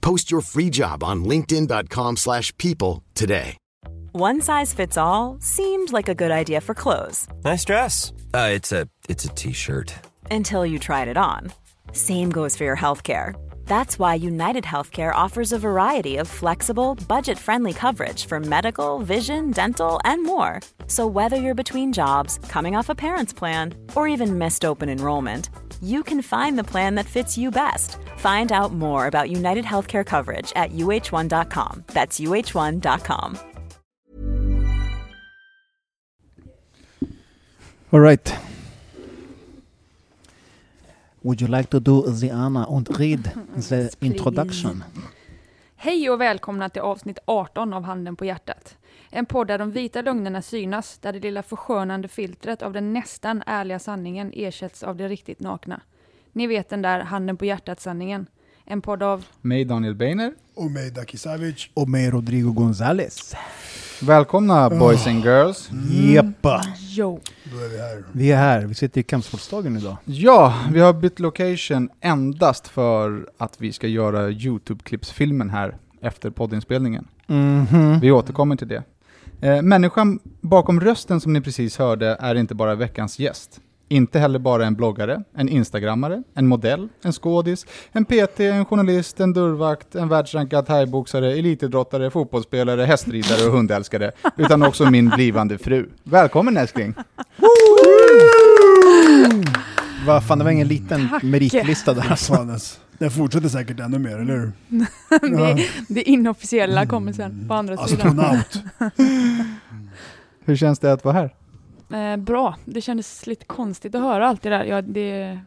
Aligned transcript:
Post 0.00 0.30
your 0.30 0.40
free 0.40 0.70
job 0.70 1.02
on 1.04 1.24
linkedin.com/people 1.24 2.16
slash 2.16 2.52
people 2.58 3.02
today. 3.14 3.56
One 4.12 4.40
size 4.40 4.74
fits 4.74 4.96
all 4.96 5.38
seemed 5.40 5.92
like 5.92 6.08
a 6.08 6.14
good 6.14 6.30
idea 6.32 6.60
for 6.60 6.74
clothes 6.74 7.28
Nice 7.44 7.64
dress. 7.64 8.12
Uh, 8.34 8.50
it's 8.52 8.72
a 8.72 8.88
it's 9.08 9.24
a 9.24 9.28
t-shirt. 9.28 9.94
until 10.30 10.64
you 10.66 10.78
tried 10.78 11.08
it 11.08 11.16
on. 11.16 11.52
Same 11.92 12.30
goes 12.30 12.56
for 12.56 12.64
your 12.64 12.76
healthcare. 12.76 13.34
That's 13.66 13.98
why 14.00 14.14
United 14.14 14.64
Healthcare 14.64 15.14
offers 15.14 15.52
a 15.52 15.58
variety 15.58 16.16
of 16.20 16.26
flexible, 16.28 16.96
budget-friendly 17.08 17.72
coverage 17.74 18.26
for 18.26 18.40
medical, 18.40 18.98
vision, 18.98 19.50
dental, 19.52 20.00
and 20.04 20.24
more. 20.24 20.60
So 20.88 21.06
whether 21.06 21.36
you're 21.36 21.54
between 21.62 21.92
jobs, 21.92 22.38
coming 22.48 22.74
off 22.76 22.88
a 22.90 22.94
parent's 22.94 23.32
plan, 23.32 23.74
or 23.96 24.08
even 24.08 24.38
missed 24.38 24.64
open 24.64 24.88
enrollment, 24.88 25.50
you 25.80 26.02
can 26.02 26.22
find 26.22 26.58
the 26.58 26.64
plan 26.64 26.96
that 26.96 27.06
fits 27.06 27.38
you 27.38 27.50
best. 27.50 27.96
Find 28.16 28.52
out 28.52 28.72
more 28.72 29.06
about 29.06 29.30
United 29.30 29.64
Healthcare 29.64 30.04
coverage 30.04 30.52
at 30.56 30.72
uh1.com. 30.72 31.84
That's 31.92 32.20
uh1.com. 32.20 33.38
All 37.92 38.00
right. 38.00 38.34
Would 41.22 41.40
you 41.40 41.48
like 41.48 41.70
to 41.70 41.80
do 41.80 42.02
the 42.06 42.30
Anna 42.30 42.66
and 42.70 42.88
read 42.98 43.24
the 43.56 43.90
introduction? 44.00 44.84
Hej 45.76 46.10
och 46.10 46.20
välkomna 46.20 46.68
till 46.68 46.82
avsnitt 46.82 47.18
18 47.24 47.72
av 47.72 47.84
Handen 47.84 48.16
på 48.16 48.24
hjärtat. 48.24 48.76
En 49.12 49.26
podd 49.26 49.46
där 49.46 49.58
de 49.58 49.70
vita 49.70 50.02
lögnerna 50.02 50.42
synas, 50.42 50.98
där 50.98 51.12
det 51.12 51.20
lilla 51.20 51.42
förskönande 51.42 52.08
filtret 52.08 52.62
av 52.62 52.72
den 52.72 52.92
nästan 52.92 53.42
ärliga 53.46 53.78
sanningen 53.78 54.32
ersätts 54.34 54.82
av 54.82 54.96
det 54.96 55.08
riktigt 55.08 55.40
nakna. 55.40 55.80
Ni 56.32 56.46
vet 56.46 56.68
den 56.68 56.82
där 56.82 57.00
Handen 57.00 57.36
på 57.36 57.44
hjärtat-sanningen. 57.44 58.26
En 58.64 58.82
podd 58.82 59.02
av 59.02 59.24
Mig 59.40 59.64
Daniel 59.64 59.94
Beiner. 59.94 60.32
Och 60.54 60.70
mig 60.70 60.90
Daki 60.90 61.16
Savic. 61.16 61.70
Och 61.74 61.88
med 61.88 62.12
Rodrigo 62.12 62.52
Gonzales. 62.52 63.34
Välkomna 64.02 64.70
boys 64.70 65.06
and 65.06 65.24
girls. 65.24 65.70
Jeppa. 65.90 66.62
Yo. 66.96 67.20
Då 67.44 67.58
är 67.58 67.68
vi 67.68 67.78
här. 67.78 68.04
Vi 68.12 68.32
är 68.32 68.36
här, 68.36 68.60
vi 68.60 68.74
sitter 68.74 69.00
i 69.00 69.04
Kampsportsdagen 69.04 69.76
idag. 69.76 69.96
Ja, 70.04 70.54
vi 70.72 70.80
har 70.80 70.92
bytt 70.92 71.20
location 71.20 71.90
endast 72.00 72.68
för 72.68 73.30
att 73.38 73.60
vi 73.60 73.72
ska 73.72 73.86
göra 73.86 74.30
YouTube-klippsfilmen 74.30 75.50
här 75.50 75.76
efter 76.00 76.30
poddinspelningen. 76.30 77.06
Mhm. 77.26 78.00
Vi 78.00 78.10
återkommer 78.10 78.56
till 78.56 78.68
det. 78.68 78.82
Eh, 79.42 79.62
människan 79.62 80.18
bakom 80.40 80.80
rösten 80.80 81.20
som 81.20 81.32
ni 81.32 81.40
precis 81.40 81.78
hörde 81.78 82.16
är 82.20 82.34
inte 82.34 82.54
bara 82.54 82.74
veckans 82.74 83.18
gäst. 83.18 83.60
Inte 83.88 84.18
heller 84.18 84.38
bara 84.38 84.66
en 84.66 84.74
bloggare, 84.74 85.22
en 85.34 85.48
instagrammare, 85.48 86.22
en 86.34 86.46
modell, 86.46 86.88
en 87.02 87.12
skådis, 87.12 87.66
en 87.92 88.04
PT, 88.04 88.40
en 88.40 88.64
journalist, 88.64 89.20
en 89.20 89.32
dörrvakt, 89.32 89.94
en 89.94 90.08
världsrankad 90.08 90.66
thaiboxare, 90.66 91.32
elitidrottare, 91.32 92.10
fotbollsspelare, 92.10 92.82
hästridare 92.82 93.46
och 93.46 93.52
hundälskare, 93.52 94.12
utan 94.36 94.62
också 94.62 94.90
min 94.90 95.08
blivande 95.08 95.58
fru. 95.58 95.88
Välkommen 96.02 96.56
älskling! 96.56 96.94
Vad 100.06 100.24
fan, 100.26 100.38
det 100.38 100.44
var 100.44 100.50
ingen 100.50 100.68
liten 100.68 101.08
Tack. 101.08 101.22
meritlista 101.22 101.94
där 101.94 102.10
alltså. 102.10 102.46
Alltså. 103.00 103.18
Den 103.18 103.24
fortsätter 103.24 103.48
säkert 103.48 103.80
ännu 103.80 103.98
mer, 103.98 104.18
eller 104.18 104.36
hur? 104.38 104.52
det, 105.56 105.68
det 105.88 106.02
inofficiella 106.02 106.86
kommer 106.86 107.12
sen 107.12 107.48
på 107.48 107.54
andra 107.54 107.86
sidan. 107.86 108.20
Astronaut. 108.20 108.62
Hur 110.44 110.56
känns 110.56 110.78
det 110.78 110.92
att 110.92 111.04
vara 111.04 111.14
här? 111.14 111.34
Eh, 112.12 112.16
bra. 112.16 112.56
Det 112.64 112.80
kändes 112.80 113.26
lite 113.26 113.44
konstigt 113.44 113.94
att 113.94 114.00
höra 114.00 114.28
allt 114.28 114.42
det 114.42 114.50
där. 114.50 114.64
Ja, 114.64 114.82
det, 114.82 115.38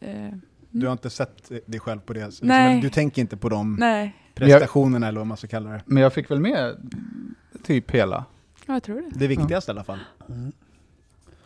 eh, 0.00 0.28
Du 0.70 0.86
har 0.86 0.92
inte 0.92 1.10
sett 1.10 1.52
dig 1.66 1.80
själv 1.80 2.00
på 2.00 2.12
det? 2.12 2.26
Liksom, 2.26 2.48
Nej. 2.48 2.80
Du 2.80 2.90
tänker 2.90 3.22
inte 3.22 3.36
på 3.36 3.48
de 3.48 3.76
nej, 3.80 4.16
prestationerna 4.34 5.08
eller 5.08 5.20
vad 5.20 5.26
man 5.26 5.36
ska 5.36 5.46
kalla 5.46 5.70
det? 5.70 5.82
Men 5.86 6.02
jag 6.02 6.12
fick 6.12 6.30
väl 6.30 6.40
med 6.40 6.76
typ 7.64 7.90
hela. 7.90 8.24
ja, 8.66 8.72
jag 8.74 8.82
tror 8.82 8.96
det. 8.96 9.10
Det 9.18 9.26
viktigaste 9.26 9.70
i 9.70 9.72
alla 9.72 9.84
fall. 9.84 9.98
Mm. 10.28 10.52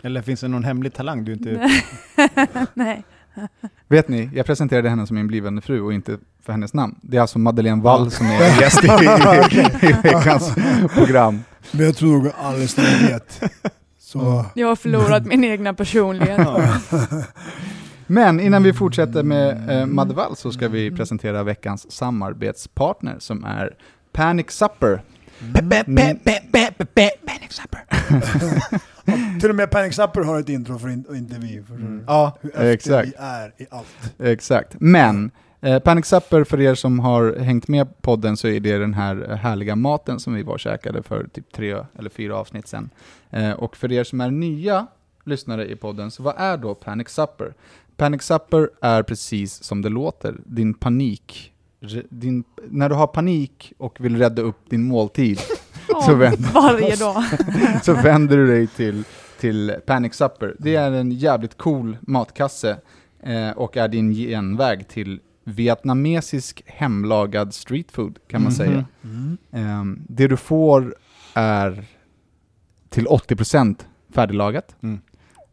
Eller 0.03 0.23
finns 0.23 0.41
det 0.41 0.49
någon 0.49 0.65
hemlig 0.65 0.93
talang 0.93 1.25
du 1.25 1.33
inte... 1.33 1.71
Nej. 2.75 3.05
Vet 3.89 4.09
ni, 4.09 4.31
jag 4.35 4.47
presenterade 4.47 4.89
henne 4.89 5.07
som 5.07 5.17
min 5.17 5.27
blivande 5.27 5.63
fru 5.63 5.81
och 5.81 5.93
inte 5.93 6.19
för 6.43 6.53
hennes 6.53 6.75
namn. 6.75 6.99
Det 7.03 7.17
är 7.17 7.21
alltså 7.21 7.39
Madeleine 7.39 7.83
Wall 7.83 8.11
som 8.11 8.27
är 8.27 8.61
gäst 8.61 8.85
i, 8.85 8.87
i, 9.57 9.89
i 9.89 9.93
veckans 10.03 10.55
program. 10.95 11.43
Men 11.73 11.87
jag 11.87 11.97
tror 11.97 12.23
nog 12.23 12.33
alldeles 12.39 12.77
ni 12.77 13.09
vet. 13.09 13.43
Så... 13.99 14.45
Jag 14.55 14.69
har 14.69 14.77
förlorat 14.77 15.27
min 15.27 15.45
egna 15.45 15.75
personlighet. 15.75 16.49
Men 18.07 18.41
innan 18.41 18.63
vi 18.63 18.73
fortsätter 18.73 19.23
med 19.23 19.71
eh, 19.71 19.87
Madde 19.87 20.15
Wall 20.15 20.37
så 20.37 20.53
ska 20.53 20.69
vi 20.69 20.91
presentera 20.91 21.43
veckans 21.43 21.93
samarbetspartner 21.93 23.17
som 23.19 23.45
är 23.45 23.75
Panic 24.13 24.51
Supper. 24.51 25.03
Min- 25.87 26.19
Panic 27.27 27.51
Supper. 27.51 27.85
Till 29.41 29.51
och 29.51 29.57
med 29.57 29.71
Panic 29.71 29.95
Supper 29.95 30.21
har 30.21 30.41
ett 30.41 30.49
intro 30.49 30.79
för 30.79 30.89
in, 30.89 31.05
inte 31.15 31.35
vi. 31.39 31.63
För 31.69 32.03
Ja, 32.07 32.39
Hur 32.41 32.51
efter 32.51 32.71
exakt. 32.73 33.09
vi 33.09 33.13
är 33.19 33.53
i 33.57 33.67
allt. 33.71 34.13
Exakt. 34.19 34.77
Men 34.81 35.31
eh, 35.61 35.79
Panic 35.79 36.07
Supper, 36.07 36.45
för 36.45 36.61
er 36.61 36.75
som 36.75 36.99
har 36.99 37.37
hängt 37.39 37.69
med 37.69 38.03
podden, 38.03 38.37
så 38.37 38.49
är 38.49 38.61
det 38.61 38.79
den 38.79 38.95
här 38.95 39.17
härliga 39.43 39.77
maten 39.77 40.21
som 40.21 40.35
vi 40.35 40.43
var 40.43 40.53
och 40.55 40.61
käkade 40.61 41.03
för 41.03 41.25
typ 41.33 41.53
tre 41.53 41.77
eller 41.99 42.11
fyra 42.11 42.37
avsnitt 42.37 42.69
sedan. 42.69 42.91
Eh, 43.31 43.51
och 43.51 43.77
för 43.77 43.93
er 43.93 44.05
som 44.05 44.21
är 44.21 44.31
nya 44.31 44.87
lyssnare 45.25 45.67
i 45.71 45.77
podden, 45.77 46.11
så 46.11 46.23
vad 46.23 46.35
är 46.39 46.57
då 46.57 46.75
Panic 46.75 47.09
Supper? 47.09 47.55
Panic 47.97 48.23
Supper 48.23 48.71
är 48.81 49.03
precis 49.03 49.63
som 49.63 49.83
det 49.83 49.89
låter, 49.89 50.37
din 50.45 50.75
panik. 50.75 51.53
Din, 52.09 52.45
när 52.69 52.89
du 52.89 52.95
har 52.95 53.07
panik 53.07 53.73
och 53.79 54.01
vill 54.05 54.17
rädda 54.19 54.43
upp 54.43 54.71
din 54.71 54.83
måltid, 54.85 55.41
Ja, 55.49 55.56
Så 56.03 56.15
vänd- 56.15 56.53
varje 56.55 56.97
dag. 56.97 57.23
så 57.83 57.95
vänder 57.95 58.37
du 58.37 58.47
dig 58.47 58.67
till, 58.67 59.05
till 59.41 59.75
Panic 59.87 60.15
Supper. 60.15 60.57
Det 60.59 60.77
är 60.77 60.91
en 60.93 61.13
jävligt 61.13 61.57
cool 61.59 61.97
matkasse 62.01 62.77
eh, 63.23 63.51
och 63.51 63.77
är 63.77 63.89
din 63.89 64.11
genväg 64.15 64.89
till 64.89 65.21
vietnamesisk 65.45 66.63
hemlagad 66.67 67.55
street 67.55 67.93
food 67.93 68.19
kan 68.29 68.43
man 68.43 68.53
Mhm. 68.53 68.57
säga. 68.57 68.85
Mm. 69.05 69.37
Ehm, 69.53 70.03
det 70.09 70.27
du 70.29 70.37
får 70.37 70.97
är 71.35 71.85
till 72.89 73.07
80% 73.07 73.77
färdiglagat. 74.15 74.77
Mm. 74.83 75.01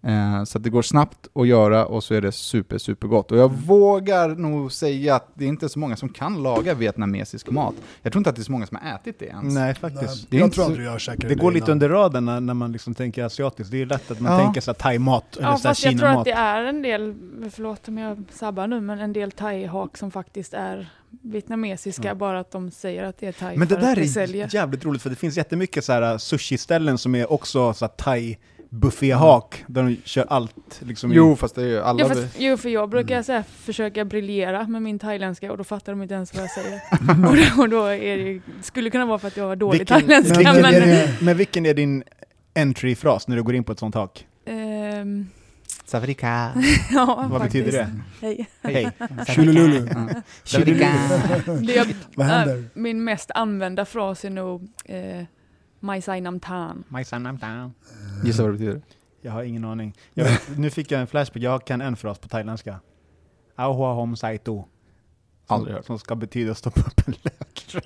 Eh, 0.08 0.44
så 0.44 0.58
att 0.58 0.64
det 0.64 0.70
går 0.70 0.82
snabbt 0.82 1.28
att 1.36 1.48
göra 1.48 1.86
och 1.86 2.04
så 2.04 2.14
är 2.14 2.22
det 2.22 2.32
super, 2.32 2.78
super 2.78 3.08
gott. 3.08 3.32
Och 3.32 3.38
jag 3.38 3.50
vågar 3.54 4.30
nog 4.30 4.72
säga 4.72 5.16
att 5.16 5.28
det 5.34 5.44
är 5.46 5.50
inte 5.50 5.70
så 5.70 5.80
många 5.80 5.96
som 5.96 6.10
kan 6.10 6.44
laga 6.44 6.74
vietnamesisk 6.74 7.50
mat. 7.50 7.74
Jag 8.02 8.14
tror 8.14 8.20
inte 8.20 8.30
att 8.30 8.36
det 8.36 8.42
är 8.42 8.44
så 8.44 8.52
många 8.52 8.66
som 8.66 8.78
har 8.82 8.96
ätit 8.96 9.20
det 9.20 9.26
ens. 9.26 9.54
Nej, 9.54 9.64
Nej, 9.64 9.76
faktiskt. 9.76 10.30
Det 10.30 10.38
är 10.38 10.40
jag 10.40 10.48
inte 10.48 10.56
tror 10.56 10.64
så- 10.66 10.70
aldrig 10.72 10.88
jag 10.88 11.00
käkade 11.02 11.28
Det 11.28 11.36
går 11.36 11.52
lite 11.52 11.72
under 11.72 11.90
raden 11.90 12.26
när, 12.26 12.40
när 12.40 12.54
man 12.54 12.72
liksom 12.72 12.96
tänker 12.96 13.24
asiatiskt. 13.24 13.72
Det 13.72 13.78
är 13.78 13.80
ju 13.80 13.86
lätt 13.86 14.12
att 14.12 14.20
man 14.20 14.34
Ja. 14.34 14.40
tänker 14.54 14.74
thai-mat 14.74 15.38
eller 15.38 15.48
Ja, 15.48 15.58
så 15.58 15.68
här 15.68 15.74
fast 15.74 15.86
jag 15.86 15.98
tror 16.00 16.08
att 16.10 16.12
kinamat. 16.12 16.26
det 16.26 16.32
är 16.32 16.64
en 16.64 16.82
del, 16.82 17.16
förlåt 17.52 17.88
om 17.88 17.98
jag 17.98 18.24
sabbar 18.32 18.68
nu, 18.68 18.82
men 18.82 19.00
en 19.00 19.14
del 19.14 19.32
thai-hak 19.32 19.98
som 19.98 20.12
faktiskt 20.12 20.54
är 20.54 20.90
vietnamesiska, 21.22 22.08
Ja. 22.08 22.16
bara 22.16 22.40
att 22.40 22.52
de 22.52 22.72
säger 22.72 23.04
att 23.04 23.18
det 23.18 23.28
är 23.28 23.32
thai 23.32 23.58
Men 23.58 23.68
det 23.68 23.76
där 23.76 23.92
att 23.92 23.98
är 23.98 24.06
säljer. 24.06 24.50
jävligt 24.54 24.86
roligt 24.86 25.02
för 25.02 25.10
det 25.10 25.16
finns 25.16 25.38
jättemycket 25.38 25.86
så 25.86 25.94
här 25.94 26.18
sushi-ställen 26.18 26.98
som 26.98 27.16
är 27.16 27.32
också 27.32 27.74
så 27.74 27.88
thai 27.88 28.38
bufféhak, 28.74 29.64
där 29.68 29.84
de 29.84 29.98
kör 30.04 30.26
allt 30.30 30.82
liksom 30.86 31.12
i- 31.12 31.16
Jo, 31.16 31.36
fast 31.36 31.56
det 31.56 31.62
är 31.62 31.66
ju 31.66 31.80
alla... 31.82 32.04
Jo, 32.04 32.10
fast, 32.10 32.36
jo, 32.38 32.58
för 32.58 32.70
jag 32.70 32.90
brukar 32.90 33.24
så 33.24 33.32
här, 33.32 33.44
försöka 33.44 34.06
briljera 34.06 34.68
med 34.68 34.82
min 34.82 35.00
thailändska 35.00 35.52
och 35.52 35.58
då 35.58 35.64
fattar 35.64 35.92
de 35.94 36.02
inte 36.02 36.14
ens 36.14 36.34
vad 36.34 36.44
jag 36.44 36.52
säger. 36.52 36.82
och 37.30 37.38
då, 37.38 37.62
och 37.64 37.70
då 37.70 37.86
är 37.86 38.18
det, 38.18 38.42
skulle 38.62 38.90
kunna 38.90 39.06
vara 39.06 39.20
för 39.20 39.28
att 39.28 39.38
jag 39.38 39.46
har 39.48 39.56
dålig 39.56 39.80
Vilken- 39.80 40.00
thailändska. 40.02 40.38
vilken 40.38 40.62
men, 40.62 40.74
är 40.74 40.82
det- 40.82 41.18
Men 41.22 41.38
vilken 41.38 41.66
är 41.66 41.74
din 41.74 42.04
entry-fras 42.56 43.28
när 43.28 43.36
du 43.36 43.44
går 43.44 43.56
in 43.56 43.64
på 43.64 43.72
ett 43.72 43.80
sånt 43.80 43.94
tak? 43.94 44.28
ehm, 44.46 45.28
Savarika. 45.86 46.52
ja, 46.92 47.28
Vad 47.32 47.42
faktiskt. 47.42 47.66
betyder 47.66 47.88
det? 48.22 48.28
Hej. 48.28 48.48
Hej. 48.62 48.92
Det 51.68 51.74
jag, 51.76 51.88
Vad 52.16 52.28
händer? 52.28 52.58
äh, 52.58 52.64
min 52.74 53.04
mest 53.04 53.32
använda 53.36 53.86
fras 53.86 54.26
är 54.26 54.30
nog 54.30 54.70
eh, 54.86 55.24
Mai 55.84 56.02
Sai 56.02 56.22
Nam 56.22 56.40
Tan. 56.40 56.84
My 56.90 57.04
son, 57.04 57.28
I'm 57.28 57.38
down. 57.40 57.74
Gissa 58.24 58.44
vad 58.44 58.52
det 58.52 58.58
betyder? 58.58 58.82
Jag 59.22 59.32
har 59.32 59.44
ingen 59.44 59.66
aning. 59.66 59.94
Jag 60.14 60.28
nu 60.58 60.70
fick 60.70 60.92
jag 60.92 61.02
en 61.02 61.08
flashback, 61.08 61.44
jag 61.44 61.66
kan 61.66 61.82
en 61.82 61.96
fras 61.96 62.20
på 62.20 62.28
thailändska. 62.28 62.80
Ahua 63.56 63.94
hom 63.94 64.16
sai 64.16 64.38
tu. 64.38 64.64
Aldrig 65.48 65.76
hört. 65.76 65.86
Som 65.86 66.00
ska 66.00 66.16
betyda 66.16 66.56
stoppa 66.56 66.82
upp 66.82 67.08
en 67.08 67.14
lök. 67.22 67.76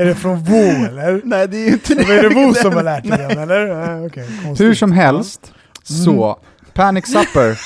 Är 0.00 0.04
det 0.04 0.14
från 0.14 0.44
Vo 0.44 0.54
eller? 0.86 1.20
Nej 1.24 1.48
det 1.48 1.56
är 1.56 1.66
ju 1.66 1.72
inte 1.72 1.94
Vad 1.94 2.10
är 2.10 2.22
det 2.22 2.28
Vo 2.34 2.54
som 2.54 2.72
har 2.72 2.82
lärt 2.82 3.02
dig 3.04 3.18
den 3.18 3.38
eller? 3.38 4.06
Okej, 4.06 4.28
konstigt. 4.42 4.66
Hur 4.66 4.74
som 4.74 4.92
helst, 4.92 5.52
så 5.82 6.38
Panic 6.74 7.06
Supper, 7.06 7.60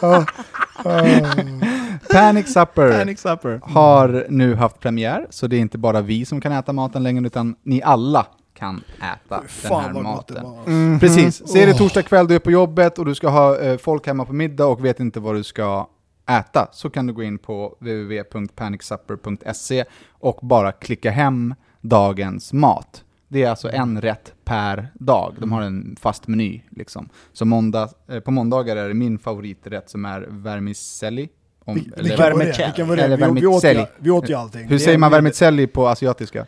Ah. 0.02 0.24
Panic 2.10 2.52
Supper 2.52 2.98
Panic 2.98 3.20
supper. 3.20 3.60
har 3.62 4.26
nu 4.28 4.54
haft 4.54 4.80
premiär, 4.80 5.26
så 5.30 5.46
det 5.46 5.56
är 5.56 5.60
inte 5.60 5.78
bara 5.78 6.00
vi 6.00 6.24
som 6.24 6.40
kan 6.40 6.52
äta 6.52 6.72
maten 6.72 7.02
längre, 7.02 7.26
utan 7.26 7.56
ni 7.62 7.82
alla 7.82 8.26
kan 8.54 8.82
äta 8.98 9.10
den 9.28 9.38
här 9.40 9.48
Fan 9.48 9.94
vad 9.94 10.04
gott 10.04 10.28
det 10.28 10.34
maten. 10.34 10.50
var. 10.50 10.66
Mm. 10.66 11.00
Precis, 11.00 11.48
så 11.48 11.58
är 11.58 11.66
det 11.66 11.74
torsdag 11.74 12.02
kväll, 12.02 12.26
du 12.28 12.34
är 12.34 12.38
på 12.38 12.50
jobbet 12.50 12.98
och 12.98 13.04
du 13.04 13.14
ska 13.14 13.28
ha 13.28 13.58
eh, 13.58 13.76
folk 13.78 14.06
hemma 14.06 14.24
på 14.24 14.32
middag 14.32 14.66
och 14.66 14.84
vet 14.84 15.00
inte 15.00 15.20
vad 15.20 15.34
du 15.34 15.42
ska 15.42 15.88
äta, 16.30 16.68
så 16.72 16.90
kan 16.90 17.06
du 17.06 17.12
gå 17.12 17.22
in 17.22 17.38
på 17.38 17.76
www.panicsupper.se 17.80 19.84
och 20.12 20.38
bara 20.42 20.72
klicka 20.72 21.10
hem 21.10 21.54
dagens 21.80 22.52
mat. 22.52 23.04
Det 23.28 23.42
är 23.42 23.50
alltså 23.50 23.70
en 23.70 24.00
rätt 24.00 24.32
per 24.44 24.88
dag. 24.94 25.34
De 25.38 25.52
har 25.52 25.62
en 25.62 25.96
fast 26.00 26.28
meny. 26.28 26.62
Liksom. 26.70 27.08
Så 27.32 27.44
måndag, 27.44 27.88
eh, 28.08 28.20
på 28.20 28.30
måndagar 28.30 28.76
är 28.76 28.88
det 28.88 28.94
min 28.94 29.18
favoriträtt 29.18 29.90
som 29.90 30.04
är 30.04 30.26
vermicelli. 30.30 31.28
Om, 31.64 31.76
Vil- 31.76 31.92
eller- 31.96 32.02
Vilken 32.02 32.18
var 32.18 32.30
det? 32.30 32.36
vermicelli. 32.36 32.66
Vilken 32.66 32.88
var 32.88 32.96
det? 32.96 33.02
Eller 33.02 33.16
Vi, 33.16 33.40
vi, 33.40 33.46
åt 33.46 33.64
ju, 33.64 33.86
vi 33.98 34.10
åt 34.10 34.30
ju 34.30 34.34
allting. 34.34 34.68
hur 34.68 34.78
säger 34.78 34.98
man 34.98 35.10
vermicelli 35.10 35.66
på 35.66 35.88
asiatiska? 35.88 36.46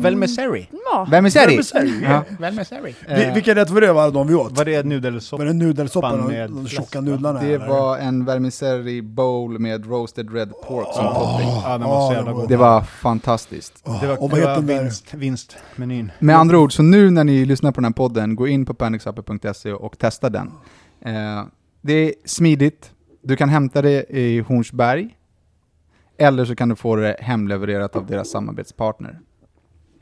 Velmeseri. 0.00 0.68
Ja, 0.92 1.06
Vermicelli! 1.10 1.46
Vermicelli. 1.52 2.02
Ja. 2.04 2.24
Velmeseri. 2.40 2.94
Vi, 3.08 3.30
vilken 3.34 3.54
rätt 3.54 3.70
var 3.70 3.80
det 3.80 3.92
var 3.92 4.10
de 4.10 4.26
vi 4.28 4.34
åt? 4.34 4.58
Var 4.58 4.64
det 4.64 4.76
Var 4.76 4.82
nudelsoppa? 4.84 5.44
det 5.44 5.52
nudelsoppan 5.52 6.26
med 6.26 6.50
och 6.50 6.56
de 6.56 6.68
tjocka 6.68 7.00
nudlarna? 7.00 7.40
Det 7.40 7.54
eller? 7.54 7.68
var 7.68 7.98
en 7.98 8.24
vermicelli 8.24 9.02
bowl 9.02 9.58
med 9.58 9.86
roasted 9.86 10.34
red 10.34 10.52
pork 10.68 10.86
som 10.94 11.04
topping. 11.14 11.48
Ja, 11.64 11.78
den 11.78 11.88
var 11.88 12.08
så 12.08 12.12
Ja, 12.12 12.16
jävla 12.16 12.30
det 12.30 12.34
var- 12.34 12.40
god. 12.40 12.48
Det 12.48 12.56
var 12.56 12.80
fantastiskt. 12.80 13.82
Åh, 13.84 14.00
Det 14.00 14.06
var, 14.06 14.22
och 14.22 14.30
vad 14.30 14.40
det 14.40 14.48
heter 14.48 14.62
var 14.62 14.82
vinst, 14.82 15.14
vinstmenyn. 15.14 16.12
Med 16.18 16.36
andra 16.36 16.58
ord, 16.58 16.72
så 16.72 16.82
nu 16.82 17.10
när 17.10 17.24
ni 17.24 17.44
lyssnar 17.44 17.72
på 17.72 17.80
den 17.80 17.84
här 17.84 17.92
podden, 17.92 18.36
gå 18.36 18.48
in 18.48 18.66
på 18.66 18.74
panicsupper.se 18.74 19.72
och 19.72 19.98
testa 19.98 20.30
den. 20.30 20.50
Eh, 21.04 21.12
det 21.80 21.92
är 21.92 22.14
smidigt, 22.24 22.90
du 23.22 23.36
kan 23.36 23.48
hämta 23.48 23.82
det 23.82 24.04
i 24.10 24.40
Hornsberg, 24.40 25.16
eller 26.18 26.44
så 26.44 26.56
kan 26.56 26.68
du 26.68 26.76
få 26.76 26.96
det 26.96 27.16
hemlevererat 27.20 27.96
av 27.96 28.06
deras 28.06 28.30
samarbetspartner, 28.30 29.18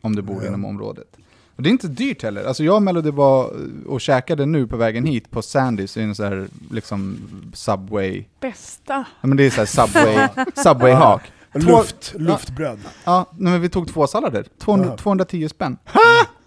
om 0.01 0.17
du 0.17 0.23
bor 0.23 0.47
inom 0.47 0.65
området. 0.65 1.17
Och 1.57 1.63
det 1.63 1.69
är 1.69 1.71
inte 1.71 1.89
dyrt 1.89 2.23
heller. 2.23 2.45
Alltså 2.45 2.65
jag 2.65 2.75
och 2.77 2.83
Melody 2.83 3.11
var 3.11 3.53
och 3.87 4.01
käkade 4.01 4.47
nu 4.47 4.67
på 4.67 4.77
vägen 4.77 5.05
hit 5.05 5.31
på 5.31 5.43
Sandys, 5.43 5.97
i 5.97 6.03
en 6.03 6.15
sån 6.15 6.27
här 6.27 6.49
liksom 6.71 7.19
Subway, 7.55 8.25
bästa. 8.41 9.05
ja 9.21 9.27
men 9.29 9.37
det 9.37 9.45
är 9.47 9.51
så 9.51 9.57
här 9.61 9.67
Subway, 9.67 10.29
Subway-hak. 10.55 11.21
Luft, 11.55 12.15
luftbröd. 12.17 12.79
Ja, 13.05 13.27
nej, 13.39 13.53
men 13.53 13.61
vi 13.63 13.69
tog 13.69 13.89
två 13.89 14.07
sallader. 14.07 14.47
200, 14.59 14.89
Ja. 14.91 14.97
210 14.97 15.49
spänn. 15.49 15.77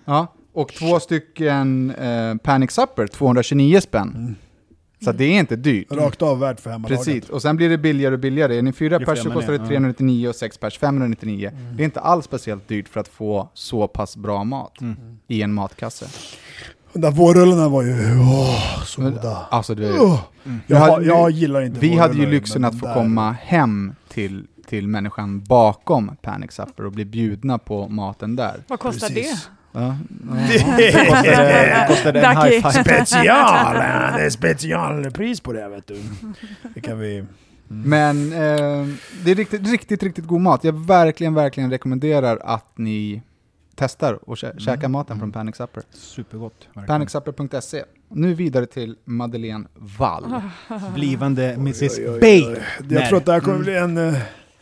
Ja, 0.05 0.27
och 0.53 0.73
två 0.73 0.99
stycken 0.99 1.91
eh, 1.91 2.35
Panic 2.35 2.71
Supper, 2.71 3.07
229 3.07 3.79
spänn. 3.81 4.35
Så 5.05 5.11
det 5.11 5.23
är 5.25 5.39
inte 5.39 5.55
dyrt. 5.55 5.91
Rakt 5.91 6.21
av 6.21 6.39
värt 6.39 6.59
för 6.59 6.69
hemmalaget. 6.69 7.05
Precis, 7.05 7.29
och 7.29 7.41
sen 7.41 7.55
blir 7.57 7.69
det 7.69 7.77
billigare 7.77 8.13
och 8.13 8.19
billigare. 8.19 8.57
Är 8.57 8.61
ni 8.61 8.73
fyra 8.73 8.99
pers 8.99 9.19
så 9.23 9.31
kostar 9.31 9.53
det 9.53 9.59
ja. 9.59 9.67
399 9.67 10.27
och 10.29 10.35
sex 10.35 10.57
pers 10.57 10.79
599. 10.79 11.51
Det 11.77 11.83
är 11.83 11.85
inte 11.85 11.99
alls 11.99 12.25
speciellt 12.25 12.67
dyrt 12.67 12.87
för 12.89 12.99
att 12.99 13.07
få 13.07 13.49
så 13.53 13.87
pass 13.87 14.17
bra 14.17 14.43
mat 14.43 14.77
i 15.27 15.41
en 15.41 15.53
matkasse. 15.53 16.05
De 16.93 16.99
där 17.01 17.11
vårrullarna 17.11 17.69
var 17.69 17.83
ju 17.83 18.19
åh, 18.19 18.83
så 18.85 19.01
goda. 19.01 19.37
Alltså 19.51 19.75
det, 19.75 19.99
Åh. 19.99 20.19
Vi 20.43 20.59
Jag, 20.67 20.77
hade- 20.77 21.05
jag 21.05 21.31
gillar 21.31 21.61
inte 21.61 21.79
vi 21.79 21.95
hade 21.97 22.17
ju 22.17 22.25
lyxen 22.25 22.65
att 22.65 22.79
få 22.79 22.85
där- 22.85 22.93
komma 22.93 23.31
hem 23.31 23.95
till, 24.09 24.47
till 24.67 24.87
människan 24.87 25.43
bakom 25.43 26.15
Panic 26.21 26.51
Supper 26.51 26.85
och 26.85 26.91
bli 26.91 27.05
bjudna 27.05 27.57
på 27.57 27.87
maten 27.87 28.35
där. 28.35 28.63
Vad 28.67 28.79
kostar 28.79 29.07
Precis. 29.07 29.31
Ja, 29.31 29.53
ja. 29.73 29.97
Det 30.77 30.91
kostade, 30.93 31.85
kostade 31.87 32.21
en 32.21 32.37
high 32.37 32.69
five. 32.71 32.83
Special! 32.83 33.73
Det 34.17 34.25
är 34.25 34.29
specialpris 34.29 35.39
på 35.39 35.53
det 35.53 35.69
vet 35.69 35.87
du. 35.87 36.01
Det 36.73 36.81
kan 36.81 36.99
vi... 36.99 37.23
Men 37.67 38.33
eh, 38.33 38.87
det 39.23 39.31
är 39.31 39.35
riktigt, 39.35 39.67
riktigt, 39.71 40.03
riktigt 40.03 40.25
god 40.25 40.41
mat. 40.41 40.63
Jag 40.63 40.87
verkligen, 40.87 41.33
verkligen 41.33 41.69
rekommenderar 41.71 42.39
att 42.43 42.77
ni 42.77 43.21
testar 43.75 44.29
och 44.29 44.35
kä- 44.35 44.59
käkar 44.59 44.87
maten 44.87 45.19
från 45.19 45.31
Panic 45.31 45.55
Supper. 45.55 45.83
Supergott. 45.91 46.67
Panicsupper.se. 46.87 47.83
Nu 48.09 48.33
vidare 48.33 48.65
till 48.65 48.95
Madeleine 49.05 49.65
Wall. 49.97 50.41
Blivande 50.93 51.53
Mrs 51.53 51.81
Oj, 51.81 51.89
oj, 51.97 52.09
oj, 52.09 52.19
Bay. 52.19 52.55
Jag 52.99 53.07
tror 53.09 53.17
att 53.17 53.25
det 53.25 53.31
här 53.33 53.39
kommer 53.39 53.59
bli 53.59 53.75
en 53.77 53.97
eh, 53.97 54.13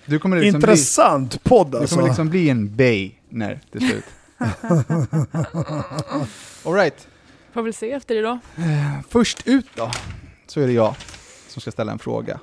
Du 0.05 0.19
kommer 0.19 0.37
liksom 0.37 0.55
intressant 0.55 1.43
podd 1.43 1.67
bli, 1.67 1.77
du 1.77 1.81
alltså. 1.81 1.95
kommer 1.95 2.07
liksom 2.07 2.29
bli 2.29 2.49
en 2.49 2.75
bay 2.75 3.11
när 3.29 3.59
till 3.71 3.89
slut. 3.89 4.03
All 6.65 6.73
right. 6.73 7.07
Får 7.53 7.61
väl 7.61 7.73
se 7.73 7.91
efter 7.91 8.15
det 8.15 8.21
då. 8.21 8.39
Först 9.09 9.47
ut 9.47 9.65
då, 9.75 9.91
så 10.47 10.61
är 10.61 10.67
det 10.67 10.73
jag 10.73 10.95
som 11.47 11.61
ska 11.61 11.71
ställa 11.71 11.91
en 11.91 11.99
fråga. 11.99 12.39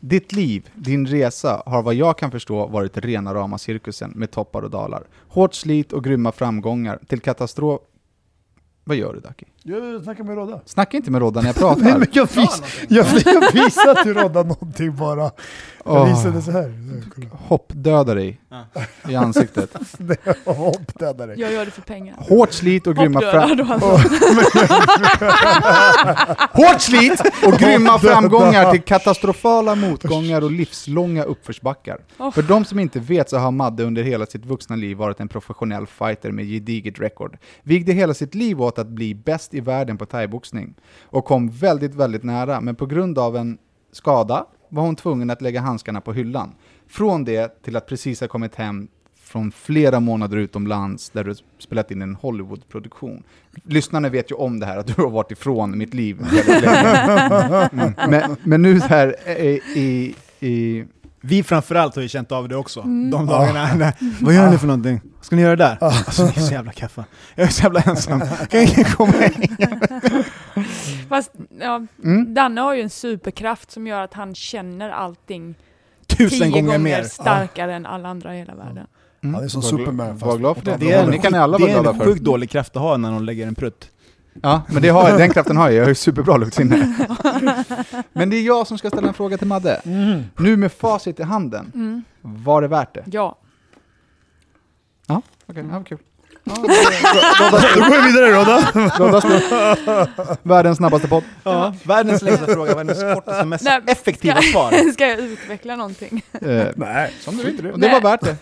Ditt 0.00 0.32
liv, 0.32 0.70
din 0.74 1.06
resa, 1.06 1.62
har 1.66 1.82
vad 1.82 1.94
jag 1.94 2.18
kan 2.18 2.30
förstå 2.30 2.66
varit 2.66 2.96
rena 2.96 3.34
rama 3.34 3.58
cirkusen 3.58 4.12
med 4.16 4.30
toppar 4.30 4.62
och 4.62 4.70
dalar. 4.70 5.02
Hårt 5.28 5.54
slit 5.54 5.92
och 5.92 6.04
grymma 6.04 6.32
framgångar 6.32 6.98
till 7.08 7.20
katastrof... 7.20 7.80
Vad 8.84 8.96
gör 8.96 9.14
du 9.14 9.20
Ducky? 9.20 9.46
Jag 9.62 10.02
snackar 10.02 10.24
med 10.24 10.36
Rodda. 10.36 10.60
Snacka 10.64 10.96
inte 10.96 11.10
med 11.10 11.20
Rodda 11.20 11.40
när 11.40 11.48
jag 11.48 11.56
pratar. 11.56 11.82
Nej 11.84 11.98
men 11.98 12.08
jag, 12.12 12.26
vis, 12.26 12.62
jag, 12.88 13.06
jag 13.24 13.52
visade 13.52 14.02
till 14.02 14.14
Rodda 14.14 14.42
någonting 14.42 14.96
bara. 14.96 15.30
Jag 15.84 15.94
Åh. 16.02 16.08
visade 16.08 16.42
så 16.42 16.50
här. 16.50 16.72
Hoppdöda 17.30 18.14
dig 18.14 18.40
i 19.08 19.16
ansiktet. 19.16 19.74
Hopp 20.44 20.98
dödade 20.98 21.26
dig. 21.26 21.40
Jag 21.40 21.52
gör 21.52 21.64
det 21.64 21.70
för 21.70 21.82
pengar. 21.82 22.16
Hårt 22.18 22.52
slit 22.52 22.86
och 22.86 22.96
grymma 22.96 23.20
Hoppdöda 23.20 23.46
fram... 23.46 23.56
då 23.56 23.72
alltså. 23.72 23.88
Hårt 26.62 26.80
slit 26.80 27.20
och 27.46 27.52
grymma 27.52 27.98
framgångar 27.98 28.72
till 28.72 28.82
katastrofala 28.82 29.74
motgångar 29.74 30.44
och 30.44 30.50
livslånga 30.50 31.22
uppförsbackar. 31.22 31.98
Oh. 32.18 32.30
För 32.30 32.42
de 32.42 32.64
som 32.64 32.78
inte 32.78 33.00
vet 33.00 33.30
så 33.30 33.38
har 33.38 33.50
Madde 33.50 33.84
under 33.84 34.02
hela 34.02 34.26
sitt 34.26 34.46
vuxna 34.46 34.76
liv 34.76 34.96
varit 34.96 35.20
en 35.20 35.28
professionell 35.28 35.86
fighter 35.86 36.30
med 36.30 36.46
gediget 36.46 37.00
record. 37.00 37.38
Vigde 37.62 37.92
hela 37.92 38.14
sitt 38.14 38.34
liv 38.34 38.62
åt 38.62 38.78
att 38.78 38.88
bli 38.88 39.14
bäst 39.14 39.49
i 39.54 39.60
världen 39.60 39.98
på 39.98 40.06
thaiboxning 40.06 40.74
och 41.02 41.24
kom 41.24 41.48
väldigt, 41.48 41.94
väldigt 41.94 42.22
nära, 42.22 42.60
men 42.60 42.74
på 42.74 42.86
grund 42.86 43.18
av 43.18 43.36
en 43.36 43.58
skada 43.92 44.46
var 44.68 44.82
hon 44.82 44.96
tvungen 44.96 45.30
att 45.30 45.42
lägga 45.42 45.60
handskarna 45.60 46.00
på 46.00 46.12
hyllan. 46.12 46.54
Från 46.86 47.24
det 47.24 47.62
till 47.62 47.76
att 47.76 47.86
precis 47.86 48.20
ha 48.20 48.28
kommit 48.28 48.54
hem 48.54 48.88
från 49.30 49.52
flera 49.52 50.00
månader 50.00 50.36
utomlands 50.36 51.10
där 51.10 51.24
du 51.24 51.34
spelat 51.58 51.90
in 51.90 52.02
en 52.02 52.14
Hollywoodproduktion. 52.14 53.22
Lyssnarna 53.64 54.08
vet 54.08 54.30
ju 54.30 54.34
om 54.34 54.60
det 54.60 54.66
här, 54.66 54.76
att 54.76 54.86
du 54.86 55.02
har 55.02 55.10
varit 55.10 55.30
ifrån 55.30 55.78
mitt 55.78 55.94
liv. 55.94 56.20
Mm. 57.72 57.92
Men, 58.10 58.36
men 58.44 58.62
nu 58.62 58.80
här 58.80 59.28
i, 59.38 59.60
i, 59.74 60.14
i 60.40 60.84
Vi 61.20 61.42
framförallt 61.42 61.94
har 61.94 62.02
ju 62.02 62.08
känt 62.08 62.32
av 62.32 62.48
det 62.48 62.56
också. 62.56 62.80
Mm. 62.80 63.10
De 63.10 63.26
dagarna. 63.26 63.74
när- 63.74 64.24
Vad 64.24 64.34
gör 64.34 64.50
ni 64.50 64.58
för 64.58 64.66
någonting? 64.66 65.00
Vad 65.16 65.24
ska 65.24 65.36
ni 65.36 65.42
göra 65.42 65.56
där? 65.56 65.78
Alltså 65.80 66.22
ni 66.22 66.28
är 66.28 66.40
så 66.40 66.52
jävla 66.52 66.72
kaffa. 66.72 67.04
Jag 67.34 67.46
är 67.46 67.50
så 67.50 67.62
jävla 67.62 67.80
ensam. 67.80 68.20
Kan 68.50 68.60
ingen 68.60 68.84
komma 68.84 69.12
in? 69.24 69.56
Fast 71.08 71.32
ja, 71.60 71.86
Mm. 72.04 72.34
Danne 72.34 72.60
har 72.60 72.74
ju 72.74 72.82
en 72.82 72.90
superkraft 72.90 73.70
som 73.70 73.86
gör 73.86 74.00
att 74.00 74.14
han 74.14 74.34
känner 74.34 74.90
allting 74.90 75.54
Tusen 76.06 76.28
tio 76.38 76.50
gånger 76.50 76.62
gånger 76.62 76.78
mer. 76.78 77.02
starkare 77.02 77.74
än 77.74 77.86
alla 77.86 78.08
andra 78.08 78.34
i 78.34 78.38
hela 78.38 78.54
världen. 78.54 78.86
Mm. 79.22 79.34
Han 79.34 79.44
är 79.44 79.48
som 79.48 79.62
Superman, 79.62 80.18
Var 80.18 80.36
glad 80.38 80.56
för 80.56 80.64
det. 80.64 80.76
Det, 80.80 80.92
är, 80.92 81.06
ni 81.06 81.18
kan 81.18 81.32
ni 81.32 81.38
alla 81.38 81.58
det 81.58 81.62
vara 81.64 81.72
är 81.72 81.82
glada 81.82 81.98
en 81.98 82.04
sjukt 82.10 82.22
dålig 82.24 82.50
kraft 82.50 82.76
att 82.76 82.82
ha 82.82 82.96
när 82.96 83.10
någon 83.10 83.26
lägger 83.26 83.46
en 83.46 83.54
prutt. 83.54 83.90
Ja, 84.42 84.62
men 84.68 84.82
det 84.82 84.88
har 84.88 85.08
jag, 85.08 85.18
den 85.18 85.30
kraften 85.30 85.56
har 85.56 85.64
jag. 85.68 85.74
Jag 85.74 85.82
har 85.82 85.88
ju 85.88 85.94
superbra 85.94 86.36
luktsinne. 86.36 86.94
Men 88.12 88.30
det 88.30 88.36
är 88.36 88.42
jag 88.42 88.66
som 88.66 88.78
ska 88.78 88.88
ställa 88.88 89.08
en 89.08 89.14
fråga 89.14 89.38
till 89.38 89.46
Madde. 89.46 89.74
Mm. 89.84 90.22
Nu 90.38 90.56
med 90.56 90.72
facit 90.72 91.20
i 91.20 91.22
handen, 91.22 91.72
Mm. 91.74 92.02
var 92.20 92.62
det 92.62 92.68
värt 92.68 92.94
det? 92.94 93.04
Ja. 93.06 93.36
Ja, 95.06 95.22
okej, 95.46 95.64
ja, 95.72 95.84
kul. 95.84 95.98
Då 96.56 97.80
går 97.80 98.02
vi 98.02 98.12
vidare 98.12 98.32
Rodda. 98.32 100.06
Världens 100.42 100.76
snabbaste 100.78 101.08
podd. 101.08 101.24
Ja, 101.44 101.74
världens 101.84 102.22
längsta 102.22 102.46
fråga, 102.46 102.74
världens 102.74 103.02
kortaste, 103.14 103.44
mest 103.44 103.64
Nej, 103.64 103.80
effektiva 103.86 104.42
ska, 104.42 104.52
svar. 104.52 104.92
Ska 104.92 105.06
jag 105.06 105.18
utveckla 105.18 105.76
någonting? 105.76 106.22
Eh, 106.32 106.64
Nej. 106.76 107.12
som 107.20 107.36
du 107.36 107.44
vill. 107.44 107.70
Och 107.72 107.78
Nej. 107.78 107.88
det 107.88 107.94
var 108.00 108.10
värt 108.10 108.20
det. 108.20 108.36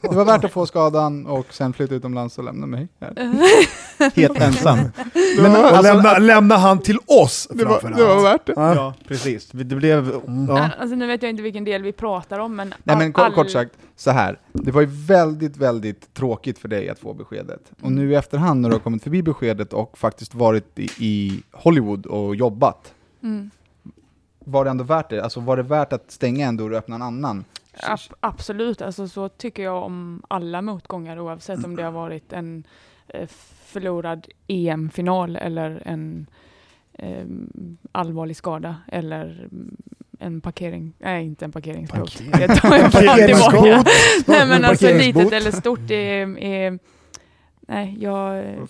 Det 0.00 0.14
var 0.16 0.24
värt 0.24 0.44
att 0.44 0.52
få 0.52 0.66
skadan 0.66 1.26
och 1.26 1.46
sen 1.50 1.72
flytta 1.72 1.94
utomlands 1.94 2.38
och 2.38 2.44
lämna 2.44 2.66
mig 2.66 2.88
här. 3.00 3.14
Helt 4.16 4.40
ensam. 4.40 4.78
Men 5.38 5.56
Och 5.56 5.64
alltså, 5.64 5.82
lämna, 5.82 6.18
lämna 6.18 6.56
han 6.56 6.78
till 6.78 6.98
oss 7.06 7.48
det, 7.50 7.64
var, 7.64 7.92
det 7.96 8.04
var 8.04 8.22
värt 8.22 8.46
det. 8.46 8.52
Ja. 8.56 8.74
Ja, 8.74 8.94
precis. 9.08 9.48
Det 9.50 9.64
blev... 9.64 10.12
Ja. 10.48 10.68
Alltså 10.80 10.96
nu 10.96 11.06
vet 11.06 11.22
jag 11.22 11.30
inte 11.30 11.42
vilken 11.42 11.64
del 11.64 11.82
vi 11.82 11.92
pratar 11.92 12.38
om, 12.38 12.56
men... 12.56 12.74
Nej 12.82 12.96
men 12.96 13.12
kort, 13.12 13.24
all- 13.24 13.34
kort 13.34 13.50
sagt, 13.50 13.70
så 13.96 14.10
här. 14.10 14.38
Det 14.52 14.70
var 14.70 14.80
ju 14.80 14.88
väldigt, 14.90 15.56
väldigt 15.56 16.14
tråkigt 16.14 16.58
för 16.58 16.68
dig 16.68 16.88
att 16.88 16.98
få 16.98 17.14
beskedet. 17.14 17.53
Och 17.82 17.92
nu 17.92 18.12
i 18.12 18.14
efterhand 18.14 18.60
när 18.60 18.68
du 18.68 18.74
har 18.74 18.80
kommit 18.80 19.02
förbi 19.02 19.22
beskedet 19.22 19.72
och 19.72 19.98
faktiskt 19.98 20.34
varit 20.34 20.78
i, 20.78 20.88
i 20.98 21.42
Hollywood 21.52 22.06
och 22.06 22.36
jobbat, 22.36 22.94
Mm. 23.22 23.50
var 24.44 24.64
det 24.64 24.70
ändå 24.70 24.84
värt 24.84 25.10
det? 25.10 25.24
Alltså 25.24 25.40
var 25.40 25.56
det 25.56 25.62
värt 25.62 25.92
att 25.92 26.10
stänga 26.10 26.46
en 26.48 26.56
dörr 26.56 26.70
och 26.70 26.78
öppna 26.78 26.94
en 26.94 27.02
annan? 27.02 27.44
Ab- 27.82 28.14
absolut, 28.20 28.82
alltså 28.82 29.08
så 29.08 29.28
tycker 29.28 29.62
jag 29.62 29.82
om 29.82 30.22
alla 30.28 30.62
motgångar 30.62 31.18
oavsett 31.20 31.64
om 31.64 31.76
det 31.76 31.82
har 31.82 31.92
varit 31.92 32.32
en 32.32 32.64
eh, 33.08 33.28
förlorad 33.64 34.26
EM-final 34.46 35.36
eller 35.36 35.82
en 35.86 36.26
eh, 36.92 37.24
allvarlig 37.92 38.36
skada 38.36 38.76
eller 38.88 39.48
en 40.18 40.40
parkering, 40.40 40.92
nej 40.98 41.24
inte 41.26 41.44
en 41.44 41.52
parkeringsbot. 41.52 42.22
Det 42.32 42.48
tar 42.48 42.76
jag 42.76 42.92
fan 42.92 43.06
Parkeringsbot. 43.06 43.50
tillbaka. 43.62 43.84
Nej 44.26 44.46
men 44.46 44.52
En 44.52 44.64
alltså 44.64 44.86
litet 44.86 45.32
eller 45.32 45.50
stort 45.50 45.90
är, 45.90 46.38
är 46.38 46.78
nej 47.68 47.96
jag 48.00 48.38
är 48.38 48.66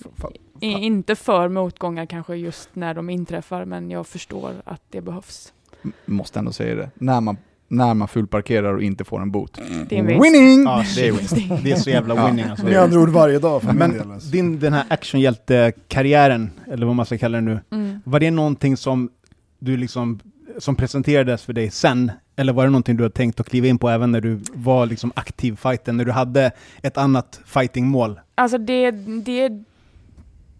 inte 0.60 1.14
för 1.16 1.48
motgångar 1.48 2.06
kanske 2.06 2.36
just 2.36 2.68
när 2.72 2.94
de 2.94 3.10
inträffar 3.10 3.64
men 3.64 3.90
jag 3.90 4.06
förstår 4.06 4.52
att 4.64 4.82
det 4.90 5.00
behövs. 5.00 5.52
M- 5.84 5.92
Måste 6.06 6.38
ändå 6.38 6.52
säga 6.52 6.74
det. 6.74 6.90
När 6.94 7.20
man, 7.20 7.36
när 7.68 7.94
man 7.94 8.08
fulparkerar 8.08 8.74
och 8.74 8.82
inte 8.82 9.04
får 9.04 9.22
en 9.22 9.30
bot. 9.30 9.60
Det 9.88 9.94
är 9.96 10.00
en 10.00 10.06
vinst. 10.06 10.24
Winning! 10.26 10.62
Ja, 10.62 10.84
det 10.96 11.08
är, 11.08 11.12
win. 11.48 11.58
det 11.64 11.72
är 11.72 11.76
så 11.76 11.90
jävla 11.90 12.14
Ja. 12.16 12.26
winning 12.26 12.44
alltså. 12.44 12.64
Med 12.66 12.76
andra 12.76 13.00
ord 13.00 13.08
varje 13.08 13.38
dag 13.38 13.62
för 13.62 13.72
Men 13.72 13.90
del. 13.92 14.10
alltså. 14.12 14.30
din, 14.30 14.58
den 14.58 14.72
här 14.72 14.84
actionhjältekarriären, 14.88 16.50
eller 16.66 16.86
vad 16.86 16.94
man 16.96 17.06
ska 17.06 17.18
kalla 17.18 17.38
det 17.38 17.44
nu, 17.44 17.60
Mm. 17.72 18.00
var 18.04 18.20
det 18.20 18.30
någonting 18.30 18.76
som 18.76 19.10
du 19.58 19.76
liksom, 19.76 20.20
som 20.58 20.76
presenterades 20.76 21.42
för 21.42 21.52
dig 21.52 21.70
sen? 21.70 22.12
Eller 22.36 22.52
var 22.52 22.64
det 22.64 22.70
någonting 22.70 22.96
du 22.96 23.02
hade 23.04 23.14
tänkt 23.14 23.40
att 23.40 23.48
kliva 23.48 23.66
in 23.66 23.78
på 23.78 23.88
även 23.88 24.12
när 24.12 24.20
du 24.20 24.40
var 24.54 24.86
liksom 24.86 25.12
aktiv 25.16 25.56
fighten, 25.56 25.96
när 25.96 26.04
du 26.04 26.12
hade 26.12 26.50
ett 26.82 26.96
annat 26.98 27.40
fightingmål? 27.44 28.20
Alltså 28.34 28.58
det, 28.58 28.90
det, 29.24 29.64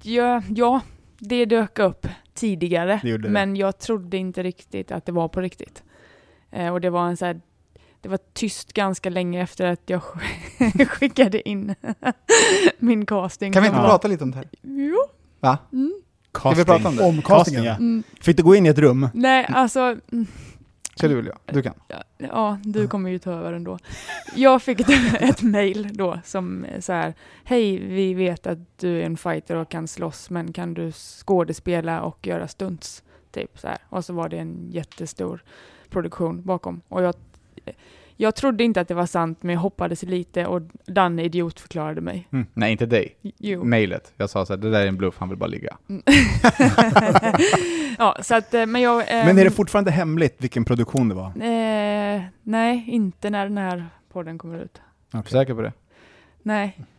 ja, 0.02 0.43
ja, 0.49 0.81
det 1.19 1.45
dök 1.45 1.78
upp 1.78 2.07
tidigare, 2.35 3.00
Det 3.02 3.09
gjorde 3.09 3.23
det. 3.23 3.28
men 3.33 3.57
jag 3.57 3.78
trodde 3.78 4.16
inte 4.16 4.43
riktigt 4.43 4.93
att 4.93 5.07
det 5.07 5.12
var 5.12 5.28
på 5.28 5.40
riktigt. 5.40 5.83
Eh, 6.50 6.69
och 6.73 6.81
det 6.81 6.90
var 6.90 7.07
en 7.09 7.16
så 7.16 7.25
här, 7.25 7.40
det 8.00 8.09
var 8.09 8.19
tyst 8.33 8.73
ganska 8.73 9.11
länge 9.11 9.43
efter 9.43 9.66
att 9.66 9.81
jag 9.87 10.02
skickade 10.88 11.49
in 11.49 11.75
min 12.78 13.07
casting. 13.07 13.52
Kan 13.52 13.62
vi 13.62 13.69
inte 13.69 13.81
Ja. 13.81 13.85
prata 13.88 14.09
lite 14.09 14.25
om 14.25 14.31
det 14.31 14.37
här? 14.37 14.49
Jo. 14.62 14.99
Va? 15.40 15.59
Mm. 15.73 15.95
Ska 16.33 16.50
vi 16.50 16.64
prata 16.64 16.88
om 16.88 16.97
det? 16.97 17.02
Om 17.04 17.23
castingen. 17.23 17.64
ja. 17.64 17.75
Mm. 17.75 18.02
Fick 18.21 18.37
du 18.37 18.43
gå 18.43 18.54
in 18.54 18.66
i 18.66 18.69
ett 18.69 18.78
rum? 18.78 19.09
Nej, 19.14 19.47
alltså, 19.49 19.97
Ska 20.97 21.09
du 21.09 21.15
vilja? 21.15 21.39
Du 21.47 21.63
kan. 21.63 21.75
ja, 22.19 22.59
du 22.63 22.89
kommer 22.89 23.11
ju 23.11 23.19
ta 23.19 23.33
över 23.33 23.53
ändå. 23.53 23.79
Jag 24.35 24.63
fick 24.63 24.81
ett, 24.81 24.89
ett 25.21 25.43
mail 25.43 25.89
då 25.93 26.21
som 26.25 26.67
så 26.81 26.93
här, 26.93 27.15
hej, 27.45 27.79
vi 27.79 28.15
vet 28.15 28.47
att 28.47 28.59
du 28.79 29.01
är 29.01 29.07
en 29.07 29.17
fighter 29.17 29.57
och 29.57 29.69
kan 29.69 29.89
slåss, 29.89 30.31
men 30.31 30.53
kan 30.53 30.75
du 30.75 30.93
skådespela 30.93 32.03
och 32.03 32.27
göra 32.27 32.49
stunts? 32.49 33.03
Typ 33.31 33.59
så 33.59 33.69
här. 33.69 33.79
Och 33.89 34.05
så 34.05 34.13
var 34.13 34.29
det 34.29 34.39
en 34.39 34.71
jättestor 34.71 35.43
produktion 35.91 36.43
bakom. 36.43 36.81
Och 36.89 37.03
jag, 37.03 37.15
jag 38.16 38.35
trodde 38.35 38.64
inte 38.64 38.80
att 38.80 38.88
det 38.88 38.94
var 38.94 39.06
sant, 39.06 39.38
men 39.42 39.54
jag 39.54 39.61
hoppades 39.61 40.02
lite 40.02 40.47
och 40.47 40.62
Danne 40.87 41.23
idiotförklarade 41.23 42.00
mig. 42.00 42.28
Nej, 42.54 42.73
inte 42.73 42.87
dig. 42.87 43.16
Jo. 43.23 43.64
Mailet. 43.64 44.12
Jag 44.16 44.30
sa 44.30 44.47
så 44.47 44.52
här, 44.52 44.61
det 44.61 44.71
där 44.71 44.80
är 44.80 44.87
en 44.87 44.97
bluff, 44.97 45.14
han 45.18 45.28
vill 45.28 45.38
bara 45.38 45.47
ligga. 45.47 45.76
ja, 47.99 48.16
så 48.23 48.35
att, 48.35 48.54
eh, 48.54 48.66
men 48.66 48.83
jag... 48.83 49.04
Men 49.11 49.38
är 49.38 49.44
det 49.44 49.50
fortfarande 49.50 49.90
hemligt 49.90 50.37
vilken 50.38 50.64
produktion 50.64 51.09
det 51.09 51.14
var? 51.14 51.26
Eh, 51.26 52.23
nej, 52.42 52.85
inte 52.88 53.30
när 53.30 53.44
den 53.44 53.59
här 53.59 53.87
podden 54.12 54.38
kommer 54.38 54.59
ut. 54.59 54.80
Är 55.12 55.23
du 55.23 55.28
säker 55.28 55.54
på 55.54 55.62
det? 55.62 55.73
Nej. 56.47 56.78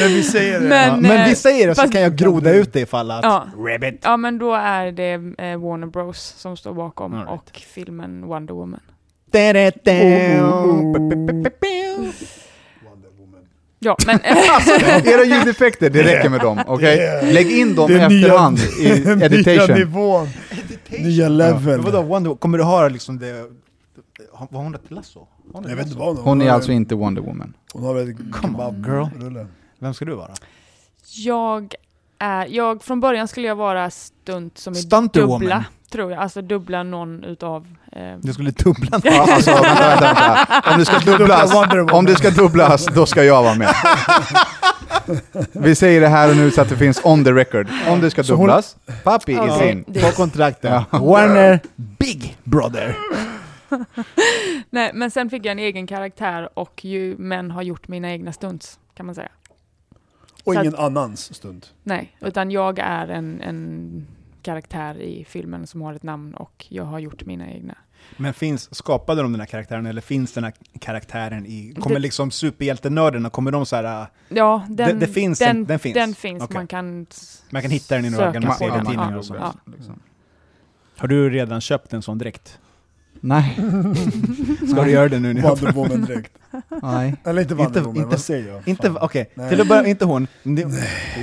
Men 0.00 0.08
vi 0.08 0.22
säger 0.22 0.60
det. 0.60 0.68
Men, 0.68 0.88
ja, 0.88 0.96
men 0.96 1.20
eh, 1.20 1.28
vi 1.28 1.36
säger 1.36 1.68
det 1.68 1.74
så 1.74 1.88
kan 1.88 2.00
jag 2.00 2.16
groda 2.16 2.52
ut 2.52 2.72
det 2.72 2.80
ifall 2.80 3.10
att... 3.10 3.24
Ja. 3.24 3.46
Rabbit. 3.56 4.00
ja, 4.04 4.16
men 4.16 4.38
då 4.38 4.54
är 4.54 4.92
det 4.92 5.12
eh, 5.12 5.60
Warner 5.60 5.86
Bros 5.86 6.18
som 6.18 6.56
står 6.56 6.74
bakom 6.74 7.14
right. 7.14 7.28
och 7.28 7.50
filmen 7.74 8.26
Wonder 8.26 8.54
Woman. 8.54 8.80
Ja, 13.82 13.96
men... 14.06 14.18
Era 15.04 15.24
ljudeffekter, 15.24 15.90
det 15.90 16.02
räcker 16.02 16.28
med 16.28 16.40
dem, 16.40 16.60
okej? 16.66 16.98
Yeah. 16.98 17.32
Lägg 17.32 17.50
in 17.58 17.74
dem 17.74 17.88
det 17.88 17.94
efterhand 18.00 18.58
nya- 18.58 18.94
efterhand 18.94 19.08
i 19.08 19.16
Nya 19.16 19.26
editation. 19.26 19.78
nivån. 19.78 20.28
Nya 20.88 21.28
level. 21.28 21.80
Ja. 21.84 21.90
vadå, 21.90 22.02
Wonder, 22.02 22.34
kommer 22.34 22.58
du 22.58 22.64
ha 22.64 22.88
liksom 22.88 23.18
det... 23.18 23.46
Var 24.50 24.62
hon 24.62 24.74
ett 24.74 24.90
lasso? 24.90 25.26
Hon 25.52 25.64
Jag 25.68 25.76
vet 25.76 25.86
inte 25.86 25.98
vad 25.98 26.16
hon 26.16 26.24
Hon 26.24 26.42
är 26.42 26.50
alltså 26.50 26.72
inte 26.72 26.94
Wonder 26.94 27.22
Woman. 27.22 27.54
Hon 27.72 27.84
har 27.84 27.94
väl 27.94 28.14
Come 28.32 28.58
on, 28.64 28.84
girl. 28.86 29.46
Vem 29.78 29.94
ska 29.94 30.04
du 30.04 30.14
vara? 30.14 30.30
jag 31.16 31.74
är... 32.18 32.46
Jag, 32.46 32.82
från 32.82 33.00
början 33.00 33.28
skulle 33.28 33.46
jag 33.48 33.56
vara 33.56 33.90
stunt 33.90 34.58
som 34.58 34.72
är 34.72 34.76
Stunter 34.78 35.20
dubbla, 35.20 35.36
woman 35.38 35.64
tror 35.90 36.10
jag. 36.10 36.20
Alltså 36.20 36.42
dubbla 36.42 36.82
någon 36.82 37.24
utav... 37.24 37.66
Eh, 37.92 38.16
Du 38.20 38.32
skulle 38.32 38.50
dubbla 38.50 39.00
Ja, 39.04 39.32
alltså, 39.32 39.50
vänta, 39.50 39.88
vänta, 39.88 40.14
vänta. 40.14 40.70
Om 40.72 40.78
det 40.78 40.84
ska 40.84 40.98
dubblas, 40.98 41.54
om 41.92 42.04
det 42.04 42.16
ska 42.16 42.30
dubblas, 42.30 42.86
då 42.86 43.06
ska 43.06 43.24
jag 43.24 43.42
vara 43.42 43.54
med. 43.54 43.74
Vi 45.52 45.74
säger 45.74 46.00
det 46.00 46.08
här 46.08 46.30
och 46.30 46.36
nu 46.36 46.50
så 46.50 46.60
att 46.60 46.68
det 46.68 46.76
finns 46.76 47.00
on 47.04 47.24
the 47.24 47.32
record. 47.32 47.68
Om 47.88 48.00
det 48.00 48.10
ska 48.10 48.22
dubblas, 48.22 48.76
Papi 49.04 49.32
is 49.32 49.62
in. 49.62 49.84
På 49.84 50.10
kontraktet. 50.16 50.70
Ja. 50.90 50.98
Warner 50.98 51.60
Big 51.76 52.36
Brother. 52.44 52.96
Nej, 54.70 54.90
men 54.94 55.10
sen 55.10 55.30
fick 55.30 55.44
jag 55.44 55.52
en 55.52 55.58
egen 55.58 55.86
karaktär 55.86 56.48
och 56.58 56.84
ju, 56.84 57.16
men 57.18 57.50
har 57.50 57.62
gjort 57.62 57.88
mina 57.88 58.10
egna 58.10 58.32
stunts, 58.32 58.78
kan 58.94 59.06
man 59.06 59.14
säga. 59.14 59.28
Och 60.44 60.54
Så 60.54 60.60
ingen 60.60 60.74
annans 60.76 61.34
stund. 61.34 61.66
Nej, 61.82 62.16
utan 62.20 62.50
jag 62.50 62.78
är 62.78 63.08
en, 63.08 63.40
en 63.40 64.06
karaktär 64.42 65.00
i 65.00 65.24
filmen 65.24 65.66
som 65.66 65.82
har 65.82 65.94
ett 65.94 66.02
namn 66.02 66.34
och 66.34 66.66
jag 66.68 66.84
har 66.84 66.98
gjort 66.98 67.24
mina 67.26 67.50
egna. 67.50 67.74
Men 68.16 68.34
finns, 68.34 68.74
skapade 68.74 69.22
de 69.22 69.32
den 69.32 69.40
här 69.40 69.46
karaktären 69.46 69.86
eller 69.86 70.00
finns 70.00 70.32
den 70.32 70.44
här 70.44 70.52
karaktären 70.80 71.46
i... 71.46 71.74
Kommer 71.80 71.96
Det- 71.96 72.00
liksom 72.02 72.30
superhjältenördarna, 72.30 73.30
kommer 73.30 73.50
de 73.50 73.66
så 73.66 73.76
här... 73.76 74.02
äh, 74.02 74.06
Ja, 74.28 74.62
den, 74.68 74.76
Det- 74.88 75.06
det 75.06 75.12
finns 75.12 75.38
den, 75.38 75.48
en- 75.56 75.64
den 75.64 75.78
finns? 75.78 75.94
Den 75.94 76.14
finns. 76.14 76.42
Okej. 76.42 76.54
Man 76.56 76.66
kan 76.66 77.06
Man 77.50 77.62
kan 77.62 77.70
hitta 77.70 77.94
den 77.96 78.04
i 78.04 78.10
några 78.10 78.32
gamla 78.32 78.54
serietidningar 78.54 79.12
Ja, 79.12 79.18
och 79.18 79.36
ja. 79.40 79.54
Liksom. 79.76 80.00
Har 80.96 81.08
du 81.08 81.30
redan 81.30 81.60
köpt 81.60 81.92
en 81.92 82.02
sån 82.02 82.18
dräkt? 82.18 82.58
Nej. 83.20 83.56
Ska 84.72 84.84
du 84.84 84.90
göra 84.90 85.08
det 85.08 85.18
nu? 85.18 85.34
Wonder 85.40 85.72
Woman 85.72 86.04
direkt. 86.04 86.32
Nej. 86.82 87.14
Eller 87.24 87.42
inte 87.42 87.54
Wonder 87.54 87.80
Woman, 87.80 87.96
inte- 87.96 88.08
vad 88.08 88.20
säger 88.20 88.48
jag? 88.52 88.68
Inte, 88.68 88.90
okej, 88.90 89.30
Nej. 89.34 89.50
till 89.50 89.60
att 89.60 89.68
börja, 89.68 89.86
inte 89.86 90.04
hon. 90.04 90.26
Det, 90.42 90.64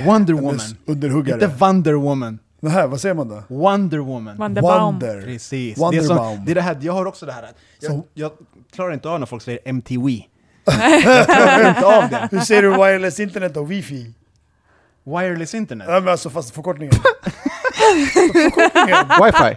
Wonder 0.06 0.34
Woman. 0.34 0.58
Underhuggare. 0.86 1.44
Inte 1.44 1.56
Wonder 1.58 1.92
Woman. 1.94 2.38
Det 2.60 2.68
här, 2.70 2.86
vad 2.86 3.00
säger 3.00 3.14
man 3.14 3.28
då? 3.28 3.42
Wonder 3.48 3.98
Woman. 3.98 4.36
Wonderbaum. 4.36 4.84
Wonder. 4.84 5.22
Precis. 5.22 5.74
Det 5.90 5.96
är, 5.96 6.02
som, 6.02 6.16
Wonderbaum. 6.16 6.44
det 6.44 6.50
är 6.50 6.54
det 6.54 6.60
här, 6.62 6.76
jag 6.80 6.92
har 6.92 7.06
också 7.06 7.26
det 7.26 7.32
här. 7.32 7.48
Jag, 7.80 7.90
Så- 7.92 8.04
jag 8.14 8.32
klarar 8.74 8.92
inte 8.94 9.08
av 9.08 9.18
när 9.20 9.26
folk 9.26 9.42
säger 9.42 9.58
MTV. 9.64 10.22
jag 11.04 11.26
klarar 11.26 11.68
inte 11.68 11.86
av 11.86 12.08
det. 12.08 12.28
Hur 12.30 12.40
säger 12.40 12.62
du 12.62 12.70
wireless 12.70 13.20
internet 13.20 13.56
och 13.56 13.70
wifi? 13.70 14.12
Wireless 15.04 15.54
internet. 15.54 15.86
Ja 15.90 16.00
men 16.00 16.08
alltså 16.08 16.30
fast 16.30 16.54
förkortningen. 16.54 16.94
Wifi. 19.20 19.56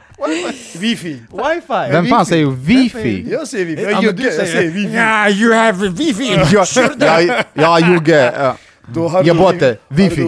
Wifi. 0.80 1.14
Wifi! 1.32 1.92
Vem 1.92 2.06
fan 2.06 2.26
säger 2.26 2.46
wifi? 2.46 3.28
Jag 3.32 3.48
säger 3.48 3.66
wifi, 3.66 3.84
Ja, 3.84 3.90
jag 3.90 3.96
men 3.96 4.04
Jugge, 4.04 4.18
du 4.18 4.24
jag 4.24 4.34
säger- 4.34 4.56
säger 4.56 4.72
wifi. 4.72 4.96
Ja, 4.96 5.30
you 5.30 5.54
have 5.54 5.88
wifi! 5.90 6.34
Ja, 6.52 6.66
ja, 7.00 7.44
ja 7.54 7.80
Jugge. 7.80 8.34
ja. 8.40 8.56
Då 8.94 9.08
har 9.08 9.24
Jag 9.24 9.36
du- 9.36 9.40
bort 9.40 9.60
det. 9.60 9.78
Wifi. 9.88 10.28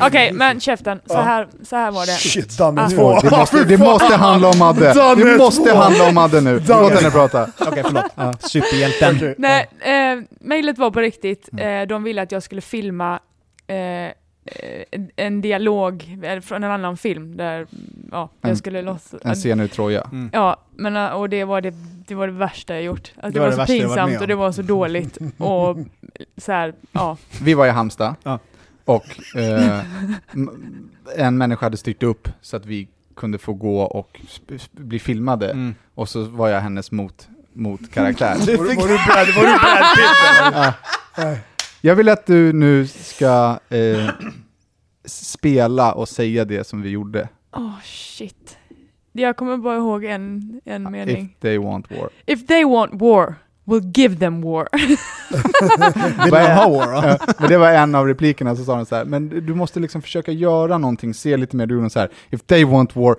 Okej, 0.00 0.32
men 0.32 0.60
käften. 0.60 1.00
Så 1.06 1.20
här, 1.20 1.48
så 1.64 1.76
här 1.76 1.90
var 1.90 2.06
det. 2.06 2.12
Shit, 2.12 2.58
Danne 2.58 2.80
Ah. 2.82 2.88
nu. 2.88 2.96
Två. 2.96 3.20
Det 3.20 3.30
måste, 3.30 3.64
det 3.64 3.78
måste 3.78 4.16
handla 4.16 4.48
om 4.48 4.58
Madde. 4.58 4.92
Danne 4.94 5.24
Det 5.24 5.36
måste 5.38 5.74
handla 5.74 6.08
om 6.08 6.14
Madde 6.14 6.40
nu. 6.40 6.58
Danne. 6.58 6.82
Låt 6.82 6.92
henne 6.92 7.10
prata. 7.10 7.46
Okej, 7.66 7.82
förlåt. 7.86 8.42
Superhjälten. 8.50 9.16
Okej, 9.16 9.34
Nej, 9.38 9.68
eh, 9.80 10.22
mejlet 10.40 10.78
var 10.78 10.90
på 10.90 11.00
riktigt. 11.00 11.48
Mm. 11.52 11.80
Eh, 11.82 11.86
de 11.86 12.02
ville 12.02 12.22
att 12.22 12.32
jag 12.32 12.42
skulle 12.42 12.60
filma 12.60 13.14
eh, 13.66 13.76
en- 14.90 15.10
en 15.16 15.40
dialog 15.40 16.18
eh, 16.22 16.40
från 16.40 16.64
en 16.64 16.70
annan 16.70 16.96
film 16.96 17.36
där 17.36 17.66
ja, 18.12 18.28
jag 18.40 18.50
En- 18.50 18.56
skulle 18.56 18.82
låtsas... 18.82 19.20
En 19.24 19.34
scen 19.34 19.60
ur 19.60 19.68
Troja. 19.68 20.08
Mm. 20.12 20.30
Ja, 20.32 20.56
men, 20.76 20.96
eh, 20.96 21.06
och 21.06 21.28
det 21.28 21.44
var 21.44 21.60
det, 21.60 21.74
det 22.06 22.14
var 22.14 22.26
det 22.26 22.32
värsta 22.32 22.74
jag 22.74 22.82
gjort. 22.82 23.12
Alltså, 23.16 23.30
det, 23.30 23.40
var 23.40 23.46
var 23.50 23.56
det 23.56 23.66
så 23.66 23.72
pinsamt 23.72 24.20
och 24.20 24.26
det 24.28 24.34
var 24.34 24.52
så 24.52 24.62
dåligt. 24.62 25.18
och 25.38 25.76
så 26.36 26.52
här, 26.52 26.74
ja. 26.92 27.16
Vi 27.42 27.54
var 27.54 27.66
i 27.66 27.70
Halmstad 27.70 28.14
Ja. 28.22 28.38
och 28.84 29.36
eh, 29.36 29.80
en 31.16 31.38
människa 31.38 31.66
hade 31.66 31.76
styrt 31.76 32.02
upp 32.02 32.28
så 32.40 32.56
att 32.56 32.66
vi 32.66 32.88
kunde 33.16 33.38
få 33.38 33.52
gå 33.52 33.80
och 33.82 34.20
bli 34.72 34.98
filmade. 34.98 35.50
Mm. 35.50 35.74
Och 35.94 36.08
så 36.08 36.22
var 36.24 36.48
jag 36.48 36.60
hennes 36.60 36.92
mot, 36.92 37.28
mot 37.52 37.92
karaktär. 37.92 38.34
Var, 38.38 38.46
du- 38.46 38.56
var, 38.56 38.66
du 38.66 38.74
Brad, 38.78 39.26
var 39.36 39.42
du 39.42 39.58
Brad 39.58 39.84
Pitt. 39.96 41.44
Jag 41.80 41.96
vill 41.96 42.08
att 42.08 42.26
du 42.26 42.52
nu 42.52 42.86
ska 42.86 43.58
eh, 43.68 44.08
spela 45.04 45.92
och 45.92 46.08
säga 46.08 46.44
det 46.44 46.66
som 46.66 46.82
vi 46.82 46.90
gjorde. 46.90 47.28
Åh 47.52 47.80
shit. 47.84 48.58
Jag 49.12 49.36
kommer 49.36 49.56
bara 49.56 49.76
ihåg 49.76 50.04
en, 50.04 50.60
en 50.64 50.92
mening. 50.92 51.24
If 51.24 51.40
they 51.40 51.58
want 51.58 51.90
war. 51.90 52.08
If 52.26 52.46
they 52.46 52.64
want 52.64 52.90
war, 52.94 53.34
we'll 53.70 53.92
give 53.94 54.16
them 54.16 54.42
war. 54.42 54.68
Vill 56.24 56.32
man 56.32 56.50
ha 56.56 56.68
war 56.68 57.18
men 57.40 57.48
det 57.48 57.58
var 57.58 57.70
en 57.72 57.94
av 57.94 58.06
replikerna, 58.06 58.56
så 58.56 58.64
sa 58.64 58.76
de 58.76 58.86
så 58.86 58.94
här, 58.96 59.04
men 59.04 59.46
du 59.46 59.54
måste 59.54 59.80
liksom 59.80 60.02
försöka 60.02 60.32
göra 60.32 60.78
någonting, 60.78 61.14
se 61.14 61.36
lite 61.36 61.56
mer, 61.56 61.66
du 61.66 61.74
gjorde 61.74 61.90
så 61.90 61.98
här, 62.00 62.08
if 62.30 62.40
they 62.46 62.64
want 62.64 62.96
war, 62.96 63.16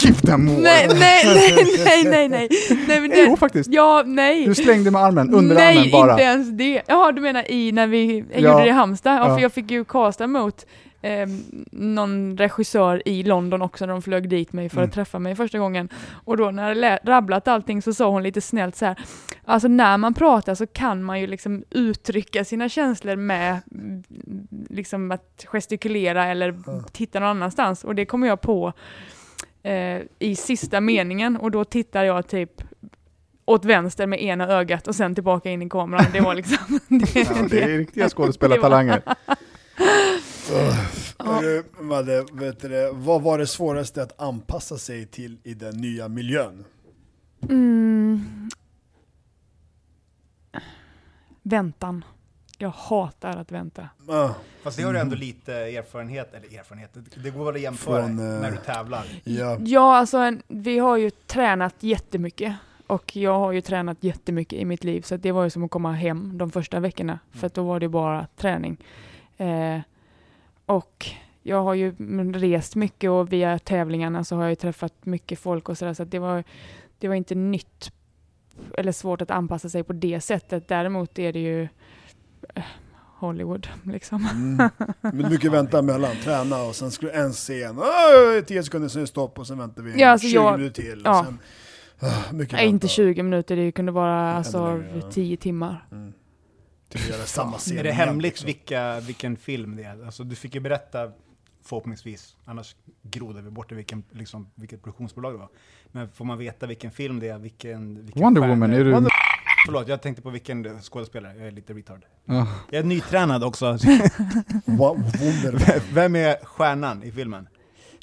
give 0.00 0.14
them 0.14 0.46
war. 0.46 0.62
nej, 0.62 0.88
nej, 0.88 1.24
nej, 1.84 2.04
nej, 2.04 2.04
nej, 2.04 2.28
nej. 2.28 2.48
nej 2.88 3.00
men 3.00 3.12
Jo, 3.16 3.30
det, 3.30 3.36
faktiskt. 3.36 3.70
ja, 3.72 4.02
nej. 4.06 4.46
Du 4.46 4.54
slängde 4.54 4.90
med 4.90 5.02
armen, 5.02 5.34
under 5.34 5.54
Nej, 5.56 5.78
armen 5.78 5.90
bara. 5.90 6.10
inte 6.10 6.22
ens 6.22 6.48
det. 6.50 6.82
Jaha, 6.86 7.12
du 7.12 7.20
menar 7.20 7.50
i 7.50 7.72
när 7.72 7.86
vi 7.86 8.24
Ja. 8.34 8.38
gjorde 8.40 8.60
det 8.62 8.68
i 8.68 8.70
Halmstad? 8.70 9.14
Ja, 9.16 9.28
Ja. 9.28 9.34
för 9.34 9.42
jag 9.42 9.52
fick 9.52 9.70
ju 9.70 9.84
casta 9.84 10.26
mot 10.26 10.66
eh, 11.02 11.28
någon 11.72 12.36
regissör 12.38 13.02
i 13.08 13.22
London 13.22 13.62
också 13.62 13.86
när 13.86 13.92
de 13.92 14.02
flög 14.02 14.28
dit 14.28 14.52
mig 14.52 14.68
för 14.68 14.76
Mm. 14.76 14.88
att 14.88 14.94
träffa 14.94 15.18
mig 15.18 15.34
första 15.36 15.58
gången. 15.58 15.88
Och 16.24 16.36
då 16.36 16.50
när 16.50 16.74
jag 16.74 16.98
rabblat 17.04 17.48
allting 17.48 17.82
så 17.82 17.94
sa 17.94 18.08
hon 18.10 18.22
lite 18.22 18.40
snällt 18.40 18.76
så 18.76 18.86
här. 18.86 18.98
Alltså 19.44 19.68
när 19.68 19.98
man 19.98 20.14
pratar 20.14 20.54
så 20.54 20.66
kan 20.66 21.02
man 21.02 21.20
ju 21.20 21.26
liksom 21.26 21.64
uttrycka 21.70 22.44
sina 22.44 22.68
känslor 22.68 23.16
med 23.16 23.60
mm, 23.74 24.02
liksom 24.70 25.10
att 25.10 25.44
gestikulera 25.46 26.24
eller 26.26 26.54
titta 26.92 27.20
någon 27.20 27.28
annanstans. 27.28 27.84
Och 27.84 27.94
det 27.94 28.04
kom 28.04 28.22
jag 28.22 28.40
på 28.40 28.72
eh, 29.62 30.00
i 30.18 30.36
sista 30.36 30.80
meningen 30.80 31.36
och 31.36 31.50
då 31.50 31.64
tittar 31.64 32.04
jag 32.04 32.28
typ 32.28 32.62
åt 33.44 33.64
vänster 33.64 34.06
med 34.06 34.22
ena 34.22 34.48
ögat 34.48 34.88
och 34.88 34.94
sen 34.94 35.14
tillbaka 35.14 35.50
in 35.50 35.62
i 35.62 35.68
kameran. 35.68 36.04
Det 36.12 36.20
var 36.20 36.34
liksom... 36.34 36.80
det, 36.88 37.14
Ja, 37.20 37.46
det 37.50 37.62
är 37.62 37.78
riktiga 37.78 38.08
skådespelartalanger. 38.16 39.02
Hörru, 41.18 41.62
Madde, 41.80 42.24
vet 42.32 42.60
du, 42.60 42.90
vad 42.92 43.22
var 43.22 43.38
det 43.38 43.46
svåraste 43.46 44.02
att 44.02 44.20
anpassa 44.20 44.78
sig 44.78 45.06
till 45.06 45.38
i 45.44 45.54
den 45.54 45.76
nya 45.76 46.08
miljön? 46.08 46.64
Mm. 47.48 48.48
Väntan. 51.42 52.04
Jag 52.58 52.70
hatar 52.70 53.36
att 53.36 53.52
vänta. 53.52 53.88
Ah, 54.08 54.30
Fast 54.62 54.76
det 54.76 54.82
har 54.82 54.92
du 54.92 54.98
ändå 54.98 55.16
lite 55.16 55.54
erfarenhet, 55.54 56.34
eller 56.34 56.58
erfarenhet, 56.58 56.90
det 57.22 57.30
går 57.30 57.44
väl 57.44 57.54
att 57.54 57.60
jämföra 57.60 58.02
Från, 58.02 58.18
eh, 58.18 58.40
när 58.40 58.50
du 58.50 58.56
tävlar. 58.56 59.04
ja. 59.24 59.58
Ja, 59.60 59.96
alltså 59.96 60.18
en, 60.18 60.42
vi 60.48 60.78
har 60.78 60.96
ju 60.96 61.10
tränat 61.10 61.74
jättemycket. 61.80 62.54
Och 62.86 63.16
jag 63.16 63.38
har 63.38 63.52
ju 63.52 63.60
tränat 63.60 63.98
jättemycket 64.00 64.58
i 64.58 64.64
mitt 64.64 64.84
liv, 64.84 65.02
så 65.02 65.16
det 65.16 65.32
var 65.32 65.44
ju 65.44 65.50
som 65.50 65.64
att 65.64 65.70
komma 65.70 65.92
hem 65.92 66.38
de 66.38 66.50
första 66.50 66.80
veckorna. 66.80 67.18
För 67.32 67.46
att 67.46 67.54
då 67.54 67.62
var 67.62 67.80
det 67.80 67.88
bara 67.88 68.26
träning. 68.36 68.76
Eh, 69.36 69.78
och 70.66 71.06
jag 71.42 71.62
har 71.62 71.74
ju 71.74 71.94
rest 72.32 72.76
mycket 72.76 73.10
och 73.10 73.32
via 73.32 73.58
tävlingarna 73.58 74.24
så 74.24 74.36
har 74.36 74.42
jag 74.42 74.50
ju 74.50 74.56
träffat 74.56 74.94
mycket 75.06 75.38
folk 75.38 75.68
och 75.68 75.78
sådär. 75.78 75.94
Så 75.94 76.02
att 76.02 76.10
det 76.10 76.18
var, 76.18 76.44
det 76.98 77.08
var 77.08 77.14
inte 77.14 77.34
nytt 77.34 77.92
eller 78.78 78.92
svårt 78.92 79.22
att 79.22 79.30
anpassa 79.30 79.68
sig 79.68 79.82
på 79.84 79.92
det 79.92 80.20
sättet. 80.20 80.68
Däremot 80.68 81.18
är 81.18 81.32
det 81.32 81.38
ju 81.40 81.62
eh, 82.54 82.62
Hollywood 83.18 83.68
liksom. 83.84 84.26
Mm. 84.32 84.70
Men 85.00 85.30
mycket 85.32 85.52
vänta 85.52 85.82
mellan, 85.82 86.16
träna 86.24 86.62
och 86.62 86.74
sen 86.76 86.90
skulle 86.90 87.12
en 87.12 87.32
scen, 87.32 87.80
10 88.46 88.62
sekunder 88.62 88.88
sen 88.88 89.02
är 89.02 89.06
stopp 89.06 89.38
och 89.38 89.46
sen 89.46 89.58
väntar 89.58 89.82
vi 89.82 90.00
Ja, 90.00 90.08
alltså 90.08 90.26
20 90.28 90.34
jag- 90.34 90.58
minuter 90.58 90.82
till. 90.82 91.02
ja. 91.04 91.24
Sen, 91.24 91.38
mycket 92.38 92.52
Nej, 92.52 92.66
inte 92.66 92.84
vänta. 92.84 92.88
20 92.88 93.22
minuter, 93.22 93.56
det 93.56 93.72
kunde 93.72 93.92
vara 93.92 94.34
alltså 94.34 94.66
längre, 94.76 95.00
ja. 95.02 95.10
10 95.10 95.36
timmar. 95.36 95.86
Mm. 95.92 96.12
Till 96.92 97.00
att 97.00 97.08
göra 97.08 97.26
samma 97.26 97.58
scen 97.58 97.78
Är 97.78 97.82
det 97.82 97.92
hemligt 97.92 98.32
liksom. 98.32 98.46
vilka, 98.46 99.00
vilken 99.00 99.36
film 99.36 99.76
det 99.76 99.82
är? 99.82 100.04
Alltså 100.04 100.24
du 100.24 100.36
fick 100.36 100.54
ju 100.54 100.60
berätta 100.60 101.12
förhoppningsvis, 101.64 102.36
annars 102.44 102.76
grodde 103.02 103.42
vi 103.42 103.50
bort 103.50 103.68
det 103.68 103.74
vilken, 103.74 104.04
liksom, 104.10 104.50
vilket 104.54 104.82
produktionsbolag 104.82 105.34
det 105.34 105.38
var. 105.38 105.48
Men 105.86 106.08
får 106.08 106.24
man 106.24 106.38
veta 106.38 106.66
vilken 106.66 106.90
film 106.90 107.20
det 107.20 107.28
är, 107.28 107.38
vilken... 107.38 108.04
vilken 108.04 108.22
Wonder 108.22 108.48
Woman, 108.48 108.72
är 108.72 108.84
du... 108.84 109.08
Förlåt, 109.66 109.88
jag 109.88 110.02
tänkte 110.02 110.22
på 110.22 110.30
vilken 110.30 110.80
skådespelare, 110.80 111.36
jag 111.36 111.46
är 111.46 111.50
lite 111.50 111.72
retard. 111.72 112.04
Ja. 112.24 112.48
Jag 112.70 112.80
är 112.80 112.84
nytränad 112.84 113.44
också. 113.44 113.66
Wonder. 114.64 115.92
Vem 115.94 116.16
är 116.16 116.44
stjärnan 116.44 117.02
i 117.02 117.12
filmen? 117.12 117.48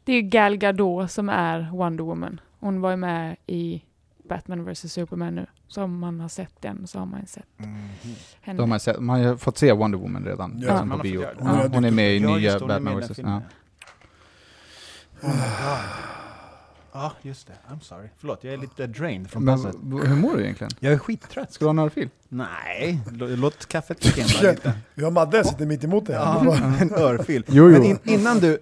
Det 0.03 0.13
är 0.13 0.21
Gal 0.21 0.57
Gadot 0.57 1.11
som 1.11 1.29
är 1.29 1.69
Wonder 1.71 2.03
Woman. 2.03 2.41
Hon 2.59 2.81
var 2.81 2.91
ju 2.91 2.97
med 2.97 3.35
i 3.47 3.83
Batman 4.29 4.65
vs 4.65 4.93
Superman 4.93 5.35
nu. 5.35 5.45
Så 5.69 5.83
om 5.83 5.99
man 5.99 6.19
har 6.19 6.29
sett 6.29 6.61
den 6.61 6.87
så 6.87 6.99
har 6.99 7.05
man 7.05 7.25
sett 7.27 7.45
henne. 8.41 8.57
Då 8.57 8.61
har 8.63 8.67
man, 8.67 8.79
sett, 8.79 8.99
man 8.99 9.23
har 9.25 9.35
fått 9.35 9.57
se 9.57 9.73
Wonder 9.73 9.97
Woman 9.97 10.25
redan, 10.25 10.51
Ja, 10.51 10.57
liksom 10.59 10.89
man 10.89 10.89
på 10.89 10.95
har 10.97 11.03
bio. 11.03 11.21
Ja, 11.39 11.67
hon 11.73 11.85
är 11.85 11.91
med 11.91 12.15
i 12.15 12.17
Ja, 12.19 12.27
nya 12.29 12.39
just 12.39 12.59
det, 12.59 12.63
hon 12.65 12.71
är 12.71 12.79
med 12.79 12.91
i 12.91 12.95
Batman 12.95 12.99
den 13.01 13.09
vs. 13.09 13.15
filmen, 13.15 13.41
Ja. 15.21 15.27
Oh. 15.29 15.79
Ja, 16.93 17.11
just 17.21 17.47
det. 17.47 17.53
I'm 17.73 17.79
sorry. 17.79 18.07
Förlåt, 18.17 18.43
jag 18.43 18.53
är 18.53 18.57
lite 18.57 18.87
drained 18.87 19.29
från 19.29 19.45
passet. 19.45 19.75
hur 20.05 20.15
mår 20.15 20.35
du 20.37 20.43
egentligen? 20.43 20.71
Jag 20.79 20.93
är 20.93 20.97
skittrött. 20.97 21.53
Ska 21.53 21.65
du 21.65 21.67
ha 21.67 21.71
en 21.71 21.79
örfil? 21.79 22.09
Nej, 22.29 22.99
lå- 23.11 23.35
låt 23.35 23.65
kaffet 23.65 24.15
bara 24.41 24.51
lite. 24.51 24.73
Vi 24.95 25.03
har 25.03 25.11
Madde 25.11 25.43
sitter 25.43 25.65
mitt 25.65 25.83
emot 25.83 26.05
dig. 26.05 26.15
Ja, 26.15 26.57
en 26.81 26.93
örfil. 26.93 27.43
Jo, 27.47 27.63
jo. 27.69 27.71
Men 27.71 27.83
in, 27.83 27.99
innan 28.03 28.39
du... 28.39 28.59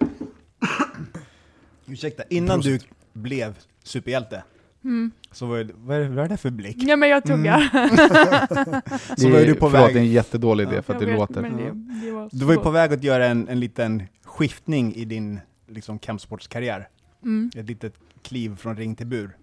Ursäkta, 1.85 2.23
innan 2.29 2.59
du 2.59 2.79
blev 3.13 3.55
superhjälte, 3.83 4.43
Mm. 4.83 5.11
så 5.31 5.45
var 5.45 5.57
det, 5.57 5.73
vad, 5.77 5.97
är, 5.97 6.09
vad 6.09 6.25
är 6.25 6.29
det 6.29 6.37
för 6.37 6.49
blick? 6.49 6.77
Ja 6.79 6.95
men 6.95 7.09
jag 7.09 7.23
tuggar. 7.23 7.59
Så 9.17 9.29
var 9.29 9.39
är- 9.39 9.45
du 9.45 9.55
på 9.55 9.69
förlåt, 9.69 9.87
väg- 9.87 9.93
det 9.93 9.99
är 9.99 10.03
en 10.03 10.11
jättedålig 10.11 10.63
idé 10.67 10.75
Ja. 10.75 10.81
för 10.81 10.93
att 10.95 11.01
Jag 11.01 11.09
det 11.09 11.11
vet, 11.11 11.19
låter. 11.19 11.41
det, 11.41 12.05
det 12.05 12.11
var 12.11 12.29
Du 12.31 12.45
var 12.45 12.53
ju 12.53 12.59
på 12.59 12.69
väg 12.71 12.93
att 12.93 13.03
göra 13.03 13.25
en, 13.25 13.47
en 13.47 13.59
liten 13.59 14.03
skiftning 14.23 14.95
i 14.95 15.05
din 15.05 15.39
liksom, 15.67 15.99
kampsportskarriär. 15.99 16.87
Mm. 17.23 17.51
Ett 17.55 17.65
litet 17.65 17.93
kliv 18.21 18.55
från 18.55 18.77
ring 18.77 18.95
till 18.95 19.07
bur. 19.07 19.37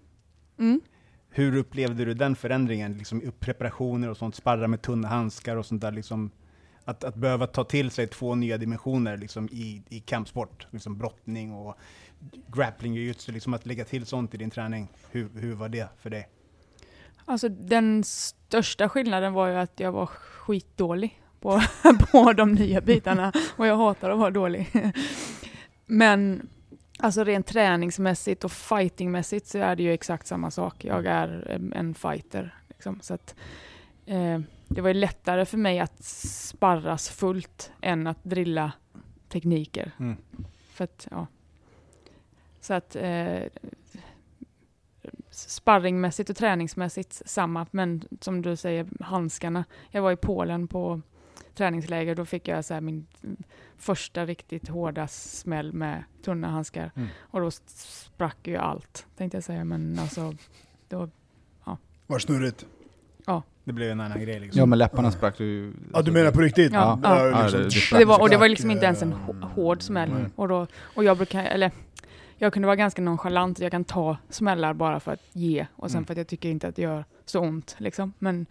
Mm. 0.59 0.81
Hur 1.29 1.55
upplevde 1.55 2.05
du 2.05 2.13
den 2.13 2.35
förändringen? 2.35 2.97
Liksom 2.97 3.21
i 3.21 3.31
preparationer 3.39 4.09
och 4.09 4.17
sånt, 4.17 4.35
sparra 4.35 4.67
med 4.67 4.81
tunna 4.81 5.07
handskar 5.07 5.55
och 5.55 5.65
sånt 5.65 5.81
där. 5.81 5.91
Liksom, 5.91 6.31
att, 6.85 7.03
att 7.03 7.15
behöva 7.15 7.47
ta 7.47 7.63
till 7.63 7.91
sig 7.91 8.07
två 8.07 8.35
nya 8.35 8.57
dimensioner 8.57 9.17
liksom, 9.17 9.49
i, 9.51 9.81
i 9.89 9.99
kampsport, 9.99 10.67
liksom 10.71 10.97
brottning 10.97 11.53
och 11.53 11.75
grappling 12.47 12.93
jujutsu, 12.93 13.31
liksom 13.31 13.53
att 13.53 13.65
lägga 13.65 13.85
till 13.85 14.05
sånt 14.05 14.33
i 14.33 14.37
din 14.37 14.49
träning. 14.49 14.87
Hur, 15.11 15.29
hur 15.35 15.55
var 15.55 15.69
det 15.69 15.87
för 15.99 16.09
dig? 16.09 16.29
Alltså 17.25 17.49
den 17.49 18.03
största 18.03 18.89
skillnaden 18.89 19.33
var 19.33 19.47
ju 19.47 19.55
att 19.55 19.79
jag 19.79 19.91
var 19.91 20.05
skitdålig 20.05 21.21
på, 21.39 21.61
på 22.11 22.33
de 22.33 22.53
nya 22.53 22.81
bitarna 22.81 23.33
och 23.55 23.67
jag 23.67 23.77
hatar 23.77 24.09
att 24.09 24.19
vara 24.19 24.31
dålig. 24.31 24.71
Men 25.85 26.49
alltså 26.99 27.23
rent 27.23 27.47
träningsmässigt 27.47 28.43
och 28.43 28.51
fightingmässigt 28.51 29.47
så 29.47 29.57
är 29.57 29.75
det 29.75 29.83
ju 29.83 29.93
exakt 29.93 30.27
samma 30.27 30.51
sak. 30.51 30.85
Jag 30.85 31.05
är 31.05 31.61
en 31.73 31.93
fighter. 31.93 32.55
Liksom. 32.67 32.99
Så 33.01 33.13
att, 33.13 33.35
eh, 34.05 34.39
det 34.67 34.81
var 34.81 34.87
ju 34.87 34.93
lättare 34.93 35.45
för 35.45 35.57
mig 35.57 35.79
att 35.79 36.03
sparras 36.03 37.09
fullt 37.09 37.71
än 37.81 38.07
att 38.07 38.23
drilla 38.23 38.71
tekniker. 39.29 39.91
Mm. 39.99 40.17
För 40.69 40.83
att, 40.83 41.07
ja. 41.11 41.27
Så 42.65 42.73
att 42.73 42.95
eh, 42.95 43.39
sparringmässigt 45.29 46.29
och 46.29 46.35
träningsmässigt 46.35 47.21
samma, 47.25 47.65
men 47.71 48.03
som 48.21 48.41
du 48.41 48.55
säger, 48.55 48.87
handskarna. 48.99 49.63
Jag 49.91 50.01
var 50.01 50.11
i 50.11 50.15
Polen 50.15 50.67
på 50.67 51.01
träningsläger, 51.55 52.15
då 52.15 52.25
fick 52.25 52.47
jag 52.47 52.65
så 52.65 52.73
här 52.73 52.81
min 52.81 53.07
första 53.77 54.25
riktigt 54.25 54.67
hårda 54.67 55.07
smäll 55.07 55.73
med 55.73 56.03
tunna 56.23 56.47
handskar. 56.47 56.91
Mm. 56.95 57.07
Och 57.19 57.41
då 57.41 57.51
sprack 57.51 58.37
ju 58.47 58.55
allt, 58.57 59.05
tänkte 59.17 59.37
jag 59.37 59.43
säga. 59.43 59.63
Men 59.63 59.99
alltså, 59.99 60.33
då, 60.89 61.09
Var 62.07 62.19
snurrigt. 62.19 62.65
Det 63.63 63.73
blev 63.73 63.91
en 63.91 63.99
annan 64.01 64.21
grej 64.21 64.39
liksom. 64.39 64.59
Ja, 64.59 64.65
men 64.65 64.79
läpparna 64.79 65.11
sprack 65.11 65.37
du 65.37 65.73
Ja, 65.93 66.01
du 66.01 66.11
menar 66.11 66.31
på 66.31 66.41
riktigt? 66.41 66.73
Ja, 66.73 66.99
Ja, 67.03 67.27
ja. 67.29 67.41
liksom, 67.43 67.59
Ja, 67.59 67.63
det- 67.63 67.91
det 67.91 67.97
det 67.99 68.05
var, 68.05 68.21
och 68.21 68.29
det 68.29 68.37
var 68.37 68.49
liksom 68.49 68.71
inte 68.71 68.85
ens 68.85 69.01
en 69.01 69.13
hå- 69.13 69.41
hård 69.45 69.81
smäll. 69.81 70.09
nej. 70.13 70.25
Och, 70.35 70.47
då, 70.47 70.67
och 70.95 71.03
jag 71.03 71.17
brukar, 71.17 71.43
eller 71.45 71.71
jag 72.37 72.53
kunde 72.53 72.65
vara 72.65 72.75
ganska 72.75 73.01
nonchalant, 73.01 73.59
jag 73.59 73.71
kan 73.71 73.83
ta 73.83 74.17
smällar 74.29 74.73
bara 74.73 74.99
för 74.99 75.11
att 75.11 75.21
ge 75.33 75.67
och 75.75 75.91
sen 75.91 75.97
Mm. 75.97 76.05
för 76.05 76.13
att 76.13 76.17
jag 76.17 76.27
tycker 76.27 76.49
inte 76.49 76.67
att 76.67 76.75
det 76.75 76.81
gör 76.81 77.05
så 77.25 77.39
ont. 77.39 77.75
Liksom. 77.77 78.13
Men 78.19 78.45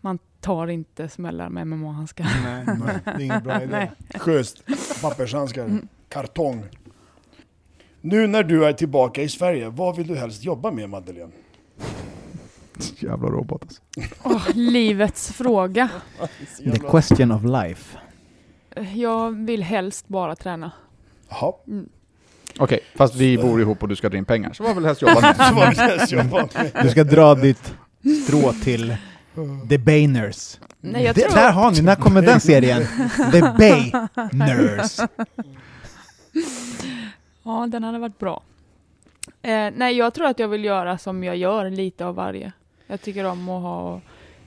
man 0.00 0.18
tar 0.40 0.66
inte 0.66 1.08
smällar 1.08 1.48
med 1.48 1.66
MMA-handskar. 1.66 2.24
Nej, 2.44 2.64
nej, 2.66 2.98
det 3.04 3.10
är 3.10 3.20
ingen 3.20 3.42
bra 3.42 3.62
idé. 3.62 3.90
Schysst. 4.14 4.62
Pappershandskar. 5.02 5.64
Mm. 5.64 5.88
Kartong. 6.08 6.64
Nu 8.00 8.26
när 8.26 8.42
du 8.42 8.64
är 8.64 8.72
tillbaka 8.72 9.22
i 9.22 9.28
Sverige, 9.28 9.68
vad 9.68 9.96
vill 9.96 10.06
du 10.06 10.16
helst 10.16 10.44
jobba 10.44 10.70
med 10.70 10.90
Madeleine? 10.90 11.32
Jävla 12.98 13.28
robot 13.28 13.62
alltså. 13.62 13.82
Åh, 14.24 14.48
livets 14.54 15.32
fråga. 15.32 15.88
The 16.64 16.78
question 16.90 17.32
of 17.32 17.42
life. 17.44 17.98
Jag 18.94 19.30
vill 19.46 19.62
helst 19.62 20.08
bara 20.08 20.36
träna. 20.36 20.72
Jaha. 21.28 21.52
Okej, 22.60 22.78
fast 22.94 23.14
vi 23.14 23.38
bor 23.38 23.60
ihop 23.60 23.82
och 23.82 23.88
du 23.88 23.96
ska 23.96 24.08
dra 24.08 24.18
in 24.18 24.24
pengar, 24.24 24.52
så 24.52 24.62
vad 24.62 24.74
vill 24.74 24.84
helst 24.84 25.02
jobba 25.02 25.14
Så 25.34 25.42
med? 25.42 25.54
var 25.54 25.70
det 25.74 25.80
helst 25.80 26.12
jobba 26.12 26.48
med. 26.54 26.70
Du 26.82 26.90
ska 26.90 27.04
dra 27.04 27.34
ditt 27.34 27.74
strå 28.26 28.52
till 28.52 28.96
The 29.68 29.78
Bayners. 29.78 30.58
Nej, 30.80 31.04
jag 31.04 31.14
Det, 31.14 31.20
tror... 31.20 31.34
där 31.34 31.52
har 31.52 31.70
ni, 31.70 31.82
när 31.82 31.94
kommer 31.96 32.22
den 32.22 32.40
serien? 32.40 32.82
The 33.32 33.40
Bayners. 33.58 35.00
Ja, 37.42 37.66
den 37.70 37.84
hade 37.84 37.98
varit 37.98 38.18
bra. 38.18 38.42
Eh, 39.42 39.70
nej, 39.76 39.96
jag 39.96 40.14
tror 40.14 40.26
att 40.26 40.38
jag 40.38 40.48
vill 40.48 40.64
göra 40.64 40.98
som 40.98 41.24
jag 41.24 41.36
gör, 41.36 41.70
lite 41.70 42.06
av 42.06 42.14
varje. 42.14 42.52
Jag 42.86 43.00
tycker 43.02 43.24
om 43.26 43.48
att 43.48 43.62
ha... 43.62 44.00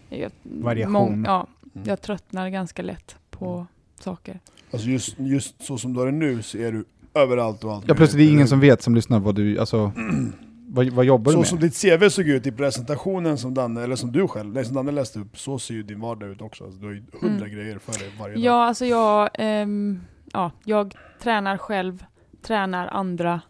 Jag, 0.10 0.32
Variation. 0.43 1.23
ja, 1.28 1.47
Mm. 1.76 1.88
jag 1.89 2.02
tröttnar 2.02 2.49
ganska 2.49 2.82
lätt 2.82 3.15
på 3.30 3.65
saker. 3.99 4.39
Alltså 4.71 4.88
just, 4.88 5.15
just 5.19 5.63
så 5.63 5.78
som 5.78 5.93
du 5.93 5.99
har 5.99 6.06
det 6.06 6.12
nu 6.12 6.41
så 6.41 6.58
är 6.58 6.71
du 6.71 6.86
överallt 7.13 7.63
och 7.63 7.73
allt. 7.73 7.86
Ja, 7.88 7.95
plötsligt 7.95 8.19
det 8.26 8.30
är 8.32 8.34
ingen 8.34 8.47
som 8.47 8.60
vet 8.60 8.82
som 8.82 8.95
lyssnar 8.95 9.19
vad 9.19 9.36
du, 9.36 9.60
alltså, 9.60 9.91
vad, 10.67 10.89
vad 10.89 11.06
jobbar 11.06 11.32
du 11.32 11.34
Så 11.34 11.39
med? 11.39 11.47
som 11.47 11.60
ditt 11.60 11.82
CV 11.82 12.10
såg 12.10 12.28
ut 12.28 12.47
i 12.47 12.52
presentationen 12.52 13.38
som 13.38 13.54
Danne, 13.54 13.84
eller 13.84 13.95
som 13.95 14.12
du 14.12 14.28
själv, 14.28 14.54
nej, 14.54 14.65
som 14.65 14.76
Danne 14.76 14.91
läste 14.91 15.19
upp, 15.19 15.38
så 15.38 15.60
ser 15.60 15.73
ju 15.73 15.84
din 15.84 15.99
vardag 15.99 16.30
ut 16.30 16.41
också. 16.41 16.63
Alltså, 16.63 16.80
du 16.80 16.86
har 16.86 16.93
ju 16.93 17.04
hundra 17.21 17.45
Mm. 17.45 17.56
grejer 17.58 17.80
för 17.80 17.99
dig 17.99 18.12
varje 18.19 18.36
dag. 18.36 18.43
Ja, 18.43 18.65
alltså 18.65 18.86
jag, 18.86 19.30
ehm, 19.34 19.99
ja, 20.34 20.52
jag 20.65 20.95
tränar 21.19 21.58
själv, 21.58 22.04
tränar 22.41 22.88
andra, 22.88 23.41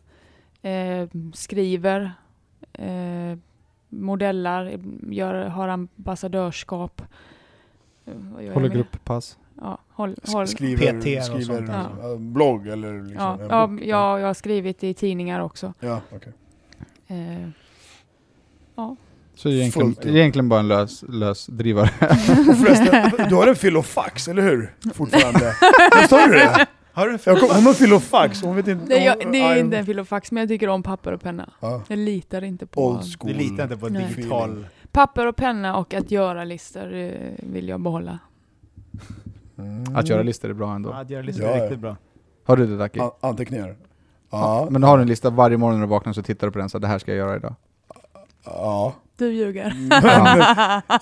ehm, 0.61 1.33
skriver, 1.33 2.11
eh, 2.73 3.37
modellar, 3.89 4.79
gör, 5.09 5.45
har 5.45 5.67
ambassadörskap. 5.67 7.01
Eh, 8.05 8.53
Håller 8.53 8.69
grupppass? 8.69 9.37
Ja, 9.61 9.77
håll, 9.89 10.15
håll. 10.27 10.47
Skriver, 10.47 10.87
PT 11.01 11.17
och 11.19 11.23
skriver 11.25 11.41
sånt. 11.41 11.69
ja. 12.01 12.15
blogg 12.19 12.67
eller 12.67 12.93
liksom 13.03 13.17
Ja, 13.19 13.37
ja, 13.49 13.69
ja, 13.81 14.19
jag 14.19 14.27
har 14.27 14.33
skrivit 14.33 14.83
i 14.83 14.93
tidningar 14.93 15.39
också. 15.39 15.73
ja 15.79 16.01
okej. 16.15 16.33
Eh, 17.07 17.49
Så 19.35 19.47
det 19.49 19.53
är 19.55 19.57
egentligen, 19.59 19.93
Fullt 19.95 20.05
egentligen 20.05 20.49
bara 20.49 20.59
en 20.59 20.67
lös, 20.67 21.03
lös 21.09 21.45
drivare. 21.47 21.87
Förresten, 22.55 23.11
du 23.29 23.35
har 23.35 23.47
en 23.47 23.55
filofax, 23.55 24.27
eller 24.27 24.41
hur? 24.41 24.75
Fortfarande. 24.93 25.53
Visst 25.99 26.11
har 26.11 26.27
du 26.27 26.33
det? 26.33 26.67
Har 26.93 27.07
du 27.07 27.17
Jag 27.25 27.39
kom, 27.39 27.49
hon 27.55 27.65
har 27.65 27.73
filofax, 27.73 28.41
hon 28.41 28.55
vet 28.55 28.67
inte... 28.67 28.95
är, 28.97 29.15
hon- 29.23 29.31
det 29.31 29.41
är 29.41 29.57
inte 29.57 29.77
en 29.77 29.85
filofax, 29.85 30.31
men 30.31 30.41
jag 30.41 30.49
tycker 30.49 30.67
om 30.67 30.83
papper 30.83 31.11
och 31.11 31.21
penna. 31.21 31.49
Ja. 31.59 31.81
Jag 31.87 31.99
litar 31.99 32.43
inte 32.43 32.65
på... 32.65 32.87
Old 32.87 33.03
school. 33.19 33.31
Du 33.33 33.37
litar 33.37 33.63
inte 33.63 33.77
på 33.77 33.89
Nej. 33.89 34.05
digital... 34.15 34.65
Papper 34.91 35.27
och 35.27 35.35
penna 35.35 35.77
och 35.77 35.93
att 35.93 36.11
göra 36.11 36.43
listor 36.43 36.93
eh, 36.93 37.11
vill 37.37 37.67
jag 37.69 37.81
behålla. 37.81 38.19
Mm. 39.57 39.95
Att 39.95 40.09
göra 40.09 40.23
listor 40.23 40.49
är 40.49 40.53
bra 40.53 40.75
ändå. 40.75 40.89
Ja, 40.89 40.95
att 41.01 41.09
göra 41.09 41.21
listor 41.21 41.45
Ja, 41.45 41.51
är 41.51 41.57
ja. 41.57 41.63
riktigt 41.63 41.79
bra. 41.79 41.95
Har 42.45 42.57
du 42.57 42.65
det 42.67 42.77
Daki? 42.77 42.99
An- 42.99 43.11
Anteckningar. 43.21 43.75
Ja. 44.31 44.67
Men 44.71 44.83
har 44.83 44.97
du 44.97 45.01
en 45.01 45.07
lista 45.07 45.29
varje 45.29 45.57
morgon 45.57 45.79
när 45.79 45.85
du 45.87 45.89
vaknar 45.89 46.13
så 46.13 46.21
tittar 46.23 46.47
du 46.47 46.51
på 46.53 46.59
den 46.59 46.69
så 46.69 46.77
här, 46.77 46.81
det 46.81 46.87
här 46.87 46.99
ska 46.99 47.11
jag 47.11 47.17
göra 47.17 47.35
idag. 47.35 47.55
Ja. 48.45 48.93
Du 49.17 49.31
ljuger. 49.33 49.73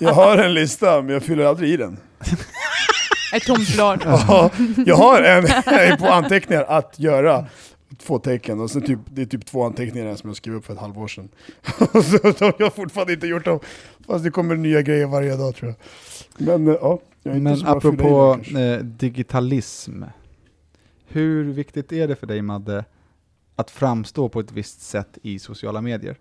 Jag 0.00 0.12
har 0.14 0.38
en 0.38 0.54
lista, 0.54 1.02
men 1.02 1.08
jag 1.14 1.22
fyller 1.22 1.44
aldrig 1.44 1.70
i 1.70 1.76
den. 1.76 1.96
Ett 3.34 3.42
tomt 3.46 3.74
blad. 3.74 4.02
Ja, 4.06 4.50
jag 4.86 4.96
har 4.96 5.22
en 5.22 5.98
på 5.98 6.06
anteckningar 6.06 6.64
att 6.68 6.98
göra. 6.98 7.46
Två 8.06 8.18
tecken, 8.18 8.60
och 8.60 8.70
sen 8.70 8.82
typ, 8.82 8.98
det 9.06 9.22
är 9.22 9.26
typ 9.26 9.46
två 9.46 9.64
anteckningar 9.64 10.14
som 10.14 10.30
jag 10.30 10.36
skrev 10.36 10.54
upp 10.54 10.66
för 10.66 10.72
ett 10.72 10.80
halvår 10.80 11.08
sedan. 11.08 11.28
Och 11.92 12.04
så 12.38 12.44
har 12.44 12.54
jag 12.58 12.74
fortfarande 12.74 13.12
inte 13.12 13.26
gjort 13.26 13.44
dem, 13.44 13.60
fast 14.06 14.24
det 14.24 14.30
kommer 14.30 14.56
nya 14.56 14.82
grejer 14.82 15.06
varje 15.06 15.36
dag 15.36 15.54
tror 15.56 15.74
jag. 16.36 16.46
Men 16.46 16.68
eh, 16.68 16.74
ja, 16.80 16.98
Men 17.22 17.46
apropå 17.66 18.34
kanske. 18.34 18.60
eh, 18.60 18.78
digitalism. 18.78 20.02
Hur 21.06 21.44
viktigt 21.52 21.92
är 21.92 22.08
det 22.08 22.16
för 22.16 22.26
dig 22.26 22.42
Madde 22.42 22.84
att 23.56 23.70
framstå 23.70 24.28
på 24.28 24.40
ett 24.40 24.52
visst 24.52 24.80
sätt 24.82 25.18
i 25.22 25.38
sociala 25.38 25.80
medier? 25.80 26.16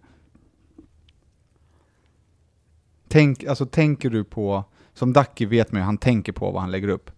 Tänk, 3.08 3.44
alltså, 3.44 3.66
tänker 3.66 4.10
du 4.10 4.24
på, 4.24 4.64
som 4.94 5.14
Ducky 5.14 5.46
vet 5.46 5.72
man 5.72 5.82
ju, 5.82 5.86
han 5.86 5.98
tänker 5.98 6.32
på 6.32 6.52
vad 6.52 6.62
han 6.62 6.72
lägger 6.72 6.88
upp. 6.88 7.12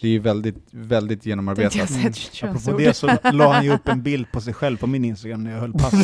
Det 0.00 0.06
är 0.06 0.10
ju 0.12 0.18
väldigt, 0.18 0.56
väldigt 0.70 1.26
genomarbetat. 1.26 1.90
ett 1.90 2.16
Apropå 2.42 2.78
det 2.78 2.94
så 2.94 3.06
la 3.32 3.52
han 3.52 3.64
ju 3.64 3.72
upp 3.74 3.88
en 3.88 4.02
bild 4.02 4.32
på 4.32 4.40
sig 4.40 4.54
själv 4.54 4.76
på 4.76 4.86
min 4.86 5.04
Instagram 5.04 5.44
när 5.44 5.52
jag 5.52 5.60
höll 5.60 5.72
pass. 5.72 5.92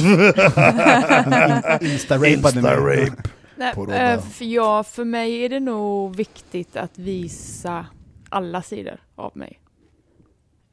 In- 1.80 1.90
Insta-rapade 1.90 2.62
mig. 2.62 2.74
Insta-rape. 2.74 3.28
Nej, 3.56 3.74
på 3.74 3.80
eh, 3.80 3.86
Rodda. 3.86 4.18
för, 4.18 4.44
ja, 4.44 4.82
för 4.82 5.04
mig 5.04 5.44
är 5.44 5.48
det 5.48 5.60
nog 5.60 6.16
viktigt 6.16 6.76
att 6.76 6.98
visa 6.98 7.86
alla 8.28 8.62
sidor 8.62 9.00
av 9.14 9.36
mig. 9.36 9.60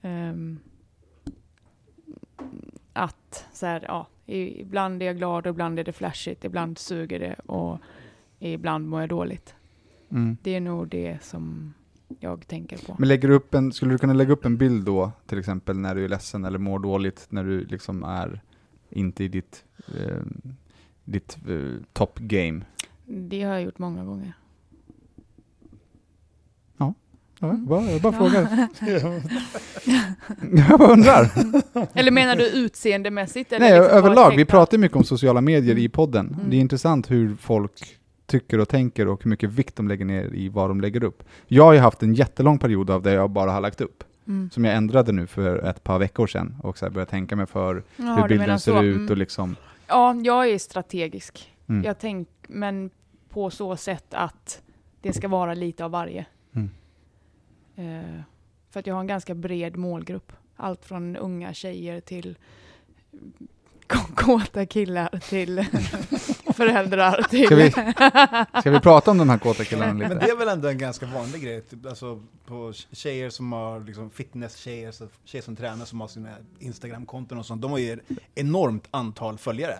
Ehm, 0.01 0.59
att 2.93 3.45
så 3.53 3.65
här, 3.65 3.85
ja, 3.87 4.07
ibland 4.25 5.01
är 5.01 5.05
jag 5.05 5.17
glad, 5.17 5.47
och 5.47 5.51
ibland 5.51 5.79
är 5.79 5.83
det 5.83 5.93
flashigt, 5.93 6.45
ibland 6.45 6.77
suger 6.77 7.19
det 7.19 7.35
och 7.45 7.79
ibland 8.39 8.87
mår 8.87 8.99
jag 8.99 9.09
dåligt. 9.09 9.55
Mm. 10.09 10.37
Det 10.41 10.55
är 10.55 10.61
nog 10.61 10.87
det 10.87 11.23
som 11.23 11.73
jag 12.19 12.47
tänker 12.47 12.77
på. 12.77 12.95
Men 12.99 13.07
lägger 13.07 13.27
du 13.27 13.33
upp 13.33 13.53
en, 13.53 13.71
skulle 13.71 13.91
du 13.91 13.97
kunna 13.97 14.13
lägga 14.13 14.33
upp 14.33 14.45
en 14.45 14.57
bild 14.57 14.85
då, 14.85 15.11
till 15.25 15.39
exempel 15.39 15.77
när 15.77 15.95
du 15.95 16.05
är 16.05 16.09
ledsen 16.09 16.45
eller 16.45 16.59
mår 16.59 16.79
dåligt, 16.79 17.27
när 17.29 17.43
du 17.43 17.65
liksom 17.65 18.03
är 18.03 18.41
inte 18.89 19.23
i 19.23 19.27
ditt, 19.27 19.65
eh, 19.97 20.23
ditt 21.11 21.37
eh, 21.49 21.83
top 21.93 22.19
game? 22.19 22.61
Det 23.05 23.43
har 23.43 23.53
jag 23.53 23.61
gjort 23.63 23.79
många 23.79 24.03
gånger. 24.03 24.33
Ja, 26.77 26.93
Mm. 27.41 27.65
bara, 27.65 27.81
jag 27.91 28.01
bara 28.01 28.13
Ja. 28.13 28.19
frågar. 28.19 28.67
jag 30.69 30.79
bara 30.79 30.91
undrar. 30.91 31.29
Eller 31.93 32.11
menar 32.11 32.35
du 32.35 32.47
utseendemässigt? 32.49 33.51
Eller 33.51 33.69
Nej, 33.69 33.79
liksom 33.79 33.97
överlag. 33.97 34.35
Vi 34.35 34.45
pratar 34.45 34.77
mycket 34.77 34.97
om 34.97 35.03
sociala 35.03 35.41
medier 35.41 35.75
i 35.77 35.79
Mm. 35.79 35.91
podden. 35.91 36.27
Mm. 36.33 36.49
Det 36.49 36.55
är 36.55 36.59
intressant 36.59 37.11
hur 37.11 37.35
folk 37.35 37.71
tycker 38.25 38.59
och 38.59 38.69
tänker 38.69 39.07
och 39.07 39.23
hur 39.23 39.29
mycket 39.29 39.49
vikt 39.49 39.75
de 39.75 39.87
lägger 39.87 40.05
ner 40.05 40.33
i 40.35 40.49
vad 40.49 40.69
de 40.69 40.81
lägger 40.81 41.03
upp. 41.03 41.23
Jag 41.47 41.63
har 41.63 41.73
ju 41.73 41.79
haft 41.79 42.03
en 42.03 42.13
jättelång 42.13 42.59
period 42.59 42.89
av 42.89 43.01
det 43.01 43.13
jag 43.13 43.29
bara 43.29 43.51
har 43.51 43.61
lagt 43.61 43.81
upp, 43.81 44.03
Mm. 44.27 44.49
som 44.53 44.65
jag 44.65 44.75
ändrade 44.75 45.11
nu 45.11 45.27
för 45.27 45.57
ett 45.69 45.83
par 45.83 45.99
veckor 45.99 46.27
sedan 46.27 46.55
och 46.63 46.77
så 46.77 46.89
började 46.89 47.11
tänka 47.11 47.35
mig 47.35 47.45
för 47.45 47.83
Ja, 47.95 48.03
hur 48.15 48.27
bilden 48.27 48.59
ser 48.59 48.83
ut 48.83 48.95
Mm. 48.95 49.09
och 49.11 49.17
liksom... 49.17 49.55
Ja, 49.91 50.15
jag 50.15 50.49
är 50.49 50.57
strategisk. 50.57 51.55
Mm. 51.69 51.83
Jag 51.83 51.99
tänk, 51.99 52.29
men 52.47 52.89
på 53.29 53.49
så 53.49 53.75
sätt 53.75 54.13
att 54.13 54.61
det 55.01 55.13
ska 55.13 55.27
vara 55.27 55.53
lite 55.53 55.85
av 55.85 55.91
varje. 55.91 56.25
Mm. 56.53 56.69
Eh, 57.75 58.21
för 58.69 58.79
att 58.79 58.87
jag 58.87 58.95
har 58.95 59.01
en 59.01 59.07
ganska 59.07 59.35
bred 59.35 59.77
målgrupp. 59.77 60.31
Allt 60.55 60.85
från 60.85 61.15
unga 61.15 61.53
tjejer 61.53 62.01
till 62.01 62.37
kåta 64.15 64.65
killar 64.65 65.19
till 65.29 65.59
föräldrar 66.67 67.21
till... 67.29 67.45
Ska 67.45 67.55
vi, 67.55 67.71
ska 68.61 68.71
vi 68.71 68.79
prata 68.79 69.11
om 69.11 69.17
de 69.17 69.29
här 69.29 69.37
kåta 69.37 69.63
killarna 69.63 69.93
Men 69.93 70.09
det 70.09 70.15
lite? 70.15 70.31
är 70.31 70.35
väl 70.37 70.47
ändå 70.47 70.67
en 70.67 70.77
ganska 70.77 71.05
vanlig 71.05 71.41
grej, 71.43 71.61
typ, 71.61 71.85
alltså 71.85 72.21
på 72.45 72.73
tjejer 72.91 73.29
som 73.29 73.51
har 73.51 73.79
liksom 73.79 74.09
fitness-tjejer, 74.09 74.91
så 74.91 75.07
tjejer 75.25 75.43
som 75.43 75.55
tränar 75.55 75.85
som 75.85 76.01
har 76.01 76.07
sina 76.07 76.29
Instagram-konton 76.59 77.37
och 77.39 77.45
sånt, 77.45 77.61
de 77.61 77.71
har 77.71 77.77
ju 77.77 77.93
ett 77.93 77.99
enormt 78.35 78.87
antal 78.91 79.37
följare. 79.37 79.79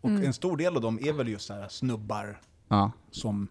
Och 0.00 0.10
Mm. 0.10 0.24
en 0.24 0.32
stor 0.32 0.56
del 0.56 0.76
av 0.76 0.82
dem 0.82 0.98
är 1.02 1.12
väl 1.12 1.28
just 1.28 1.46
så 1.46 1.54
här 1.54 1.68
snubbar 1.68 2.40
Ja. 2.68 2.90
som... 3.10 3.48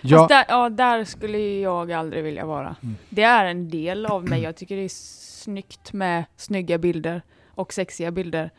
Ja, 0.00 0.18
Fast 0.18 0.28
där, 0.28 0.44
ja, 0.48 0.68
där 0.68 1.04
skulle 1.04 1.38
ju 1.38 1.60
jag 1.60 1.92
aldrig 1.92 2.24
vilja 2.24 2.46
vara. 2.46 2.76
Mm. 2.82 2.96
Det 3.08 3.22
är 3.22 3.44
en 3.44 3.70
del 3.70 4.06
av 4.06 4.28
mig. 4.28 4.42
Jag 4.42 4.56
tycker 4.56 4.76
det 4.76 4.82
är 4.84 4.88
snyggt 5.42 5.92
med 5.92 6.24
snygga 6.36 6.78
bilder 6.78 7.22
och 7.54 7.72
sexiga 7.72 8.10
bilder. 8.10 8.50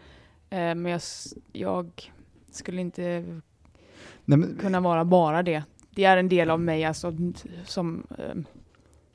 Eh, 0.53 0.75
men 0.75 0.85
jag, 0.85 1.01
jag 1.53 2.11
skulle 2.51 2.81
inte 2.81 3.01
nej, 4.25 4.37
men, 4.37 4.57
kunna 4.61 4.79
vara 4.79 5.05
bara 5.05 5.43
det. 5.43 5.63
Det 5.89 6.03
är 6.03 6.17
en 6.17 6.29
del 6.29 6.49
av 6.49 6.59
mig 6.59 6.85
alltså, 6.85 7.13
som, 7.65 8.07
eh, 8.17 8.41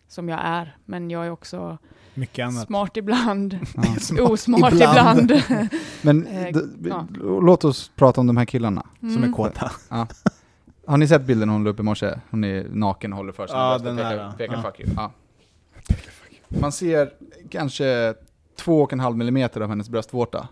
som 0.08 0.28
jag 0.28 0.40
är. 0.42 0.76
Men 0.84 1.10
jag 1.10 1.26
är 1.26 1.30
också 1.30 1.78
Mycket 2.14 2.46
annat. 2.46 2.66
smart 2.66 2.96
ibland, 2.96 3.58
ja. 4.16 4.22
osmart 4.30 4.72
Ibland. 4.72 5.30
ibland. 5.30 5.42
men 6.02 6.26
Eh, 6.26 6.56
ja. 6.84 7.06
låt 7.40 7.64
oss 7.64 7.90
prata 7.96 8.20
om 8.20 8.26
de 8.26 8.36
här 8.36 8.44
killarna. 8.44 8.86
Som 9.00 9.08
är 9.10 9.16
Mm. 9.16 9.32
kåta. 9.32 9.70
Har 10.86 10.96
ni 10.96 11.08
sett 11.08 11.22
bilden 11.22 11.48
hon 11.48 11.64
la 11.64 11.70
upp 11.70 11.80
i 11.80 11.82
morse? 11.82 12.14
Hon 12.30 12.44
är 12.44 12.66
naken 12.70 13.12
och 13.12 13.16
håller 13.16 13.32
för 13.32 13.46
sina 13.46 13.58
Ja, 13.58 13.78
den 13.78 13.98
här, 13.98 14.32
pekar 14.32 14.54
ja. 14.54 14.62
fuck 14.62 14.80
you. 14.80 14.90
Ja. 14.96 15.12
Man 16.48 16.72
ser 16.72 17.10
kanske 17.50 18.14
två 18.56 18.82
och 18.82 18.92
en 18.92 19.00
halv 19.00 19.16
millimeter 19.16 19.60
av 19.60 19.68
hennes 19.68 19.88
bröstvårta. 19.88 20.48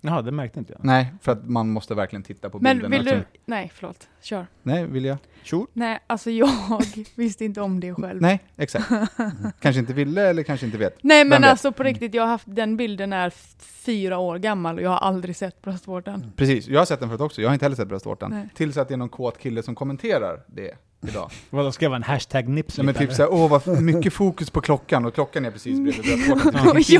Jaha, 0.00 0.22
det 0.22 0.32
märkte 0.32 0.58
inte 0.58 0.72
jag. 0.72 0.84
Nej, 0.84 1.14
för 1.20 1.32
att 1.32 1.48
man 1.48 1.68
måste 1.68 1.94
verkligen 1.94 2.22
titta 2.22 2.50
på 2.50 2.58
bilden. 2.58 2.90
Men 2.90 2.90
vill 2.90 3.00
också. 3.00 3.14
du... 3.14 3.24
Nej, 3.44 3.70
förlåt. 3.74 4.08
Kör. 4.22 4.46
Nej, 4.62 4.86
vill 4.86 5.04
jag? 5.04 5.18
Sure. 5.44 5.66
Nej, 5.72 5.98
alltså 6.06 6.30
jag 6.30 6.50
visste 7.14 7.44
inte 7.44 7.60
om 7.60 7.80
det 7.80 7.94
själv. 7.94 8.22
Nej, 8.22 8.40
exakt. 8.56 8.88
kanske 9.60 9.80
inte 9.80 9.92
ville 9.92 10.28
eller 10.28 10.42
kanske 10.42 10.66
inte 10.66 10.78
vet. 10.78 10.98
Nej 11.02 11.24
men 11.24 11.42
vet? 11.42 11.50
alltså 11.50 11.72
på 11.72 11.82
riktigt, 11.82 12.14
jag 12.14 12.22
har 12.22 12.28
haft, 12.28 12.46
den 12.46 12.76
bilden 12.76 13.12
är 13.12 13.30
fyra 13.60 14.18
år 14.18 14.38
gammal 14.38 14.76
och 14.76 14.82
jag 14.82 14.90
har 14.90 14.98
aldrig 14.98 15.36
sett 15.36 15.62
bröstvårtan. 15.62 16.32
Precis, 16.36 16.68
jag 16.68 16.80
har 16.80 16.86
sett 16.86 17.00
den 17.00 17.08
förut 17.08 17.20
också. 17.20 17.42
Jag 17.42 17.48
har 17.48 17.54
inte 17.54 17.64
heller 17.64 17.76
sett 17.76 17.88
bröstvårtan. 17.88 18.30
Nej. 18.30 18.48
Tills 18.54 18.76
att 18.76 18.88
det 18.88 18.94
är 18.94 18.98
någon 18.98 19.08
kåt 19.08 19.38
kille 19.38 19.62
som 19.62 19.74
kommenterar 19.74 20.40
det 20.46 20.74
idag. 21.08 21.30
Vadå, 21.50 21.72
ska 21.72 21.84
jag 21.84 21.90
vara 21.90 21.96
en 21.96 22.02
hashtag 22.02 22.48
nipslip 22.48 22.86
Nej, 22.86 22.94
men 22.94 23.06
typ 23.06 23.16
såhär, 23.16 23.32
åh 23.32 23.50
vad 23.50 23.82
mycket 23.82 24.12
fokus 24.12 24.50
på 24.50 24.60
klockan 24.60 25.04
och 25.04 25.14
klockan 25.14 25.44
är 25.44 25.50
precis 25.50 25.80
bredvid 25.80 26.04
bröstvårtan. 26.04 26.82
Typ, 26.82 26.94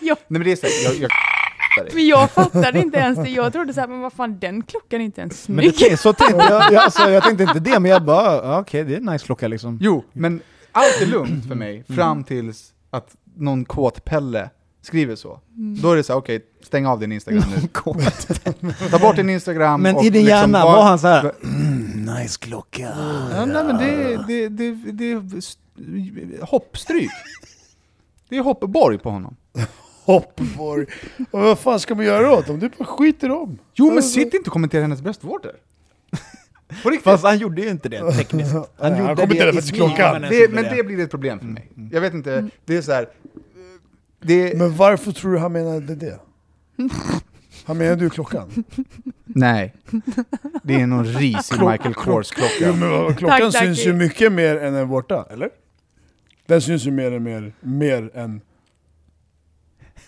jag, 0.00 0.18
Nej 0.28 0.38
men 0.38 0.42
det 0.42 0.52
är 0.52 0.56
såhär, 0.56 0.84
jag, 0.84 1.02
jag 1.02 1.10
dig. 1.82 1.90
men 1.94 2.06
jag 2.06 2.30
fattade 2.30 2.78
inte 2.80 2.98
ens 2.98 3.18
det. 3.18 3.28
Jag 3.28 3.52
trodde 3.52 3.74
såhär, 3.74 3.88
men 3.88 4.00
vad 4.00 4.12
fan 4.12 4.38
den 4.38 4.62
klockan 4.62 5.00
är 5.00 5.04
inte 5.04 5.20
ens 5.20 5.48
Men 5.48 5.56
det, 5.64 5.72
snygg. 5.76 5.98
så 5.98 6.12
tänkte 6.12 6.36
jag, 6.50 6.50
jag, 6.72 6.82
alltså, 6.84 7.10
jag 7.10 7.22
tänkte 7.22 7.42
inte 7.44 7.58
det, 7.60 7.80
men 7.80 7.90
jag 7.90 8.04
bara, 8.04 8.34
ja, 8.36 8.60
okej, 8.60 8.84
det 8.84 8.92
är 8.92 8.96
en 8.96 9.04
nice 9.04 9.24
klocka 9.26 9.48
liksom. 9.48 9.78
Jo, 9.80 10.04
men 10.12 10.40
allt 10.72 11.02
är 11.02 11.06
lugnt 11.06 11.48
för 11.48 11.54
mig 11.54 11.84
fram 11.96 12.24
tills 12.24 12.72
att 12.90 13.08
någon 13.36 13.64
kåt 13.64 14.04
Pelle 14.04 14.50
skriver 14.82 15.16
så. 15.16 15.40
Då 15.82 15.92
är 15.92 15.96
det 15.96 16.02
så 16.04 16.12
här, 16.12 16.20
okej, 16.20 16.40
stäng 16.62 16.86
av 16.86 17.00
din 17.00 17.12
Instagram 17.12 17.42
nu. 17.56 17.68
Ta 18.90 18.98
bort 18.98 19.16
din 19.16 19.30
Instagram 19.30 19.82
Men 19.82 19.96
och 19.96 20.04
i 20.04 20.10
din 20.10 20.24
liksom 20.24 20.28
hjärna 20.38 20.64
var- 20.64 20.72
var 20.76 20.82
han 20.82 20.98
så 20.98 21.06
här. 21.06 21.32
Mm, 21.44 22.04
nice 22.14 22.38
klocka. 22.40 22.92
Ja, 23.36 23.44
nej 23.44 23.64
men 23.64 23.76
det, 23.78 24.16
det, 24.26 24.48
det, 24.48 24.92
det 24.92 25.12
är 25.12 25.38
st- 25.38 25.60
hoppstryk. 26.42 27.10
Det 28.28 28.36
är 28.36 28.42
hoppborg 28.42 28.98
på 28.98 29.10
honom. 29.10 29.36
Hoppborg. 30.04 30.86
Och 31.30 31.40
vad 31.40 31.58
fan 31.58 31.80
ska 31.80 31.94
man 31.94 32.04
göra 32.04 32.32
åt 32.32 32.46
dem? 32.46 32.58
Du 32.58 32.68
bara 32.78 32.84
skiter 32.84 33.30
om. 33.30 33.58
Jo 33.74 33.90
men 33.90 34.02
sitt 34.02 34.34
inte 34.34 34.38
och 34.50 34.52
kommentera 34.52 34.82
hennes 34.82 35.02
bröstvårtor. 35.02 35.52
På 36.82 36.90
riktigt. 36.90 37.04
Fast 37.04 37.24
han 37.24 37.38
gjorde 37.38 37.62
ju 37.62 37.68
inte 37.68 37.88
det 37.88 38.12
tekniskt. 38.12 38.52
Han 38.54 38.64
han 38.78 38.98
gjorde 38.98 39.14
kommenterade 39.14 39.50
i 39.50 39.52
faktiskt 39.52 39.68
smyg, 39.68 39.80
klockan. 39.80 40.20
men 40.20 40.30
det, 40.30 40.50
men 40.52 40.64
det 40.76 40.82
blir 40.84 41.00
ett 41.00 41.10
problem 41.10 41.38
för 41.38 41.46
mig. 41.46 41.70
Jag 41.92 42.00
vet 42.00 42.14
inte, 42.14 42.32
Mm. 42.32 42.50
det 42.64 42.76
är 42.76 42.82
så 42.82 42.92
här. 42.92 43.08
Det, 44.20 44.58
Men 44.58 44.76
varför 44.76 45.12
tror 45.12 45.32
du 45.32 45.38
han 45.38 45.52
menade 45.52 45.94
det? 45.94 46.18
Han 47.64 47.78
menade 47.78 47.96
du 48.00 48.10
klockan? 48.10 48.64
nej. 49.24 49.74
Det 50.62 50.74
är 50.80 50.86
någon 50.86 51.04
risig 51.04 51.60
Michael 51.60 51.94
Kors-klocka. 51.94 52.50
Jo, 52.60 52.72
men 52.74 53.14
klockan 53.14 53.40
Tack, 53.40 53.52
tack. 53.52 53.62
syns 53.64 53.86
ju 53.86 53.92
mycket 53.92 54.32
mer 54.32 54.56
än 54.56 54.74
en 54.74 54.88
vårta, 54.88 55.26
eller? 55.30 55.50
Den 56.46 56.60
syns 56.62 56.84
ju 56.86 56.90
mer 56.90 57.12
än 57.12 57.22
mer, 57.22 57.52
mer 57.60 58.10
än 58.14 58.40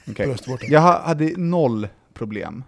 Bröstvårtan. 0.06 0.68
Jag 0.70 0.80
ha- 0.80 1.02
hade 1.02 1.32
noll 1.36 1.88
problem 2.14 2.64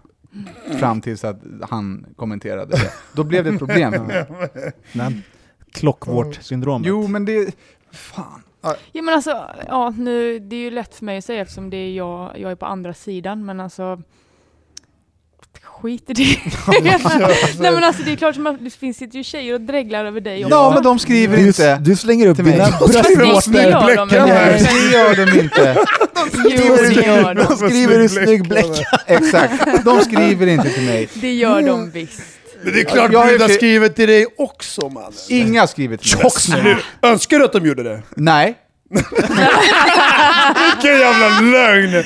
fram 0.79 1.01
tills 1.01 1.23
att 1.23 1.41
han 1.69 2.05
kommenterade 2.15 2.71
det. 2.71 2.91
Då 3.15 3.23
blev 3.23 3.43
det 3.43 3.49
ett 3.49 3.59
problem 3.59 3.91
för 3.91 4.03
mig. 4.03 4.25
Nej. 4.93 5.21
Klockvårtsyndromet. 5.71 6.87
Jo 6.87 7.07
men 7.07 7.25
det, 7.25 7.55
fan. 7.91 8.43
Ja, 8.61 8.75
Ja 8.91 9.01
men 9.01 9.13
alltså, 9.15 9.45
ja 9.67 9.89
nu, 9.89 10.39
det 10.39 10.55
är 10.55 10.59
ju 10.59 10.71
lätt 10.71 10.95
för 10.95 11.05
mig 11.05 11.17
att 11.17 11.25
säga 11.25 11.41
eftersom 11.41 11.69
det 11.69 11.77
är 11.77 11.93
jag, 11.93 12.39
jag 12.39 12.51
är 12.51 12.55
på 12.55 12.65
andra 12.65 12.93
sidan, 12.93 13.45
men 13.45 13.59
alltså 13.59 14.01
Skit 15.81 16.03
i 16.09 16.13
det. 16.13 16.37
Nej 17.59 17.71
men 17.71 17.83
alltså 17.83 18.03
det 18.03 18.11
är 18.11 18.15
klart 18.15 18.35
som 18.35 18.47
att 18.47 18.63
det 18.63 18.69
finns 18.69 19.01
ju 19.11 19.23
tjejer 19.23 19.53
och 19.53 19.61
dreglar 19.61 20.05
över 20.05 20.21
dig 20.21 20.45
också. 20.45 20.55
Ja 20.55 20.71
men 20.73 20.83
de 20.83 20.99
skriver 20.99 21.37
Du, 21.37 21.47
inte. 21.47 21.75
du 21.75 21.95
slänger 21.95 22.27
upp 22.27 22.37
dina 22.37 22.65
skriver 22.65 23.15
bröstvårtor. 23.15 23.51
Det 23.53 23.63
gör 23.69 23.95
de 23.95 24.01
inte. 24.01 24.25
Nej 24.25 24.67
det 24.73 24.97
gör 24.97 25.15
de 25.25 25.39
inte. 25.39 27.01
Gör 27.05 27.33
de. 27.59 27.69
Skriver 27.69 27.99
i 27.99 28.09
snygg 28.09 28.47
bläck. 28.47 28.83
Exakt, 29.07 29.83
de 29.85 30.01
skriver 30.01 30.47
inte 30.47 30.69
till 30.69 30.83
mig. 30.83 31.09
Det 31.13 31.33
gör 31.33 31.61
de 31.61 31.91
visst. 31.91 32.21
Men 32.63 32.73
det 32.73 32.79
är 32.79 32.83
klart 32.83 33.11
Jag 33.13 33.27
brudar 33.27 33.47
skriver 33.47 33.89
till 33.89 34.07
dig 34.07 34.25
också 34.37 34.89
mannen. 34.89 35.13
Inga 35.29 35.59
har 35.59 35.67
skrivit 35.67 36.01
till 36.01 36.17
mig. 36.63 36.77
Önskar 37.01 37.39
du 37.39 37.45
att 37.45 37.53
de 37.53 37.65
gjorde 37.65 37.83
det? 37.83 38.01
Nej. 38.15 38.57
Vilken 40.65 40.99
jävla 40.99 41.39
lögn! 41.39 42.03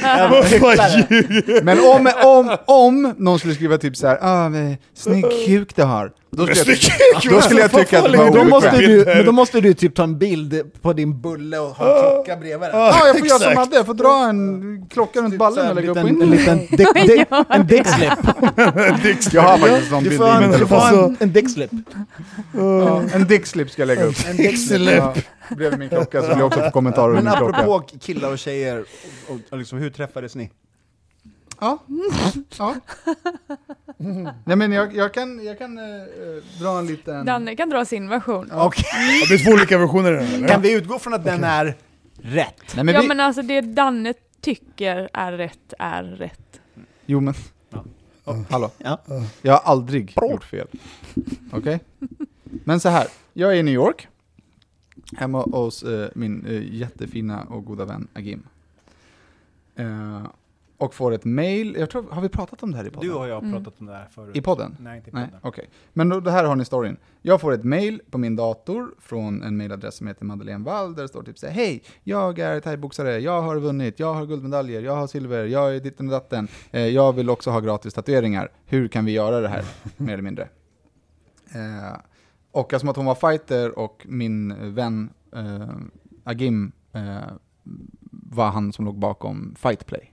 Men 1.63 1.79
om, 1.79 2.11
om, 2.23 2.57
om 2.65 3.13
någon 3.17 3.39
skulle 3.39 3.53
skriva 3.55 3.77
typ 3.77 3.97
såhär, 3.97 4.17
ah, 4.21 4.49
snygg 4.95 5.25
kuk 5.45 5.75
du 5.75 5.83
har. 5.83 6.11
Då 6.37 6.47
skulle, 6.47 6.77
jag, 7.13 7.33
då 7.33 7.41
skulle 7.41 7.61
jag 7.61 7.71
tycka 7.71 7.99
att 7.99 8.11
det 8.11 8.17
var 8.17 8.31
Då 8.31 8.43
måste, 8.43 8.77
du, 8.77 9.05
men 9.05 9.25
då 9.25 9.31
måste 9.31 9.61
du 9.61 9.73
typ 9.73 9.95
ta 9.95 10.03
en 10.03 10.17
bild 10.17 10.61
på 10.81 10.93
din 10.93 11.21
bulle 11.21 11.59
och 11.59 11.69
ha 11.69 11.95
en 11.95 12.01
klocka 12.13 12.35
bredvid 12.39 12.69
den. 12.69 12.79
Ja, 12.79 13.07
jag 13.07 13.19
får 13.19 13.27
göra 13.27 13.39
som. 13.39 13.53
Madde, 13.53 13.75
jag 13.75 13.85
får 13.85 13.93
dra 13.93 14.29
en 14.29 14.85
klocka 14.89 15.21
runt 15.21 15.37
ballen 15.37 15.69
och 15.69 15.75
lägga 15.75 15.91
upp 15.91 16.01
på 16.01 16.07
en, 16.07 16.29
liten 16.29 16.59
en 17.49 17.67
dickslip. 17.67 18.13
Jag 19.33 19.41
har 19.41 19.57
faktiskt 19.57 19.83
en 19.83 19.89
sån 19.89 20.03
bild 20.03 20.13
i 20.13 20.19
min 20.19 20.43
en, 20.43 20.51
du 20.51 20.67
får 20.67 20.79
telefon. 20.79 21.17
en, 21.19 21.33
dickslip. 21.33 21.71
En 23.13 23.27
dickslip 23.27 23.71
ska 23.71 23.81
jag 23.81 23.87
lägga 23.87 24.03
upp. 24.03 24.15
En 24.29 24.37
dickslip. 24.37 25.03
Bredvid 25.49 25.79
min 25.79 25.89
klocka 25.89 26.21
så 26.21 26.27
vill 26.27 26.37
jag 26.37 26.47
också 26.47 26.59
få 26.59 26.71
kommentarer 26.73 27.07
om 27.09 27.13
Men 27.15 27.23
min 27.25 27.33
klocka. 27.33 27.57
apropå 27.57 27.87
killar 28.01 28.31
och 28.31 28.39
tjejer, 28.39 28.83
liksom, 29.51 29.77
hur 29.77 29.89
träffades 29.89 30.35
ni? 30.35 30.49
Ja. 31.59 31.79
ja. 32.57 32.75
Nej 34.45 34.57
men 34.57 34.71
jag, 34.71 34.95
jag 34.95 35.13
kan, 35.13 35.45
jag 35.45 35.57
kan 35.57 35.77
eh, 35.77 35.83
dra 36.59 36.79
en 36.79 36.87
liten... 36.87 37.25
Danne 37.25 37.55
kan 37.55 37.69
dra 37.69 37.85
sin 37.85 38.09
version. 38.09 38.51
Okej. 38.53 38.83
Det 39.21 39.27
finns 39.27 39.43
två 39.43 39.51
olika 39.51 39.77
versioner 39.77 40.11
eller? 40.11 40.47
Kan 40.47 40.61
vi 40.61 40.73
utgå 40.73 40.99
från 40.99 41.13
att 41.13 41.23
den 41.23 41.43
är 41.43 41.75
rätt? 42.21 42.75
Nej, 42.75 42.83
men 42.83 42.95
ja 42.95 43.01
vi... 43.01 43.07
men 43.07 43.19
alltså 43.19 43.41
det 43.41 43.61
Danne 43.61 44.13
tycker 44.41 45.09
är 45.13 45.31
rätt, 45.31 45.73
är 45.79 46.03
rätt. 46.03 46.61
Jo 47.05 47.19
men... 47.19 47.33
Ja. 47.69 47.83
Oh, 48.25 48.41
hallå? 48.49 48.71
Ja. 48.77 49.01
Jag 49.41 49.53
har 49.53 49.71
aldrig 49.71 50.17
gjort 50.21 50.43
fel. 50.43 50.67
Okej? 51.51 51.79
Men 52.63 52.79
så 52.79 52.89
här, 52.89 53.07
jag 53.33 53.51
är 53.51 53.55
i 53.55 53.63
New 53.63 53.73
York. 53.73 54.07
Hemma 55.17 55.41
hos 55.41 55.83
eh, 55.83 56.09
min 56.15 56.45
eh, 56.45 56.75
jättefina 56.75 57.43
och 57.43 57.65
goda 57.65 57.85
vän 57.85 58.07
Agim. 58.13 58.43
Och 60.83 60.93
får 60.93 61.11
ett 61.11 61.25
mail, 61.25 61.75
jag 61.79 61.89
tror, 61.89 62.03
har 62.11 62.21
vi 62.21 62.29
pratat 62.29 62.63
om 62.63 62.71
det 62.71 62.77
här 62.77 62.85
i 62.87 62.89
podden? 62.89 63.09
Du 63.09 63.15
och 63.15 63.27
jag 63.27 63.33
har 63.35 63.41
Mm. 63.41 63.53
pratat 63.63 63.79
om 63.79 63.85
det 63.85 63.93
här 63.93 64.07
förut. 64.11 64.35
I 64.37 64.41
podden? 64.41 64.77
Nej, 64.79 64.97
inte 64.97 65.09
i 65.09 65.13
Nej, 65.13 65.25
podden. 65.25 65.39
okej. 65.43 65.69
Men 65.93 66.09
då, 66.09 66.19
det 66.19 66.31
här 66.31 66.43
har 66.43 66.55
ni 66.55 66.65
storyn. 66.65 66.97
Jag 67.21 67.41
får 67.41 67.53
ett 67.53 67.63
mail 67.63 68.01
på 68.11 68.17
min 68.17 68.35
dator 68.35 68.95
från 68.99 69.43
en 69.43 69.57
mailadress 69.57 69.95
som 69.95 70.07
heter 70.07 70.25
Madeleine 70.25 70.63
Wall, 70.65 70.95
där 70.95 71.01
det 71.01 71.07
står 71.07 71.23
typ 71.23 71.37
så 71.39 71.47
här, 71.47 71.53
hej, 71.53 71.83
jag 72.03 72.39
är 72.39 72.59
thaiboxare, 72.59 73.19
jag 73.19 73.41
har 73.41 73.59
vunnit, 73.59 73.99
jag 73.99 74.13
har 74.13 74.25
guldmedaljer, 74.25 74.81
jag 74.81 74.95
har 74.95 75.07
silver, 75.07 75.45
jag 75.45 75.75
är 75.75 75.79
ditten 75.79 76.05
och 76.07 76.11
datten, 76.11 76.47
eh, 76.71 76.87
jag 76.87 77.13
vill 77.13 77.29
också 77.29 77.49
ha 77.51 77.59
gratis 77.59 77.93
tatueringar, 77.93 78.51
hur 78.65 78.87
kan 78.87 79.05
vi 79.05 79.11
göra 79.11 79.39
det 79.41 79.47
här, 79.47 79.63
mer 79.97 80.13
eller 80.13 80.23
mindre? 80.23 80.43
Eh, 81.55 81.97
och 82.51 82.73
eftersom 82.73 82.89
att 82.89 82.95
hon 82.95 83.05
var 83.05 83.15
fighter 83.15 83.79
och 83.79 84.05
min 84.09 84.73
vän 84.75 85.09
eh, 85.35 85.67
Agim 86.23 86.71
eh, 86.93 87.17
var 88.11 88.49
han 88.51 88.73
som 88.73 88.85
låg 88.85 88.99
bakom 88.99 89.55
Fightplay. 89.57 90.12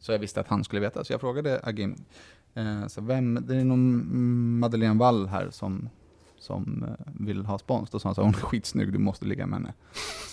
Så 0.00 0.12
jag 0.12 0.18
visste 0.18 0.40
att 0.40 0.48
han 0.48 0.64
skulle 0.64 0.80
veta, 0.80 1.04
så 1.04 1.12
jag 1.12 1.20
frågade 1.20 1.60
Agim, 1.62 1.96
Eh, 2.54 2.86
så 2.86 3.00
vem, 3.00 3.44
det 3.48 3.56
är 3.56 3.64
någon 3.64 4.58
Madeleine 4.58 4.98
Wall 4.98 5.26
här 5.26 5.48
som, 5.50 5.88
som 6.38 6.84
eh, 6.88 7.24
vill 7.26 7.44
ha 7.44 7.58
spons. 7.58 7.90
Då 7.90 7.98
sa 7.98 8.08
han 8.08 8.14
så 8.14 8.22
hon 8.22 8.34
är 8.34 8.38
skitsnygg, 8.38 8.92
du 8.92 8.98
måste 8.98 9.24
ligga 9.24 9.46
med 9.46 9.58
henne. 9.58 9.72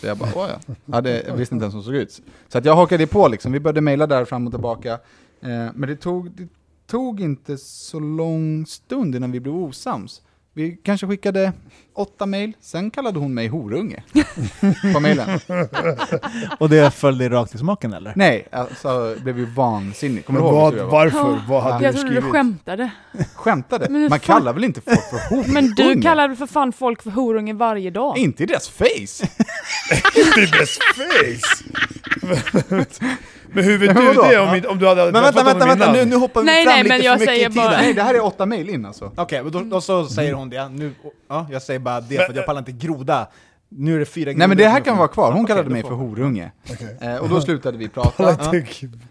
Så 0.02 0.08
jag 0.08 0.18
bara, 0.18 0.30
åh 0.36 0.50
ja. 0.50 0.76
Jag, 0.86 1.08
jag 1.28 1.34
visste 1.34 1.56
inte 1.56 1.64
ens 1.64 1.74
hur 1.74 1.78
hon 1.78 1.84
såg 1.84 1.96
ut. 1.96 2.22
Så 2.48 2.58
att 2.58 2.66
jag 2.66 2.76
hakade 2.76 3.08
på 3.08 3.28
liksom, 3.28 3.52
vi 3.52 3.60
började 3.60 3.82
mejla 3.82 4.08
där 4.08 4.26
fram 4.26 4.48
och 4.48 4.54
tillbaka. 4.54 4.94
Eh, 5.42 5.68
men 5.74 5.82
det 5.90 5.96
tog, 5.96 6.32
det 6.32 6.48
tog 6.88 7.20
inte 7.20 7.58
så 7.58 8.00
lång 8.00 8.66
stund 8.66 9.16
innan 9.16 9.32
vi 9.32 9.40
blev 9.40 9.56
osams. 9.56 10.22
Vi 10.58 10.78
kanske 10.84 11.08
skickade 11.08 11.54
åtta 11.96 12.26
mejl, 12.26 12.54
sen 12.62 12.92
kallade 12.92 13.20
hon 13.20 13.34
mig 13.34 13.48
horunge 13.48 14.04
på 14.94 15.00
mejlen. 15.00 15.40
Och 16.60 16.70
det 16.70 16.92
föll 16.94 17.18
dig 17.18 17.30
rakt 17.30 17.56
i 17.56 17.58
smaken 17.58 17.94
eller? 17.94 18.14
Nej, 18.16 18.48
alltså 18.52 19.16
blev 19.24 19.40
ju 19.40 19.46
vansinnig. 19.46 20.26
Kommer 20.26 20.40
Men 20.40 20.50
du 20.50 20.56
ihåg 20.56 20.64
vad, 20.64 20.74
hur 20.74 20.80
jag 20.80 20.86
var? 20.86 20.92
varför? 20.92 21.42
Vad 21.48 21.64
hade 21.64 21.86
jag 21.86 21.94
du 21.96 22.00
trodde 22.02 22.16
du 22.16 22.22
skämtade. 22.22 22.90
Skämtade? 23.36 23.88
Men 23.90 24.02
Man 24.02 24.10
fan- 24.10 24.20
kallar 24.20 24.54
väl 24.54 24.64
inte 24.64 24.82
folk 24.82 25.00
för 25.10 25.30
horunge? 25.30 25.54
Men 25.54 25.68
du 25.76 26.02
kallar 26.02 26.28
väl 26.28 26.38
för 26.38 26.48
fan 26.48 26.74
folk 26.74 27.04
för 27.04 27.12
horunge 27.12 27.54
varje 27.54 27.90
dag? 27.92 28.18
Inte 28.18 28.44
i 28.44 28.46
deras 28.46 28.70
face! 28.70 28.86
Inte 30.16 30.42
i 30.42 30.46
dess 30.46 30.78
face! 30.96 31.64
Men 33.52 33.64
hur 33.64 33.78
vet 33.78 33.96
du 33.96 34.14
det 34.14 34.40
om, 34.40 34.72
om 34.72 34.80
du 34.80 34.88
hade 34.88 35.04
Men 35.12 35.24
vänta, 35.24 35.44
vänta, 35.44 35.66
vänta, 35.66 35.92
nu, 35.94 36.06
nu 36.06 36.16
hoppar 36.16 36.42
vi 36.42 36.46
Nej, 36.46 36.64
fram 36.66 36.74
nej, 36.74 36.84
lite 36.84 36.94
men 36.94 37.00
för 37.00 37.06
jag 37.06 37.20
mycket 37.20 37.34
säger 37.36 37.50
i 37.50 37.54
bara- 37.54 37.68
tiden. 37.70 37.84
Nej, 37.84 37.94
det 37.94 38.02
här 38.04 38.14
är 38.14 38.24
åtta 38.26 38.46
mejl 38.46 38.70
in 38.70 38.86
alltså. 38.86 39.12
Okej, 39.16 39.44
men 39.44 39.52
då, 39.52 39.60
då 39.60 39.82
så 39.82 40.06
säger 40.08 40.34
hon 40.34 40.50
det. 40.50 40.70
Nu, 40.70 40.92
ja, 41.30 41.48
jag 41.52 41.62
säger 41.62 41.80
bara 41.80 42.02
det, 42.02 42.16
för 42.16 42.24
att 42.30 42.36
jag 42.36 42.46
pallar 42.46 42.60
inte 42.60 42.72
groda. 42.72 43.28
Nu 43.70 43.96
är 43.96 44.00
det 44.00 44.06
fyra 44.06 44.32
Nej 44.36 44.48
men 44.48 44.58
det 44.58 44.68
här 44.68 44.80
kan 44.80 44.98
vara 44.98 45.08
kvar, 45.08 45.32
hon 45.32 45.46
kallade 45.46 45.70
mig 45.70 45.84
för 45.84 45.90
horunge. 45.90 46.52
Okej. 46.72 46.98
Eh, 47.02 47.16
och 47.16 47.30
då 47.30 47.42
slutade 47.42 47.78
vi 47.78 47.90
prata. 47.90 48.36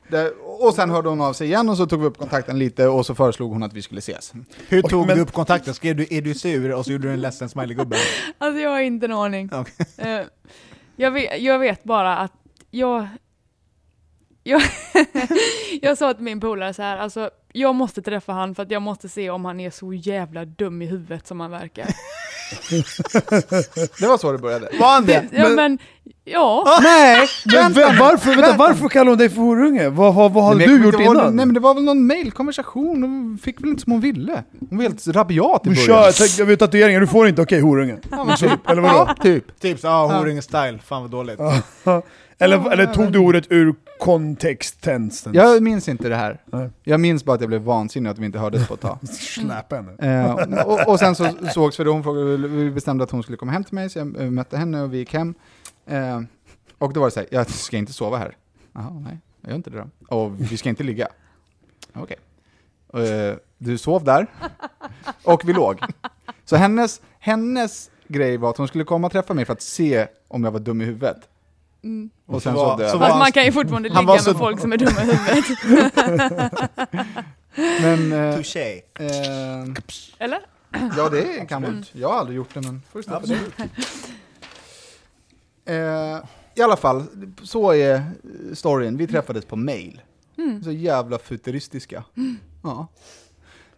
Det, 0.08 0.30
och 0.60 0.74
sen 0.74 0.90
hörde 0.90 1.08
hon 1.08 1.20
av 1.20 1.32
sig 1.32 1.46
igen 1.46 1.68
och 1.68 1.76
så 1.76 1.86
tog 1.86 2.00
vi 2.00 2.06
upp 2.06 2.18
kontakten 2.18 2.58
lite 2.58 2.86
och 2.88 3.06
så 3.06 3.14
föreslog 3.14 3.52
hon 3.52 3.62
att 3.62 3.72
vi 3.72 3.82
skulle 3.82 3.98
ses. 3.98 4.32
Hur 4.68 4.84
Och- 4.84 4.90
tog 4.90 5.06
men- 5.06 5.16
du 5.16 5.22
upp 5.22 5.32
kontakten? 5.32 5.74
Skrev 5.74 5.96
du 5.96 6.06
'Är 6.10 6.22
du 6.22 6.34
sur?' 6.34 6.72
och 6.72 6.84
så 6.84 6.92
gjorde 6.92 7.08
du 7.08 7.14
en 7.14 7.20
ledsen 7.20 7.48
smileygubbe? 7.48 7.96
Alltså 8.38 8.60
jag 8.60 8.70
har 8.70 8.80
inte 8.80 9.06
en 9.06 9.12
aning. 9.12 9.50
Okej. 9.52 9.86
Eh, 9.98 10.20
jag, 10.96 11.10
vet, 11.10 11.40
jag 11.42 11.58
vet 11.58 11.84
bara 11.84 12.16
att 12.16 12.32
jag... 12.76 13.08
jag, 14.42 14.62
jag 15.82 15.98
sa 15.98 16.14
till 16.14 16.24
min 16.24 16.40
polare 16.40 16.74
så 16.74 16.82
här, 16.82 16.98
alltså 16.98 17.30
jag 17.52 17.74
måste 17.74 18.02
träffa 18.02 18.32
han 18.32 18.54
för 18.54 18.62
att 18.62 18.70
jag 18.70 18.82
måste 18.82 19.08
se 19.08 19.30
om 19.30 19.44
han 19.44 19.60
är 19.60 19.70
så 19.70 19.92
jävla 19.92 20.44
dum 20.44 20.82
i 20.82 20.86
huvudet 20.86 21.26
som 21.26 21.40
han 21.40 21.50
verkar. 21.50 21.86
Det 24.00 24.06
var 24.06 24.18
så 24.18 24.32
det 24.32 24.38
började. 24.38 24.68
Var 24.80 24.94
han 24.94 25.06
det? 25.06 25.24
Ja 25.32 25.48
men, 25.48 25.78
ja. 26.24 26.78
Nej! 26.82 27.28
Men, 27.44 27.72
varför, 27.98 28.30
vänta, 28.30 28.56
varför 28.56 28.88
kallar 28.88 29.10
hon 29.10 29.18
dig 29.18 29.28
för 29.28 29.40
horunge? 29.40 29.88
Vad, 29.88 30.14
vad, 30.14 30.32
vad 30.32 30.44
hade 30.44 30.66
du 30.66 30.84
gjort 30.84 30.98
det 30.98 31.04
var, 31.04 31.14
innan? 31.14 31.36
Nej 31.36 31.46
men 31.46 31.54
det 31.54 31.60
var 31.60 31.74
väl 31.74 31.84
någon 31.84 32.06
mailkonversation, 32.06 33.02
hon 33.02 33.38
fick 33.42 33.60
väl 33.60 33.68
inte 33.68 33.82
som 33.82 33.92
hon 33.92 34.00
ville. 34.00 34.44
Hon 34.70 34.78
var 34.78 34.82
helt 34.82 35.06
rabiat 35.06 35.66
i 35.66 35.68
början. 35.68 36.12
kör, 36.12 36.38
jag 36.38 36.46
vet 36.46 36.58
tatueringar, 36.58 37.00
du 37.00 37.06
får 37.06 37.28
inte, 37.28 37.42
okej 37.42 37.60
horunge. 37.60 37.98
Ja, 38.10 38.36
typ. 38.36 38.70
Eller 38.70 38.82
vadå? 38.82 39.04
Ja, 39.08 39.14
typ. 39.22 39.60
Typ 39.60 39.80
så, 39.80 39.86
ja, 39.86 40.06
horunge-style, 40.06 40.78
fan 40.78 41.02
vad 41.02 41.10
dåligt. 41.10 41.38
Eller, 42.38 42.72
eller 42.72 42.86
tog 42.86 43.12
du 43.12 43.18
ordet 43.18 43.52
ur 43.52 43.74
kontexten? 43.98 45.10
Jag 45.32 45.62
minns 45.62 45.88
inte 45.88 46.08
det 46.08 46.16
här. 46.16 46.42
Nej. 46.46 46.70
Jag 46.82 47.00
minns 47.00 47.24
bara 47.24 47.34
att 47.34 47.40
jag 47.40 47.48
blev 47.48 47.62
vansinnig 47.62 48.10
att 48.10 48.18
vi 48.18 48.26
inte 48.26 48.38
hördes 48.38 48.68
på 48.68 48.74
ett 48.74 48.80
tag. 48.80 48.98
Släpa 49.08 49.76
henne. 49.76 49.92
Eh, 49.98 50.66
och, 50.66 50.88
och 50.88 50.98
sen 50.98 51.14
så 51.14 51.28
sågs 51.54 51.80
vi 51.80 51.84
då, 51.84 51.92
hon 51.92 52.02
frågade, 52.02 52.36
vi 52.36 52.70
bestämde 52.70 53.04
att 53.04 53.10
hon 53.10 53.22
skulle 53.22 53.38
komma 53.38 53.52
hem 53.52 53.64
till 53.64 53.74
mig, 53.74 53.90
så 53.90 53.98
jag 53.98 54.20
eh, 54.20 54.30
mötte 54.30 54.56
henne 54.56 54.82
och 54.82 54.94
vi 54.94 54.98
gick 54.98 55.14
hem. 55.14 55.34
Eh, 55.86 56.20
och 56.78 56.92
då 56.92 57.00
var 57.00 57.06
det 57.06 57.10
så 57.10 57.20
här, 57.20 57.28
jag 57.30 57.50
ska 57.50 57.76
inte 57.76 57.92
sova 57.92 58.16
här. 58.16 58.36
Jaha, 58.72 59.02
nej, 59.04 59.18
jag 59.40 59.50
gör 59.50 59.56
inte 59.56 59.70
det 59.70 59.78
då. 59.78 60.16
Och 60.16 60.40
vi 60.40 60.56
ska 60.56 60.68
inte 60.68 60.84
ligga. 60.84 61.08
Okej. 61.94 62.16
Eh, 62.94 63.36
du 63.58 63.78
sov 63.78 64.04
där, 64.04 64.26
och 65.24 65.48
vi 65.48 65.52
låg. 65.52 65.80
Så 66.44 66.56
hennes, 66.56 67.00
hennes 67.18 67.90
grej 68.08 68.36
var 68.36 68.50
att 68.50 68.56
hon 68.56 68.68
skulle 68.68 68.84
komma 68.84 69.06
och 69.06 69.12
träffa 69.12 69.34
mig 69.34 69.44
för 69.44 69.52
att 69.52 69.62
se 69.62 70.06
om 70.28 70.44
jag 70.44 70.50
var 70.50 70.60
dum 70.60 70.80
i 70.80 70.84
huvudet. 70.84 71.16
Mm. 71.86 72.10
Och 72.26 72.42
sen 72.42 72.54
Så 72.54 72.64
var- 72.64 72.88
så 72.88 72.98
var- 72.98 73.06
Fast 73.08 73.18
man 73.18 73.32
kan 73.32 73.44
ju 73.44 73.52
fortfarande 73.52 73.88
ligga 73.88 74.02
med 74.02 74.20
så- 74.22 74.34
folk 74.34 74.60
som 74.60 74.72
är 74.72 74.76
dumma 74.76 75.02
i 75.02 75.04
huvudet. 75.04 75.44
Men, 77.82 78.12
eh, 78.12 78.36
Touché. 78.36 78.82
eh, 78.98 79.64
Eller? 80.18 80.40
Ja, 80.96 81.08
det 81.08 81.46
kan 81.48 81.62
man. 81.62 81.84
Jag 81.92 82.08
har 82.08 82.18
aldrig 82.18 82.36
gjort 82.36 82.54
det, 82.54 82.60
men 82.60 82.82
får 82.92 83.02
stå 83.02 83.20
för 83.20 83.26
det. 83.28 83.36
Eh, 85.74 86.18
I 86.54 86.62
alla 86.62 86.76
fall, 86.76 87.04
så 87.42 87.72
är 87.74 88.02
storyn. 88.54 88.96
Vi 88.96 89.06
träffades 89.06 89.44
på 89.44 89.56
mail. 89.56 90.00
Så 90.64 90.70
jävla 90.72 91.18
futuristiska. 91.18 92.04
Ja. 92.62 92.86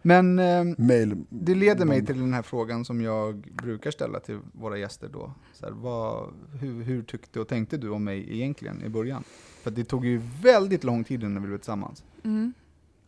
Men 0.09 0.39
eh, 0.39 0.75
Mail. 0.77 1.15
det 1.29 1.55
leder 1.55 1.85
mig 1.85 2.05
till 2.05 2.19
den 2.19 2.33
här 2.33 2.41
frågan 2.41 2.85
som 2.85 3.01
jag 3.01 3.35
brukar 3.35 3.91
ställa 3.91 4.19
till 4.19 4.39
våra 4.51 4.77
gäster 4.77 5.09
då. 5.13 5.33
Så 5.53 5.65
här, 5.65 5.73
vad, 5.73 6.33
hur, 6.59 6.83
hur 6.83 7.03
tyckte 7.03 7.39
och 7.39 7.47
tänkte 7.47 7.77
du 7.77 7.89
om 7.89 8.03
mig 8.03 8.33
egentligen 8.35 8.83
i 8.83 8.89
början? 8.89 9.23
För 9.63 9.71
det 9.71 9.83
tog 9.83 10.05
ju 10.05 10.21
väldigt 10.41 10.83
lång 10.83 11.03
tid 11.03 11.23
innan 11.23 11.41
vi 11.41 11.47
blev 11.47 11.57
tillsammans. 11.57 12.03
Mm. 12.23 12.53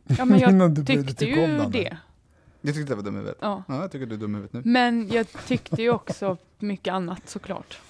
Ja 0.18 0.26
men 0.26 0.40
jag 0.40 0.72
du 0.72 0.86
tyckte 0.86 1.14
tycka 1.14 1.44
om 1.44 1.50
ju 1.50 1.58
den. 1.58 1.72
det. 1.72 1.98
Jag 2.62 2.76
tyckte 2.76 2.92
jag 2.92 2.98
var 2.98 3.04
dum 3.04 3.16
huvudet. 3.16 3.38
Ja. 3.42 3.64
Ja, 3.68 3.82
jag 3.82 3.92
tycker 3.92 4.06
du 4.06 4.16
är 4.16 4.20
dum 4.20 4.36
huvudet 4.36 4.54
nu. 4.54 4.62
Men 4.66 5.10
jag 5.10 5.28
tyckte 5.48 5.82
ju 5.82 5.92
också 5.92 6.38
mycket 6.60 6.94
annat 6.94 7.30
såklart. 7.30 7.82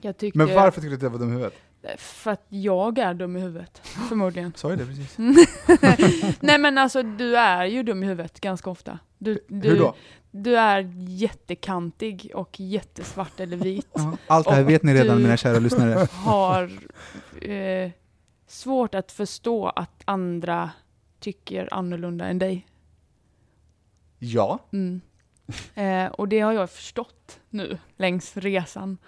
Jag 0.00 0.16
tyckte, 0.16 0.38
Men 0.38 0.54
varför 0.54 0.80
tyckte 0.80 0.88
du 0.88 0.94
att 0.96 1.02
jag 1.02 1.10
var 1.10 1.18
dum 1.18 1.30
huvudet? 1.30 1.54
För 1.96 2.30
att 2.30 2.46
jag 2.48 2.98
är 2.98 3.14
dum 3.14 3.36
i 3.36 3.40
huvudet, 3.40 3.78
förmodligen. 4.08 4.52
Sa 4.56 4.68
jag 4.68 4.78
det 4.78 4.86
precis? 4.86 5.16
Nej 6.40 6.58
men 6.58 6.78
alltså 6.78 7.02
du 7.02 7.36
är 7.36 7.64
ju 7.64 7.82
dum 7.82 8.02
i 8.02 8.06
huvudet 8.06 8.40
ganska 8.40 8.70
ofta. 8.70 8.98
Du, 9.18 9.44
du, 9.48 9.68
Hur 9.68 9.78
då? 9.78 9.94
Du 10.30 10.58
är 10.58 10.92
jättekantig 11.08 12.30
och 12.34 12.60
jättesvart 12.60 13.40
eller 13.40 13.56
vit. 13.56 13.88
Ja, 13.92 14.16
Allt 14.26 14.46
det 14.46 14.54
här 14.54 14.62
vet 14.62 14.82
ni 14.82 14.94
redan 14.94 15.22
mina 15.22 15.36
kära 15.36 15.58
lyssnare. 15.58 16.08
Har 16.12 16.70
eh, 17.42 17.90
svårt 18.46 18.94
att 18.94 19.12
förstå 19.12 19.68
att 19.68 20.02
andra 20.04 20.70
tycker 21.20 21.74
annorlunda 21.74 22.26
än 22.26 22.38
dig. 22.38 22.66
Ja. 24.18 24.58
Mm. 24.72 25.00
Eh, 25.74 26.06
och 26.12 26.28
det 26.28 26.40
har 26.40 26.52
jag 26.52 26.70
förstått 26.70 27.40
nu 27.50 27.78
längs 27.96 28.36
resan. 28.36 28.98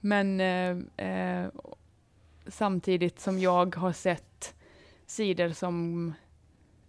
Men 0.00 0.40
eh, 0.40 1.06
eh, 1.08 1.48
samtidigt 2.48 3.20
som 3.20 3.38
jag 3.38 3.76
har 3.76 3.92
sett 3.92 4.54
sidor 5.06 5.48
som 5.48 6.12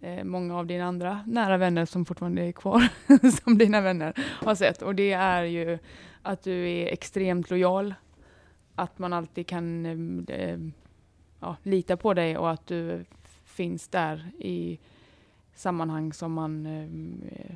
eh, 0.00 0.24
många 0.24 0.56
av 0.56 0.66
dina 0.66 0.84
andra 0.84 1.24
nära 1.26 1.56
vänner 1.56 1.84
som 1.84 2.04
fortfarande 2.04 2.42
är 2.42 2.52
kvar 2.52 2.88
som 3.44 3.58
dina 3.58 3.80
vänner 3.80 4.12
har 4.42 4.54
sett. 4.54 4.82
Och 4.82 4.94
det 4.94 5.12
är 5.12 5.44
ju 5.44 5.78
att 6.22 6.42
du 6.42 6.70
är 6.70 6.86
extremt 6.86 7.50
lojal. 7.50 7.94
Att 8.74 8.98
man 8.98 9.12
alltid 9.12 9.46
kan 9.46 9.86
eh, 10.28 10.58
ja, 11.40 11.56
lita 11.62 11.96
på 11.96 12.14
dig 12.14 12.38
och 12.38 12.50
att 12.50 12.66
du 12.66 13.04
finns 13.44 13.88
där 13.88 14.30
i 14.38 14.78
sammanhang 15.54 16.12
som 16.12 16.32
man 16.32 16.66
eh, 16.66 17.54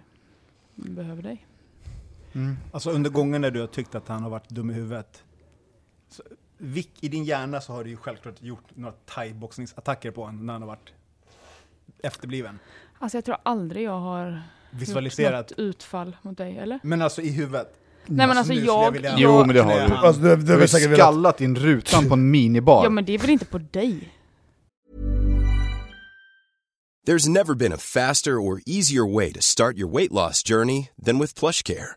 behöver 0.75 1.23
dig. 1.23 1.47
Mm. 2.33 2.57
Alltså 2.73 2.91
under 2.91 3.11
gången 3.11 3.41
när 3.41 3.51
du 3.51 3.61
har 3.61 3.67
tyckt 3.67 3.95
att 3.95 4.09
han 4.09 4.23
har 4.23 4.31
varit 4.31 4.49
dum 4.49 4.71
i 4.71 4.73
huvudet, 4.75 5.25
så, 6.09 6.23
vilk, 6.63 6.91
i 7.01 7.09
din 7.09 7.25
hjärna 7.25 7.61
så 7.61 7.73
har 7.73 7.85
du 7.85 7.91
ju 7.91 7.97
självklart 7.97 8.43
gjort 8.43 8.65
några 8.75 8.95
thaiboxningsattacker 9.15 10.11
på 10.11 10.25
honom 10.25 10.47
när 10.47 10.53
han 10.53 10.63
har 10.63 10.69
varit 10.69 10.93
efterbliven. 12.03 12.59
Alltså 12.99 13.17
jag 13.17 13.25
tror 13.25 13.37
aldrig 13.43 13.85
jag 13.85 14.01
har 14.01 14.43
Visualiserat. 14.71 15.51
gjort 15.51 15.59
något 15.59 15.59
utfall 15.59 16.17
mot 16.23 16.39
dig, 16.39 16.59
eller? 16.59 16.81
Men 16.83 17.03
alltså 17.03 17.23
i 17.23 17.31
huvudet. 17.31 17.75
Nej 18.07 18.27
men 18.27 18.39
alltså 18.39 18.53
skulle 18.53 18.67
jag... 18.67 18.97
jag 19.05 19.21
Jo, 19.21 19.45
men 19.47 19.55
det 19.55 19.63
har 19.63 19.89
du. 19.89 19.95
Alltså, 19.95 20.23
du, 20.23 20.37
du, 20.37 20.43
Du 20.43 20.61
har 20.61 20.67
säkert 20.67 20.87
velat... 20.91 20.99
skallat 20.99 21.41
in 21.41 21.57
rutan 21.57 22.09
på 22.09 22.15
en 22.15 22.31
minibar. 22.31 22.85
Ja 22.85 22.91
men 22.91 23.05
det 23.05 23.13
är 23.13 23.19
väl 23.19 23.31
inte 23.31 23.45
på 23.45 23.59
dig? 23.59 24.13
There's 27.07 27.29
never 27.29 27.55
been 27.55 27.73
a 27.73 27.79
faster 27.79 28.37
or 28.37 28.61
easier 28.67 29.15
way 29.15 29.33
to 29.33 29.41
start 29.41 29.77
your 29.77 29.91
weight 29.91 30.13
loss 30.13 30.43
journey 30.49 30.89
than 31.07 31.19
with 31.19 31.35
PlushCare. 31.41 31.97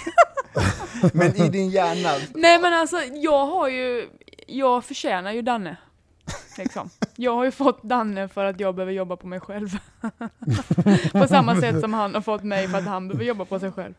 Men 1.13 1.35
i 1.35 1.49
din 1.49 1.69
hjärna, 1.69 2.09
Nej 2.33 2.61
men 2.61 2.73
alltså 2.73 2.97
jag 3.13 3.45
har 3.45 3.69
ju, 3.69 4.09
jag 4.47 4.85
förtjänar 4.85 5.31
ju 5.31 5.41
Danne. 5.41 5.77
Liksom. 6.57 6.89
Jag 7.15 7.35
har 7.35 7.45
ju 7.45 7.51
fått 7.51 7.83
Danne 7.83 8.27
för 8.27 8.45
att 8.45 8.59
jag 8.59 8.75
behöver 8.75 8.93
jobba 8.93 9.15
på 9.15 9.27
mig 9.27 9.39
själv. 9.39 9.69
på 11.11 11.27
samma 11.27 11.61
sätt 11.61 11.81
som 11.81 11.93
han 11.93 12.13
har 12.13 12.21
fått 12.21 12.43
mig 12.43 12.67
för 12.67 12.77
att 12.77 12.85
han 12.85 13.07
behöver 13.07 13.25
jobba 13.25 13.45
på 13.45 13.59
sig 13.59 13.71
själv. 13.71 13.93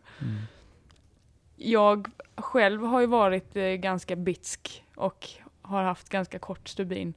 Jag 1.56 2.08
själv 2.36 2.84
har 2.84 3.00
ju 3.00 3.06
varit 3.06 3.56
eh, 3.56 3.64
ganska 3.64 4.16
bitsk 4.16 4.84
och 4.94 5.28
har 5.62 5.82
haft 5.82 6.08
ganska 6.08 6.38
kort 6.38 6.68
stubin. 6.68 7.14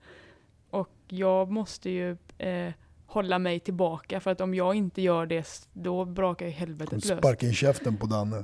Och 0.70 0.90
jag 1.08 1.52
måste 1.52 1.90
ju 1.90 2.18
eh, 2.38 2.74
hålla 3.06 3.40
mig 3.40 3.60
tillbaka 3.60 4.20
för 4.20 4.32
att 4.32 4.42
om 4.42 4.54
jag 4.54 4.76
inte 4.76 5.02
gör 5.02 5.26
det, 5.26 5.68
då 5.74 6.06
brakar 6.06 6.46
ju 6.46 6.52
helvetet 6.52 7.06
löst. 7.06 7.22
Sparka 7.22 7.46
in 7.46 7.54
käften 7.54 7.98
på 7.98 8.06
Danne. 8.06 8.44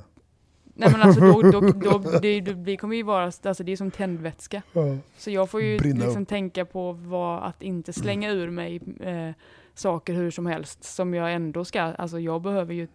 Nej 0.74 0.92
men 0.92 1.02
alltså 1.02 1.20
då, 1.20 1.42
då, 1.42 1.60
då, 2.00 2.18
det, 2.22 2.40
det, 2.40 2.76
kommer 2.76 2.96
ju 2.96 3.02
vara, 3.02 3.24
alltså 3.24 3.64
det 3.64 3.72
är 3.72 3.76
som 3.76 3.90
tändvätska. 3.90 4.62
Ja. 4.72 4.96
Så 5.16 5.30
jag 5.30 5.50
får 5.50 5.62
ju 5.62 5.78
Brinna 5.78 6.04
liksom 6.04 6.22
upp. 6.22 6.28
tänka 6.28 6.64
på 6.64 6.92
vad, 6.92 7.42
att 7.42 7.62
inte 7.62 7.92
slänga 7.92 8.30
ur 8.30 8.50
mig 8.50 8.80
eh, 9.00 9.30
saker 9.74 10.14
hur 10.14 10.30
som 10.30 10.46
helst 10.46 10.84
som 10.84 11.14
jag 11.14 11.34
ändå 11.34 11.64
ska, 11.64 11.80
alltså 11.80 12.20
jag 12.20 12.42
behöver 12.42 12.74
ju, 12.74 12.88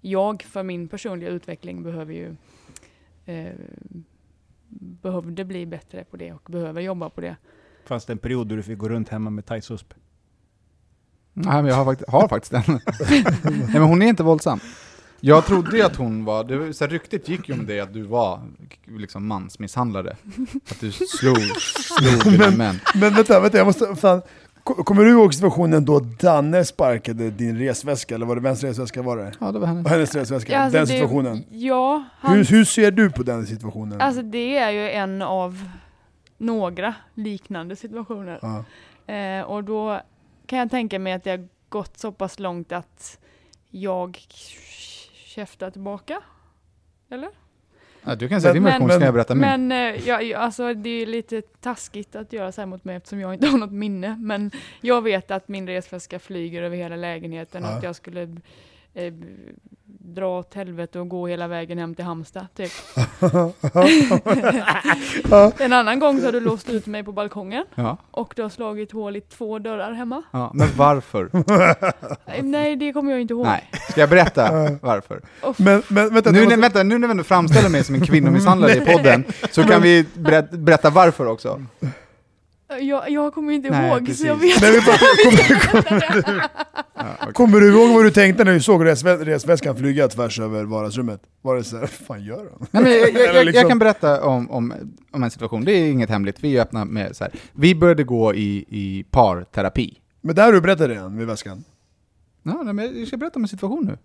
jag 0.00 0.42
för 0.42 0.62
min 0.62 0.88
personliga 0.88 1.30
utveckling 1.30 1.82
behöver 1.82 2.14
ju, 2.14 2.36
eh, 3.24 3.52
behövde 4.78 5.44
bli 5.44 5.66
bättre 5.66 6.04
på 6.04 6.16
det 6.16 6.32
och 6.32 6.48
behöver 6.50 6.80
jobba 6.80 7.10
på 7.10 7.20
det. 7.20 7.36
fanns 7.84 8.06
det 8.06 8.12
en 8.12 8.18
period 8.18 8.46
då 8.46 8.56
du 8.56 8.62
fick 8.62 8.78
gå 8.78 8.88
runt 8.88 9.08
hemma 9.08 9.30
med 9.30 9.46
thaisusp. 9.46 9.94
Nej, 11.32 11.62
men 11.62 11.66
jag 11.66 11.74
har, 11.74 11.84
faktiskt, 11.84 12.10
har 12.10 12.28
faktiskt 12.28 12.52
den. 12.52 12.62
Nej, 13.44 13.72
men 13.72 13.82
hon 13.82 14.02
är 14.02 14.06
inte 14.06 14.22
våldsam. 14.22 14.60
Jag 15.20 15.46
trodde 15.46 15.76
ju 15.76 15.82
att 15.82 15.96
hon 15.96 16.24
var, 16.24 16.44
det, 16.44 16.74
så 16.74 16.84
här, 16.84 16.90
ryktet 16.90 17.28
gick 17.28 17.48
ju 17.48 17.54
om 17.54 17.66
det 17.66 17.80
att 17.80 17.92
du 17.94 18.02
var 18.02 18.40
liksom 18.86 19.26
mansmisshandlare. 19.26 20.16
Att 20.70 20.80
du 20.80 20.92
slog, 20.92 21.36
slog 21.60 22.32
dina 22.32 22.50
män. 22.50 22.80
Men 22.94 23.14
vänta, 23.14 23.40
vänta, 23.40 23.58
jag 23.58 23.66
måste, 23.66 23.96
fan. 23.96 24.22
Ko- 24.64 24.84
Kommer 24.84 25.04
du 25.04 25.10
ihåg 25.10 25.34
situationen 25.34 25.84
då 25.84 26.00
Danne 26.00 26.64
sparkade 26.64 27.30
din 27.30 27.58
resväska, 27.58 28.14
eller 28.14 28.26
var 28.26 28.34
det 28.36 28.40
vems 28.42 28.62
resväska 28.64 29.02
var 29.02 29.16
det? 29.16 29.32
Ja, 29.40 29.52
det 29.52 29.58
var 29.58 29.66
hennes. 29.66 29.86
Hennes 29.86 30.14
resväska, 30.14 30.52
Ja, 30.52 30.58
alltså 30.58 30.78
den 30.78 30.86
det- 30.86 30.92
situationen. 30.92 31.44
Ja, 31.50 32.04
han, 32.20 32.36
Hur, 32.36 32.44
hur 32.44 32.64
ser 32.64 32.90
du 32.90 33.10
på 33.10 33.22
den 33.22 33.46
situationen? 33.46 34.00
alltså 34.00 34.22
det 34.22 34.56
är 34.56 34.70
ju 34.70 34.90
en 34.90 35.22
av 35.22 35.68
några 36.38 36.94
liknande 37.14 37.76
situationer. 37.76 38.38
Ja. 38.42 38.64
Eh, 39.14 39.42
och 39.42 39.64
då 39.64 40.00
kan 40.46 40.58
jag 40.58 40.70
tänka 40.70 40.98
mig 40.98 41.12
att 41.12 41.24
det 41.24 41.30
har 41.30 41.48
gått 41.68 41.98
så 41.98 42.12
pass 42.12 42.38
långt 42.38 42.72
att 42.72 43.18
jag 43.70 44.18
käftar 45.30 45.70
tillbaka. 45.70 46.20
Eller? 47.10 47.28
Ja, 48.04 48.14
du 48.14 48.28
kan 48.28 48.40
säga 48.40 48.52
din 48.54 48.64
version, 48.64 48.88
så 48.88 48.94
kan 48.98 49.02
jag 49.04 49.14
berätta 49.14 49.34
min. 49.34 49.68
Men 49.68 49.72
eh, 49.94 50.08
jag- 50.08 50.32
alltså, 50.32 50.74
det 50.74 50.90
är 50.90 51.06
lite 51.06 51.42
taskigt 51.42 52.16
att 52.16 52.32
göra 52.32 52.52
så 52.52 52.60
här 52.60 52.66
mot 52.66 52.84
mig 52.84 52.96
eftersom 52.96 53.20
jag 53.20 53.34
inte 53.34 53.46
har 53.46 53.58
något 53.58 53.72
minne. 53.72 54.16
Men 54.20 54.50
jag 54.80 55.02
vet 55.02 55.30
att 55.30 55.48
min 55.48 55.66
resväska 55.66 56.18
flyger 56.18 56.62
över 56.62 56.76
hela 56.76 56.96
lägenheten 56.96 57.64
och 57.64 57.70
Ja. 57.70 57.76
att 57.76 57.82
jag 57.82 57.96
skulle 57.96 58.36
eh, 58.94 59.12
dra 60.02 60.38
åt 60.38 60.54
helvete 60.54 61.00
och 61.00 61.08
gå 61.08 61.26
hela 61.26 61.48
vägen 61.48 61.78
hem 61.78 61.94
till 61.94 62.04
Halmstad. 62.04 62.46
Typ. 62.56 62.70
en 65.60 65.72
annan 65.72 65.98
gång 65.98 66.18
så 66.20 66.24
har 66.26 66.32
du 66.32 66.40
låst 66.40 66.68
ut 66.70 66.86
mig 66.86 67.04
på 67.04 67.12
balkongen 67.12 67.64
Ja, 67.74 67.96
och 68.10 68.32
du 68.36 68.42
har 68.42 68.48
slagit 68.48 68.92
hål 68.92 69.16
i 69.16 69.20
två 69.20 69.58
dörrar 69.58 69.92
hemma. 69.92 70.22
ja, 70.30 70.50
men 70.54 70.68
varför? 70.76 71.30
Eh, 72.26 72.44
Nej, 72.44 72.76
det 72.76 72.92
kommer 72.92 73.12
jag 73.12 73.20
inte 73.20 73.34
ihåg. 73.34 73.46
Nej, 73.46 73.70
ska 73.90 74.00
jag 74.00 74.10
berätta 74.10 74.52
varför? 74.82 75.20
Men, 75.56 75.82
men 75.88 76.14
vänta, 76.14 76.30
Nu, 76.30 76.38
när, 76.38 76.44
måste- 76.44 76.60
vänta, 76.60 76.82
nu 76.82 76.98
när 76.98 77.08
vi 77.08 77.10
ändå 77.10 77.24
framställer 77.24 77.68
mig 77.68 77.84
som 77.84 77.94
en 77.94 78.00
kvinnomisshandlare 78.06 78.74
i 78.76 78.80
podden, 78.96 79.24
så 79.50 79.62
kan 79.64 79.82
vi 79.82 80.06
berätta 80.50 80.90
varför 80.90 81.26
också. 81.26 81.62
Jag, 82.80 83.10
jag 83.10 83.34
kommer 83.34 83.52
inte 83.52 83.70
Nej, 83.70 83.88
ihåg 83.90 84.10
så 84.14 84.26
jag 84.26 84.36
vet 84.36 84.60
precis. 84.60 84.62
Men 84.62 84.72
vi 84.72 84.80
bara, 84.80 84.96
kommer, 85.24 86.50
Ja, 86.94 87.04
okej. 87.20 87.32
kommer 87.32 87.60
du 87.60 87.68
ihåg 87.68 87.94
vad 87.94 88.04
du 88.04 88.10
tänkte 88.10 88.44
när 88.44 88.52
du 88.52 88.60
såg 88.60 88.84
resvä 88.86 89.16
resväskan 89.16 89.76
flyga 89.76 90.08
tvärs 90.08 90.40
över 90.40 90.64
vardagsrummet? 90.64 91.22
Var 91.42 91.56
det 91.56 91.64
såhär, 91.64 91.80
vad 91.80 91.90
fan 91.90 92.24
gör 92.24 92.36
han? 92.58 92.66
Nej, 92.70 92.82
men 92.82 92.92
jag, 92.92 93.00
jag, 93.00 93.08
Eller 93.10 93.34
jag, 93.34 93.46
liksom- 93.46 93.60
jag 93.60 93.68
kan 93.70 93.78
berätta 93.78 94.24
om, 94.24 94.50
om, 94.50 94.74
om 95.10 95.22
en 95.22 95.30
situation, 95.30 95.64
det 95.64 95.72
är 95.72 95.90
inget 95.90 96.10
hemligt, 96.10 96.36
vi 96.44 96.56
är 96.56 96.62
öppna 96.62 96.84
med 96.84 97.16
så 97.16 97.24
här. 97.24 97.32
Vi 97.52 97.74
började 97.74 98.04
gå 98.04 98.34
i, 98.34 98.64
i 98.68 99.04
parterapi. 99.10 99.98
Men 100.20 100.34
där 100.34 100.44
har 100.44 100.52
du 100.52 100.60
berättat 100.60 100.88
redan 100.88 101.14
med 101.16 101.26
väskan? 101.26 101.64
Ja, 102.42 102.62
nej, 102.64 102.74
men 102.74 102.98
jag 102.98 103.08
ska 103.08 103.16
berätta 103.16 103.36
om 103.38 103.42
en 103.44 103.48
situation 103.48 103.84
nu. 103.86 103.98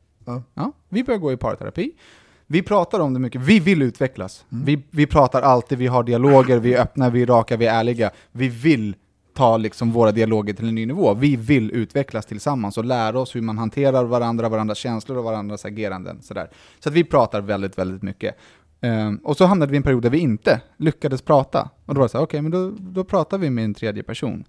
Ja. 0.56 0.72
vi 0.90 1.04
börjar 1.04 1.20
gå 1.20 1.32
i 1.34 1.38
parterapi. 1.38 1.92
Vi 2.48 2.62
pratar 2.62 3.00
om 3.00 3.14
det 3.14 3.20
mycket, 3.20 3.42
vi 3.42 3.60
vill 3.60 3.82
utvecklas. 3.82 4.46
Mm. 4.52 4.66
Vi, 4.66 4.84
vi 4.92 5.06
pratar 5.06 5.42
alltid, 5.42 5.78
vi 5.78 5.88
har 5.88 6.04
dialoger, 6.04 6.60
vi 6.60 6.74
är 6.74 6.82
öppna, 6.82 7.10
vi 7.10 7.22
är 7.22 7.26
raka, 7.26 7.58
vi 7.58 7.66
är 7.66 7.74
ärliga. 7.74 8.12
Vi 8.32 8.48
vill 8.48 8.96
ta 9.34 9.58
liksom 9.58 9.92
våra 9.92 10.12
dialoger 10.12 10.54
till 10.54 10.68
en 10.68 10.76
ny 10.76 10.86
nivå. 10.86 11.14
Vi 11.14 11.36
vill 11.36 11.72
utvecklas 11.72 12.26
tillsammans 12.26 12.78
och 12.78 12.86
lära 12.86 13.20
oss 13.20 13.36
hur 13.36 13.42
man 13.42 13.58
hanterar 13.58 14.04
varandra, 14.04 14.50
varandras 14.50 14.78
känslor 14.78 15.18
och 15.18 15.24
varandras 15.24 15.66
ageranden. 15.66 16.22
Sådär. 16.22 16.50
Så 16.80 16.90
att 16.90 16.96
vi 16.96 17.04
pratar 17.04 17.42
väldigt, 17.42 17.78
väldigt 17.78 18.02
mycket. 18.02 18.36
Ehm, 18.82 19.18
och 19.18 19.38
så 19.38 19.46
hamnade 19.46 19.72
vi 19.72 19.76
i 19.76 19.78
en 19.78 19.84
period 19.84 20.04
där 20.04 20.10
vi 20.10 20.18
inte 20.18 20.62
lyckades 20.78 21.22
prata. 21.22 21.70
Och 21.86 21.94
då 21.94 22.00
var 22.00 22.06
det 22.06 22.12
så 22.12 22.18
här, 22.18 22.26
okej, 22.26 22.42
men 22.42 22.52
då, 22.52 22.72
då 22.80 23.04
pratar 23.04 23.38
vi 23.38 23.50
med 23.50 23.66
en 23.66 23.74
tredje 23.74 24.04
person. 24.04 24.44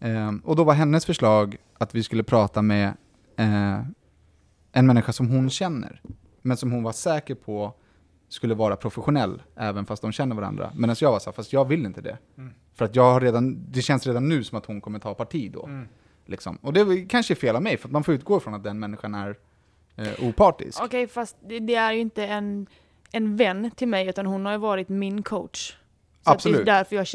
Ehm, 0.00 0.38
och 0.38 0.56
då 0.56 0.64
var 0.64 0.74
hennes 0.74 1.06
förslag 1.06 1.56
att 1.78 1.94
vi 1.94 2.02
skulle 2.02 2.22
prata 2.22 2.62
med 2.62 2.88
eh, 3.36 3.78
en 4.72 4.86
människa 4.86 5.12
som 5.12 5.28
hon 5.28 5.50
känner, 5.50 6.00
men 6.44 6.56
som 6.56 6.72
hon 6.72 6.82
var 6.82 6.92
säker 6.92 7.34
på 7.34 7.74
skulle 8.28 8.54
vara 8.54 8.76
professionell, 8.76 9.42
även 9.56 9.86
fast 9.86 10.02
de 10.02 10.12
känner 10.12 10.36
varandra. 10.36 10.72
Medan 10.74 10.96
jag 11.00 11.12
var 11.12 11.18
så 11.18 11.30
här, 11.30 11.34
fast 11.34 11.52
jag 11.52 11.64
vill 11.64 11.86
inte 11.86 12.00
det. 12.00 12.18
För 12.74 12.84
att 12.84 12.96
jag 12.96 13.12
har 13.12 13.20
redan, 13.20 13.72
det 13.72 13.82
känns 13.82 14.06
redan 14.06 14.28
nu 14.28 14.44
som 14.44 14.58
att 14.58 14.66
hon 14.66 14.80
kommer 14.80 14.98
ta 14.98 15.14
parti 15.14 15.52
då. 15.52 15.68
Liksom. 16.26 16.58
Och 16.62 16.72
det 16.72 16.80
är 16.80 17.08
kanske 17.08 17.34
är 17.34 17.36
fel 17.36 17.56
av 17.56 17.62
mig, 17.62 17.76
för 17.76 17.88
att 17.88 17.92
man 17.92 18.04
får 18.04 18.14
utgå 18.14 18.40
från 18.40 18.54
att 18.54 18.62
den 18.62 18.78
människan 18.78 19.14
är 19.14 19.36
eh, 19.96 20.28
opartisk. 20.28 20.82
Okej, 20.82 21.08
fast 21.08 21.36
det, 21.48 21.58
det 21.58 21.74
är 21.74 21.92
ju 21.92 22.00
inte 22.00 22.26
en, 22.26 22.66
en 23.12 23.36
vän 23.36 23.70
till 23.76 23.88
mig, 23.88 24.08
utan 24.08 24.26
hon 24.26 24.46
har 24.46 24.52
ju 24.52 24.58
varit 24.58 24.88
min 24.88 25.22
coach. 25.22 25.76
Absolut. 26.24 26.66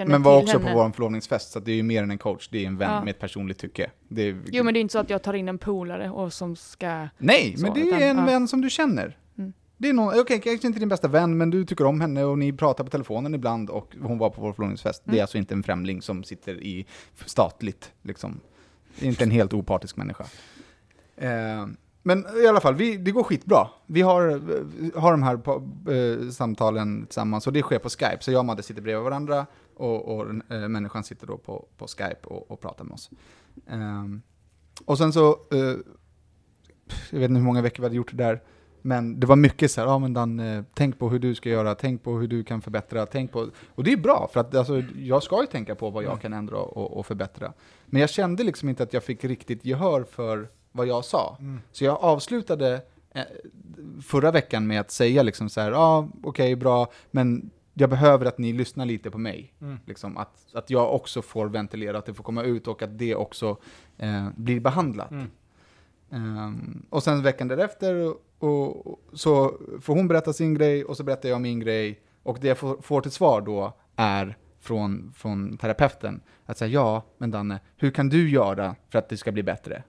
Men 0.07 0.23
var 0.23 0.37
också 0.41 0.57
henne. 0.57 0.71
på 0.71 0.77
vår 0.77 0.91
förlovningsfest, 0.91 1.51
så 1.51 1.59
det 1.59 1.71
är 1.71 1.75
ju 1.75 1.83
mer 1.83 2.03
än 2.03 2.11
en 2.11 2.17
coach, 2.17 2.47
det 2.51 2.63
är 2.63 2.67
en 2.67 2.77
vän 2.77 2.91
Ja. 2.91 3.03
med 3.03 3.11
ett 3.11 3.19
personligt 3.19 3.57
tycke. 3.57 3.89
Det 4.07 4.21
är, 4.21 4.41
Jo, 4.51 4.63
men 4.63 4.73
det 4.73 4.79
är 4.79 4.81
inte 4.81 4.91
så 4.91 4.99
att 4.99 5.09
jag 5.09 5.23
tar 5.23 5.33
in 5.33 5.49
en 5.49 5.57
polare 5.57 6.09
och 6.09 6.33
som 6.33 6.55
ska... 6.55 7.07
Nej, 7.17 7.53
Så, 7.57 7.63
men 7.63 7.73
det 7.73 7.79
utan- 7.79 8.01
är 8.01 8.09
en 8.09 8.17
ja. 8.17 8.25
vän 8.25 8.47
som 8.47 8.61
du 8.61 8.69
känner. 8.69 9.17
Mm. 9.37 9.53
Det 9.77 9.89
är 9.89 9.93
någon, 9.93 10.19
okej, 10.19 10.41
kanske 10.41 10.67
inte 10.67 10.79
din 10.79 10.89
bästa 10.89 11.07
vän, 11.07 11.37
men 11.37 11.49
du 11.49 11.65
tycker 11.65 11.85
om 11.85 12.01
henne 12.01 12.23
och 12.23 12.37
ni 12.39 12.53
pratar 12.53 12.83
på 12.83 12.89
telefonen 12.89 13.35
ibland 13.35 13.69
och 13.69 13.95
hon 14.01 14.17
var 14.17 14.29
på 14.29 14.41
vår 14.41 14.53
förlovningsfest. 14.53 15.01
Det 15.05 15.09
är 15.09 15.13
Mm. 15.13 15.23
alltså 15.23 15.37
inte 15.37 15.53
en 15.53 15.63
främling 15.63 16.01
som 16.01 16.23
sitter 16.23 16.63
i 16.63 16.85
statligt, 17.25 17.91
liksom. 18.01 18.39
Det 18.99 19.05
är 19.05 19.09
inte 19.09 19.23
en 19.23 19.31
helt 19.31 19.53
opartisk 19.53 19.97
människa. 19.97 20.25
Eh, 21.17 21.65
men 22.09 22.25
i 22.43 22.47
alla 22.47 22.59
fall, 22.59 22.75
vi, 22.75 22.97
det 22.97 23.11
går 23.11 23.23
skitbra. 23.23 23.67
Vi 23.85 24.01
har, 24.01 24.41
har 24.99 25.11
de 25.11 25.23
här 25.23 25.37
på, 25.37 25.51
eh, 25.91 26.29
samtalen 26.29 27.05
tillsammans 27.05 27.47
och 27.47 27.53
det 27.53 27.61
sker 27.61 27.79
på 27.79 27.89
Skype. 27.89 28.17
Så 28.19 28.31
jag 28.31 28.39
och 28.39 28.45
Madde 28.45 28.63
sitter 28.63 28.81
bredvid 28.81 29.03
varandra 29.03 29.45
och, 29.75 30.17
och 30.17 30.25
eh, 30.49 30.67
människan 30.67 31.03
sitter 31.03 31.27
då 31.27 31.37
på, 31.37 31.67
på 31.77 31.87
Skype 31.87 32.27
och, 32.27 32.51
och 32.51 32.61
pratar 32.61 32.83
med 32.83 32.93
oss. 32.93 33.09
Eh, 33.67 34.05
och 34.85 34.97
sen 34.97 35.13
så, 35.13 35.29
eh, 35.29 35.75
jag 37.11 37.19
vet 37.19 37.29
inte 37.29 37.39
hur 37.39 37.45
många 37.45 37.61
veckor 37.61 37.83
vi 37.83 37.85
hade 37.85 37.95
gjort 37.95 38.11
det 38.11 38.23
där, 38.23 38.41
men 38.81 39.19
det 39.19 39.27
var 39.27 39.35
mycket 39.35 39.71
så 39.71 39.81
här, 39.81 39.87
ja 39.87 39.99
men 39.99 40.13
Dan, 40.13 40.39
eh, 40.39 40.63
tänk 40.73 40.99
på 40.99 41.09
hur 41.09 41.19
du 41.19 41.35
ska 41.35 41.49
göra, 41.49 41.75
tänk 41.75 42.03
på 42.03 42.17
hur 42.17 42.27
du 42.27 42.43
kan 42.43 42.61
förbättra, 42.61 43.05
tänk 43.05 43.31
på... 43.31 43.49
Och 43.75 43.83
det 43.83 43.93
är 43.93 43.97
bra, 43.97 44.29
för 44.33 44.39
att 44.39 44.55
alltså, 44.55 44.83
jag 44.95 45.23
ska 45.23 45.41
ju 45.41 45.47
tänka 45.47 45.75
på 45.75 45.89
vad 45.89 46.03
jag 46.03 46.21
kan 46.21 46.33
ändra 46.33 46.57
och, 46.57 46.97
och 46.97 47.05
förbättra. 47.05 47.53
Men 47.85 48.01
jag 48.01 48.09
kände 48.09 48.43
liksom 48.43 48.69
inte 48.69 48.83
att 48.83 48.93
jag 48.93 49.03
fick 49.03 49.23
riktigt 49.23 49.65
gehör 49.65 50.03
för 50.03 50.49
vad 50.71 50.87
jag 50.87 51.05
sa. 51.05 51.37
Så 51.71 51.83
jag 51.85 51.97
avslutade 52.01 52.81
eh, 53.11 53.23
förra 54.01 54.31
veckan 54.31 54.67
med 54.67 54.79
att 54.79 54.91
säga 54.91 55.23
liksom 55.23 55.49
så 55.49 55.61
här, 55.61 55.71
ja 55.71 56.07
okej 56.23 56.55
bra, 56.55 56.87
men 57.11 57.49
jag 57.73 57.89
behöver 57.89 58.25
att 58.25 58.37
ni 58.37 58.53
lyssnar 58.53 58.85
lite 58.85 59.11
på 59.11 59.17
mig. 59.17 59.53
Liksom, 59.85 60.17
att, 60.17 60.45
att 60.53 60.69
jag 60.69 60.95
också 60.95 61.21
får 61.21 61.47
ventilera, 61.47 61.97
att 61.97 62.05
det 62.05 62.13
får 62.13 62.23
komma 62.23 62.43
ut 62.43 62.67
och 62.67 62.81
att 62.81 62.97
det 62.97 63.15
också 63.15 63.57
eh, 63.97 64.27
blir 64.35 64.59
behandlat. 64.59 65.11
Ehm, 66.11 66.85
och 66.89 67.03
sen 67.03 67.23
veckan 67.23 67.47
därefter 67.47 68.15
och, 68.39 68.87
och, 68.87 68.99
så 69.13 69.57
får 69.81 69.95
hon 69.95 70.07
berätta 70.07 70.33
sin 70.33 70.53
grej 70.53 70.85
och 70.85 70.97
så 70.97 71.03
berättar 71.03 71.29
jag 71.29 71.41
min 71.41 71.59
grej. 71.59 71.99
Och 72.23 72.37
det 72.41 72.47
jag 72.47 72.57
får, 72.57 72.77
får 72.81 73.01
till 73.01 73.11
svar 73.11 73.41
då 73.41 73.73
är 73.95 74.37
från, 74.59 75.13
från 75.15 75.57
terapeuten 75.57 76.21
att 76.45 76.57
säga 76.57 76.71
ja, 76.71 77.03
men 77.17 77.31
Danne, 77.31 77.59
hur 77.77 77.91
kan 77.91 78.09
du 78.09 78.29
göra 78.29 78.75
för 78.89 78.99
att 78.99 79.09
det 79.09 79.17
ska 79.17 79.31
bli 79.31 79.43
bättre? 79.43 79.83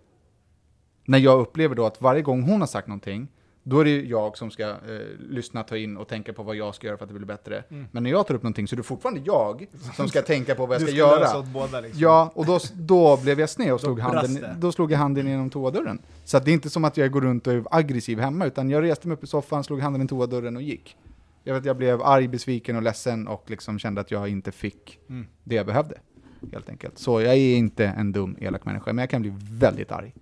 När 1.10 1.18
jag 1.18 1.40
upplever 1.40 1.74
då 1.74 1.86
att 1.86 2.00
varje 2.02 2.22
gång 2.22 2.42
hon 2.42 2.60
har 2.60 2.66
sagt 2.66 2.88
någonting, 2.88 3.28
då 3.62 3.80
är 3.80 3.84
det 3.84 4.00
jag 4.00 4.36
som 4.38 4.50
ska 4.50 4.68
eh, 4.68 4.76
lyssna, 5.30 5.62
ta 5.62 5.76
in 5.76 5.96
och 5.96 6.08
tänka 6.08 6.32
på 6.32 6.42
vad 6.42 6.56
jag 6.56 6.74
ska 6.74 6.86
göra 6.86 6.96
för 6.96 7.04
att 7.04 7.08
det 7.08 7.14
blir 7.14 7.26
bättre. 7.26 7.64
Men 7.90 8.02
när 8.02 8.10
jag 8.10 8.26
tar 8.26 8.34
upp 8.34 8.42
någonting 8.42 8.68
så 8.68 8.74
är 8.74 8.76
det 8.76 8.82
fortfarande 8.82 9.20
jag 9.24 9.66
som 9.96 10.08
ska 10.08 10.22
tänka 10.22 10.54
på 10.54 10.66
vad 10.66 10.74
jag 10.74 10.82
ska, 10.82 10.90
ska 10.90 10.98
göra. 10.98 11.42
båda, 11.42 11.80
liksom. 11.80 12.00
Ja, 12.02 12.32
och 12.34 12.46
då, 12.46 12.58
då 12.74 13.18
blev 13.22 13.40
jag 13.40 13.50
sned 13.50 13.72
och 13.72 13.80
slog 13.80 14.00
handen, 14.00 14.44
då 14.58 14.72
slog 14.72 14.92
jag 14.92 14.98
handen 14.98 15.26
genom 15.26 15.50
toadörren. 15.50 15.98
Så 16.24 16.38
det 16.38 16.50
är 16.50 16.52
inte 16.52 16.70
som 16.70 16.84
att 16.84 16.96
jag 16.96 17.10
går 17.10 17.20
runt 17.20 17.46
och 17.46 17.52
är 17.52 17.64
aggressiv 17.70 18.18
hemma, 18.20 18.46
utan 18.46 18.70
jag 18.70 18.82
reste 18.82 19.08
mig 19.08 19.14
upp 19.14 19.24
i 19.24 19.26
soffan, 19.26 19.64
slog 19.64 19.80
handen 19.80 20.02
i 20.02 20.08
toadörren 20.08 20.56
och 20.56 20.62
gick. 20.62 20.96
Jag, 21.44 21.54
vet, 21.54 21.64
jag 21.64 21.76
blev 21.76 22.02
arg, 22.02 22.28
besviken 22.28 22.76
och 22.76 22.82
ledsen 22.82 23.28
och 23.28 23.50
liksom 23.50 23.78
kände 23.78 24.00
att 24.00 24.10
jag 24.10 24.28
inte 24.28 24.52
fick 24.52 24.98
Mm. 25.08 25.26
det 25.44 25.54
jag 25.54 25.66
behövde. 25.66 25.94
Helt 26.52 26.68
enkelt. 26.68 26.98
Så 26.98 27.20
jag 27.20 27.34
är 27.34 27.56
inte 27.56 27.86
en 27.86 28.12
dum, 28.12 28.36
elak 28.40 28.64
människa, 28.64 28.92
men 28.92 29.02
jag 29.02 29.10
kan 29.10 29.22
bli 29.22 29.32
väldigt 29.36 29.92
arg. 29.92 30.14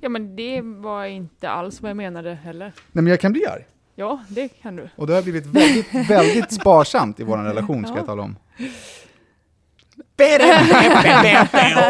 Ja, 0.00 0.08
men 0.08 0.36
det 0.36 0.60
var 0.62 1.04
inte 1.04 1.50
alls 1.50 1.80
vad 1.80 1.90
jag 1.90 1.96
menade 1.96 2.34
heller. 2.34 2.72
Nej, 2.92 3.02
men 3.02 3.06
jag 3.06 3.20
kan 3.20 3.32
bli 3.32 3.46
arg. 3.46 3.64
Ja, 3.94 4.20
det 4.28 4.48
kan 4.48 4.76
du. 4.76 4.88
Och 4.96 5.06
det 5.06 5.14
har 5.14 5.22
blivit 5.22 5.46
väldigt, 5.46 5.94
väldigt 6.10 6.52
sparsamt 6.52 7.20
i 7.20 7.24
vår 7.24 7.38
relation, 7.38 7.86
ska 7.86 7.96
jag 7.96 8.06
tala 8.06 8.22
om. 8.22 8.36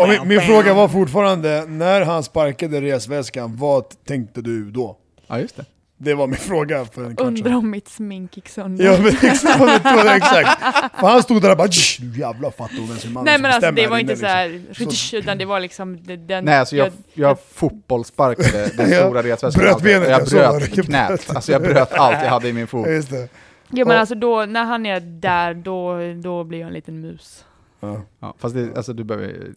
Och 0.01 0.09
min, 0.09 0.29
min 0.29 0.41
fråga 0.41 0.75
var 0.75 0.89
fortfarande, 0.89 1.65
när 1.69 2.01
han 2.01 2.23
sparkade 2.23 2.81
resväskan, 2.81 3.57
vad 3.57 4.05
tänkte 4.05 4.41
du 4.43 4.71
då? 4.71 4.97
Ja, 5.27 5.39
just 5.39 5.57
det. 5.57 5.65
Det 6.05 6.15
var 6.15 6.27
min 6.27 6.37
fråga 6.37 6.85
för 6.85 7.05
en 7.05 7.17
kvart 7.17 7.27
Undrar 7.29 7.55
om 7.57 7.71
mitt 7.71 7.89
smink 7.89 8.37
gick 8.37 8.49
sönder. 8.49 8.85
Ja 8.85 8.99
men 8.99 9.07
exakt, 9.31 9.61
jag 9.85 10.17
exakt. 10.17 10.61
För 11.01 11.07
han 11.09 11.23
stod 11.23 11.43
där 11.43 11.51
och 11.51 11.57
bara 11.57 11.69
"Tsch, 11.69 11.99
du 12.01 12.21
jävla 12.21 12.51
fattar 12.51 12.89
vem 12.89 12.97
som 12.99 13.25
Nej 13.25 13.39
men 13.39 13.53
alltså 13.53 13.71
det 13.71 13.87
var 13.87 13.99
inte 13.99 14.13
inne", 14.13 14.21
så 14.21 14.49
liksom. 14.79 15.13
här, 15.13 15.19
utan 15.19 15.39
det 15.39 15.45
var 15.45 15.61
liksom 15.61 15.99
den... 16.27 16.45
Nej, 16.45 16.59
alltså 16.59 16.77
jag, 16.77 16.93
jag 17.15 17.39
fotbollsparkade 17.55 18.71
den 18.77 18.91
Ja, 18.93 19.01
stora 19.07 19.23
resväskan. 19.23 19.63
bröt 19.65 19.83
benet, 19.83 20.09
Jag 20.09 20.29
jag 20.43 20.57
bröt 20.61 20.87
knät. 20.87 21.31
Alltså 21.35 21.53
jag 21.53 21.63
bröt 21.63 21.93
allt 21.93 22.17
jag 22.23 22.31
hade 22.31 22.49
i 22.49 22.53
min 22.53 22.67
fot. 22.67 22.87
Ja, 22.87 22.93
just 22.93 23.11
det. 23.11 23.29
Ja 23.71 23.85
men 23.85 23.87
Och- 23.87 23.93
alltså 23.95 24.15
då, 24.15 24.45
när 24.45 24.65
han 24.65 24.87
är 24.87 25.01
där, 25.01 25.55
då, 25.55 25.99
då 26.23 26.45
blir 26.45 26.59
jag 26.59 26.67
en 26.69 26.75
liten 26.75 27.01
mus. 27.01 27.45
Ja. 27.85 28.01
Ja, 28.21 28.35
fast 28.39 28.55
det, 28.55 28.77
alltså, 28.77 28.93
du 28.93 29.05
behöver, 29.05 29.53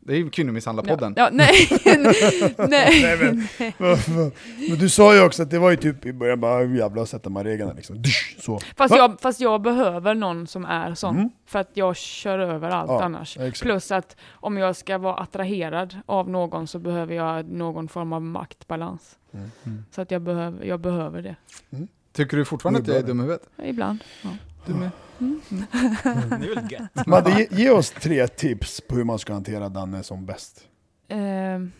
det 0.00 0.12
är 0.12 0.16
ju 0.16 0.30
Kvinnomisshandlarpodden. 0.30 1.14
Ja, 1.16 1.28
nej. 1.32 1.52
nej. 2.58 3.02
Nej, 3.02 3.18
men, 3.20 3.46
men 4.68 4.78
du 4.78 4.88
sa 4.88 5.14
ju 5.14 5.22
också 5.24 5.42
att 5.42 5.50
det 5.50 5.58
var 5.58 5.70
ju 5.70 5.76
typ 5.76 6.06
i 6.06 6.12
början 6.12 6.40
bara 6.40 6.64
jävlar 6.64 7.04
sätter 7.04 7.30
man 7.30 7.44
reglerna 7.44 7.72
liksom. 7.72 8.02
Så. 8.38 8.58
Fast, 8.76 8.96
jag, 8.96 9.20
fast 9.20 9.40
jag 9.40 9.62
behöver 9.62 10.14
någon 10.14 10.46
som 10.46 10.64
är 10.64 10.94
sån, 10.94 11.16
Mm. 11.16 11.30
för 11.46 11.58
att 11.58 11.70
jag 11.74 11.96
kör 11.96 12.38
över 12.38 12.70
allt 12.70 12.90
Ja, 12.90 13.02
annars. 13.02 13.36
exakt. 13.38 13.62
Plus 13.62 13.92
att 13.92 14.16
om 14.32 14.56
jag 14.56 14.76
ska 14.76 14.98
vara 14.98 15.14
attraherad 15.14 15.96
av 16.06 16.30
någon 16.30 16.66
så 16.66 16.78
behöver 16.78 17.14
jag 17.14 17.50
någon 17.50 17.88
form 17.88 18.12
av 18.12 18.22
maktbalans. 18.22 19.16
Mm. 19.34 19.50
Mm. 19.64 19.84
Så 19.90 20.00
att 20.02 20.10
jag 20.10 20.22
behöver, 20.22 20.64
jag 20.64 20.80
behöver 20.80 21.22
det. 21.22 21.36
Tycker 22.12 22.36
du 22.36 22.44
fortfarande 22.44 22.80
att 22.80 22.86
jag 22.88 22.96
är 22.96 23.02
dum 23.02 23.20
i 23.20 23.22
huvudet? 23.22 23.48
Ibland. 23.64 23.98
Ja. 24.22 24.28
Du 24.66 24.74
med? 24.74 24.90
Mm. 25.20 25.40
Det 26.40 26.54
väl 26.54 26.72
gött. 26.72 26.90
Madde, 27.06 27.30
ge, 27.30 27.46
ge 27.50 27.70
oss 27.70 27.90
tre 27.90 28.28
tips 28.28 28.80
på 28.80 28.94
hur 28.94 29.04
man 29.04 29.18
ska 29.18 29.32
hantera 29.32 29.68
Danne 29.68 30.02
som 30.02 30.26
bäst. 30.26 30.64
Ehm, 31.08 31.72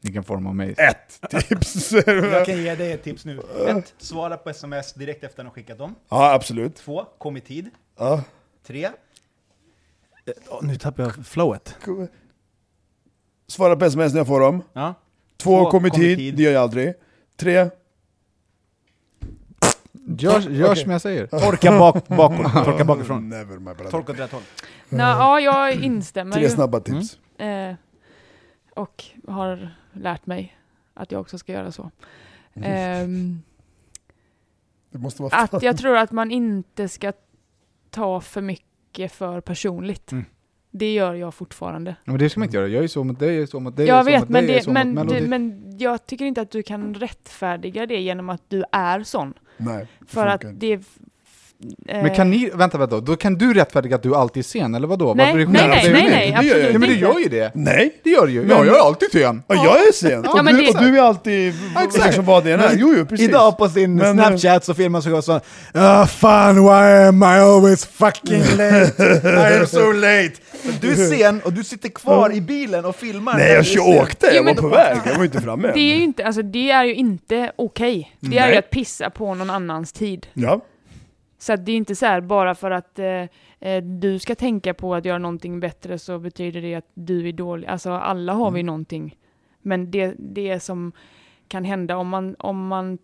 Vilken 0.00 0.24
form 0.24 0.46
av 0.46 0.54
mig? 0.54 0.74
Ett 0.78 1.30
tips! 1.48 1.92
Jag 2.06 2.46
kan 2.46 2.62
ge 2.62 2.74
dig 2.74 2.92
ett 2.92 3.02
tips 3.02 3.24
nu. 3.24 3.40
Ett, 3.68 3.94
svara 3.98 4.36
på 4.36 4.50
sms 4.50 4.94
direkt 4.94 5.24
efter 5.24 5.42
att 5.42 5.46
de 5.46 5.50
skickat 5.54 5.78
dem. 5.78 5.94
Ja, 6.08 6.32
absolut. 6.32 6.76
Två, 6.76 7.04
kom 7.18 7.36
i 7.36 7.40
tid. 7.40 7.70
Ja. 7.98 8.22
Tre, 8.66 8.88
Åh, 10.48 10.58
nu 10.62 10.76
tappar 10.76 11.02
jag 11.02 11.26
flowet. 11.26 11.76
Svara 13.46 13.76
på 13.76 13.84
sms 13.84 14.12
när 14.12 14.20
jag 14.20 14.26
får 14.26 14.40
dem. 14.40 14.62
ja. 14.72 14.94
Två, 15.36 15.64
Två, 15.64 15.70
kom 15.70 15.86
i 15.86 15.90
kom 15.90 16.00
i 16.00 16.04
tid, 16.04 16.18
tid. 16.18 16.36
det 16.36 16.42
gör 16.42 16.52
jag 16.52 16.62
aldrig. 16.62 16.94
Tre, 17.36 17.70
Gör, 20.18 20.40
gör 20.40 20.70
Okej. 20.70 20.82
som 20.82 20.92
jag 20.92 21.00
säger. 21.00 21.26
torka 21.50 21.78
bak, 21.78 22.08
bakåt, 22.08 22.52
torka 22.64 22.84
bakifrån. 22.84 23.28
never 23.28 23.58
my 23.58 23.74
brother. 23.74 23.90
Torka 23.90 24.12
åt 24.12 24.18
rätt 24.18 24.32
håll. 24.32 24.42
nå, 24.88 24.98
ja, 24.98 25.40
jag 25.40 25.72
instämmer 25.74 26.32
Tre 26.32 26.42
ju. 26.42 26.48
snabba 26.48 26.80
tips. 26.80 27.18
Eh, 27.38 27.74
och 28.74 29.04
har 29.28 29.76
lärt 29.92 30.26
mig 30.26 30.56
att 30.94 31.12
jag 31.12 31.20
också 31.20 31.38
ska 31.38 31.52
göra 31.52 31.72
så. 31.72 31.90
Mm. 32.54 33.42
Det 34.90 34.98
måste 34.98 35.22
vara 35.22 35.36
att 35.36 35.62
jag 35.62 35.76
tror 35.78 35.96
att 35.96 36.10
man 36.10 36.30
inte 36.30 36.88
ska 36.88 37.12
ta 37.90 38.20
för 38.20 38.40
mycket 38.40 39.12
för 39.12 39.40
personligt. 39.40 40.12
Mm. 40.12 40.24
Det 40.74 40.92
gör 40.92 41.14
jag 41.14 41.34
fortfarande. 41.34 41.96
Men 42.04 42.18
det 42.18 42.30
ska 42.30 42.40
man 42.40 42.46
inte 42.46 42.56
göra. 42.56 42.68
Jag 42.68 42.84
är 42.84 42.88
så 42.88 43.04
mot 43.04 43.18
dig, 43.18 43.34
jag 43.34 43.42
är 43.42 43.46
så 43.46 43.60
mot 43.60 43.76
dig, 43.76 43.86
jag 43.86 43.98
är 43.98 44.02
så 44.02 44.06
vet, 44.10 44.20
mot 44.20 44.28
men, 44.28 44.42
dig, 44.46 44.50
jag 44.52 44.58
är 44.60 44.64
så 44.64 44.70
men, 44.72 44.94
mot 44.94 45.08
du, 45.08 45.20
men 45.26 45.62
jag 45.78 46.06
tycker 46.06 46.24
inte 46.24 46.40
att 46.40 46.50
du 46.50 46.62
kan 46.62 46.94
rättfärdiga 46.94 47.86
det 47.86 48.00
genom 48.00 48.28
att 48.28 48.42
du 48.48 48.64
är 48.72 49.02
sån. 49.02 49.34
Nej, 49.56 49.86
det 50.00 50.06
För 50.12 50.26
att 50.26 50.42
det... 50.52 50.72
eh, 50.72 50.80
Men 51.86 52.14
kan 52.14 52.30
ni, 52.30 52.50
vänta, 52.54 52.78
vänta, 52.78 53.00
då 53.00 53.16
kan 53.16 53.34
du 53.34 53.54
rättfärdiga 53.54 53.96
att 53.96 54.02
du 54.02 54.14
alltid 54.14 54.40
är 54.40 54.44
sen, 54.44 54.74
eller 54.74 54.88
vadå? 54.88 55.14
Nej, 55.14 55.34
nej, 55.34 55.46
nej, 55.46 55.92
nej, 55.92 55.92
nej, 55.92 56.34
absolut 56.34 56.72
Ja, 56.72 56.78
men 56.78 56.88
du 56.88 56.96
gör 56.96 57.18
ju 57.18 57.28
det. 57.28 57.50
Nej! 57.54 58.00
Det 58.04 58.10
gör 58.10 58.26
du 58.26 58.32
ju. 58.32 58.40
Men- 58.40 58.50
Ja, 58.50 58.64
jag 58.64 58.76
är 58.76 58.80
alltid 58.80 59.08
sen. 59.12 59.42
Ja, 59.48 59.54
jag 59.54 59.88
är 59.88 59.92
sen! 59.92 60.22
Ja, 60.24 60.38
och, 60.38 60.44
men 60.44 60.54
du, 60.56 60.62
det- 60.62 60.68
och 60.78 60.84
du 60.84 60.98
är 60.98 61.02
alltid 61.02 61.54
exakt. 61.84 62.06
liksom 62.06 62.24
vad 62.24 62.44
det 62.44 62.50
är. 62.52 62.70
Jo, 62.76 62.94
jo, 62.98 63.06
precis. 63.06 63.28
Idag 63.28 63.58
på 63.58 63.68
sin 63.68 63.94
Men, 63.94 64.18
eh, 64.18 64.26
Snapchat 64.26 64.64
så 64.64 64.74
filmar 64.74 65.00
sig 65.00 65.12
och 65.12 65.24
så 65.24 65.40
ah, 65.74 66.06
fan 66.06 66.54
why 66.62 67.06
am 67.08 67.22
I 67.22 67.26
always 67.26 67.86
fucking 67.86 68.38
late? 68.56 69.20
I 69.52 69.58
am 69.60 69.66
so 69.66 69.92
late. 69.92 70.32
Men 70.66 70.74
Du 70.80 70.90
är 70.92 70.96
sen 71.18 71.40
och 71.44 71.52
du 71.52 71.64
sitter 71.64 71.88
kvar 71.88 72.32
i 72.34 72.40
bilen 72.40 72.84
och 72.84 72.96
filmar. 72.96 73.34
Nej, 73.36 73.52
jag 73.52 73.66
kör, 73.66 74.00
åkte, 74.02 74.26
Jo, 74.30 74.34
jag 74.36 74.42
var 74.44 74.54
men- 74.54 74.62
på 74.62 74.68
väg, 74.68 74.98
jag 75.06 75.16
var 75.16 75.24
inte 75.24 75.40
framme 75.40 75.68
än. 75.68 75.74
Det 75.74 75.80
är 75.80 75.96
ju 75.96 76.02
inte, 76.02 76.26
alltså, 76.26 76.42
det 76.42 76.70
är 76.70 76.84
ju 76.84 76.94
inte 76.94 77.52
okej. 77.56 78.16
Det 78.20 78.38
är 78.38 78.40
Nej. 78.40 78.52
ju 78.52 78.58
att 78.58 78.70
pissa 78.70 79.10
på 79.10 79.34
någon 79.34 79.50
annans 79.50 79.92
tid. 79.92 80.26
Ja, 80.32 80.60
Så 81.38 81.52
att 81.52 81.66
det 81.66 81.72
är 81.72 81.76
inte 81.76 81.96
så 81.96 82.06
här 82.06 82.20
bara 82.20 82.54
för 82.54 82.70
att 82.70 82.98
eh, 82.98 83.06
eh, 83.60 83.82
du 83.82 84.18
ska 84.18 84.34
tänka 84.34 84.74
på 84.74 84.94
att 84.94 85.04
göra 85.04 85.18
någonting 85.18 85.60
bättre 85.60 85.98
så 85.98 86.18
betyder 86.18 86.60
det 86.62 86.74
att 86.74 86.88
du 86.94 87.28
är 87.28 87.32
dålig. 87.32 87.66
Alltså 87.68 87.90
alla 87.92 88.32
har 88.32 88.50
vi 88.50 88.60
Mm. 88.60 88.66
någonting. 88.66 89.16
Men 89.62 89.90
det, 89.90 90.14
det 90.18 90.60
som 90.60 90.92
kan 91.48 91.64
hända 91.64 91.96
om 91.96 92.08
man, 92.08 92.36
om 92.38 92.66
man 92.66 92.98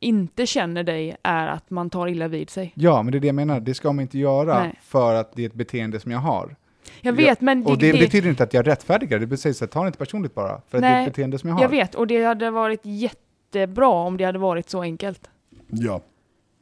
inte 0.00 0.46
känner 0.46 0.82
dig 0.82 1.16
är 1.22 1.46
att 1.46 1.70
man 1.70 1.90
tar 1.90 2.08
illa 2.08 2.28
vid 2.28 2.50
sig. 2.50 2.72
Ja, 2.74 3.02
men 3.02 3.12
det 3.12 3.18
är 3.18 3.20
det 3.20 3.26
jag 3.26 3.34
menar. 3.34 3.60
Det 3.60 3.74
ska 3.74 3.92
man 3.92 4.02
inte 4.02 4.18
göra 4.18 4.58
Nej. 4.62 4.74
för 4.82 5.14
att 5.14 5.32
det 5.36 5.42
är 5.42 5.46
ett 5.46 5.54
beteende 5.54 6.00
som 6.00 6.12
jag 6.12 6.18
har. 6.18 6.56
Jag 7.00 7.12
vet, 7.12 7.40
men 7.40 7.66
Och 7.66 7.78
det, 7.78 7.92
betyder 7.92 8.28
inte 8.30 8.42
att 8.42 8.54
jag 8.54 8.66
rättfärdigar 8.66 9.18
det. 9.18 9.26
betyder 9.26 9.52
så 9.52 9.64
här, 9.64 9.70
ta 9.70 9.80
det 9.82 9.86
inte 9.86 9.98
personligt 9.98 10.34
bara. 10.34 10.48
För 10.48 10.54
att 10.56 10.70
det 10.70 10.76
är 10.76 10.80
Nej, 10.80 11.04
ett 11.06 11.12
beteende 11.12 11.38
som 11.38 11.48
jag 11.48 11.56
har. 11.56 11.62
jag 11.62 11.68
vet, 11.68 11.94
och 11.94 12.06
det 12.06 12.24
hade 12.24 12.50
varit 12.50 12.80
jättebra 12.82 13.88
om 13.88 14.16
det 14.16 14.24
hade 14.24 14.38
varit 14.38 14.70
så 14.70 14.82
enkelt. 14.82 15.30
ja. 15.68 16.00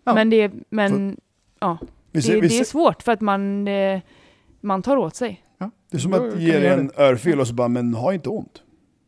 Ja. 0.04 0.14
Men, 0.14 0.30
det, 0.30 0.52
men 0.70 1.16
ja, 1.60 1.78
Vi 1.82 1.88
det, 2.10 2.22
ser, 2.22 2.40
det 2.40 2.58
är 2.60 2.64
svårt 2.64 3.02
för 3.02 3.12
att 3.12 3.20
man, 3.20 3.68
eh, 3.68 4.00
man 4.60 4.82
tar 4.82 4.96
åt 4.96 5.16
sig. 5.16 5.42
det 5.90 5.96
är 5.96 6.00
som 6.00 6.12
att 6.12 6.40
ge 6.40 6.58
dig 6.58 6.68
en 6.68 6.90
örfil 6.96 7.40
och 7.40 7.46
så 7.48 7.54
bara, 7.54 7.68
men 7.68 7.94
ha 7.94 8.14
inte 8.14 8.28
ont. 8.28 8.62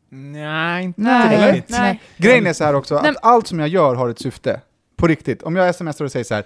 Nej, 0.09 0.83
inte 0.85 1.01
Nej, 1.01 1.51
riktigt. 1.53 1.77
nej. 1.79 2.01
Grejen 2.17 2.47
är 2.47 2.53
så 2.53 2.63
här 2.63 2.73
också, 2.75 2.99
Nej, 3.01 3.09
att 3.11 3.17
allt 3.25 3.47
som 3.47 3.59
jag 3.59 3.67
gör 3.69 3.95
har 3.95 4.09
ett 4.09 4.19
syfte. 4.19 4.61
På 4.95 5.07
riktigt. 5.07 5.43
Om 5.43 5.55
jag 5.55 5.75
smsar 5.75 6.05
och 6.05 6.11
säger 6.11 6.23
så 6.23 6.33
här, 6.35 6.43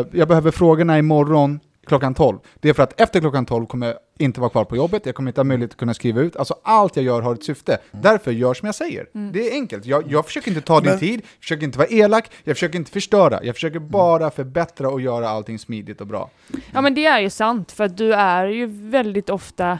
eh, 0.00 0.06
jag 0.12 0.28
behöver 0.28 0.50
frågorna 0.50 0.98
imorgon 0.98 1.60
klockan 1.86 2.14
12. 2.14 2.38
Det 2.60 2.68
är 2.68 2.74
för 2.74 2.82
att 2.82 3.00
efter 3.00 3.20
klockan 3.20 3.46
12 3.46 3.66
kommer 3.66 3.86
jag 3.86 3.96
inte 4.18 4.40
vara 4.40 4.50
kvar 4.50 4.64
på 4.64 4.76
jobbet, 4.76 5.06
jag 5.06 5.14
kommer 5.14 5.30
inte 5.30 5.40
ha 5.40 5.44
möjlighet 5.44 5.70
att 5.70 5.76
kunna 5.76 5.94
skriva 5.94 6.20
ut. 6.20 6.36
Alltså 6.36 6.54
allt 6.62 6.96
jag 6.96 7.04
gör 7.04 7.22
har 7.22 7.34
ett 7.34 7.44
syfte. 7.44 7.78
Därför 7.90 8.30
gör 8.32 8.54
som 8.54 8.66
jag 8.66 8.74
säger. 8.74 9.06
Mm. 9.14 9.32
Det 9.32 9.48
är 9.50 9.52
enkelt. 9.52 9.86
Jag, 9.86 10.04
jag 10.12 10.26
försöker 10.26 10.48
inte 10.50 10.60
ta 10.60 10.80
din 10.80 10.90
Men- 10.90 10.98
tid, 10.98 11.20
jag 11.20 11.40
försöker 11.40 11.64
inte 11.64 11.78
vara 11.78 11.88
elak, 11.88 12.30
jag 12.44 12.56
försöker 12.56 12.78
inte 12.78 12.90
förstöra. 12.90 13.44
Jag 13.44 13.54
försöker 13.54 13.78
bara 13.78 14.30
förbättra 14.30 14.88
och 14.88 15.00
göra 15.00 15.28
allting 15.28 15.58
smidigt 15.58 16.00
och 16.00 16.06
bra. 16.06 16.30
Ja 16.72 16.80
men 16.80 16.94
det 16.94 17.06
är 17.06 17.20
ju 17.20 17.30
sant, 17.30 17.72
för 17.72 17.84
att 17.84 17.96
du 17.96 18.14
är 18.14 18.46
ju 18.46 18.66
väldigt 18.66 19.30
ofta 19.30 19.78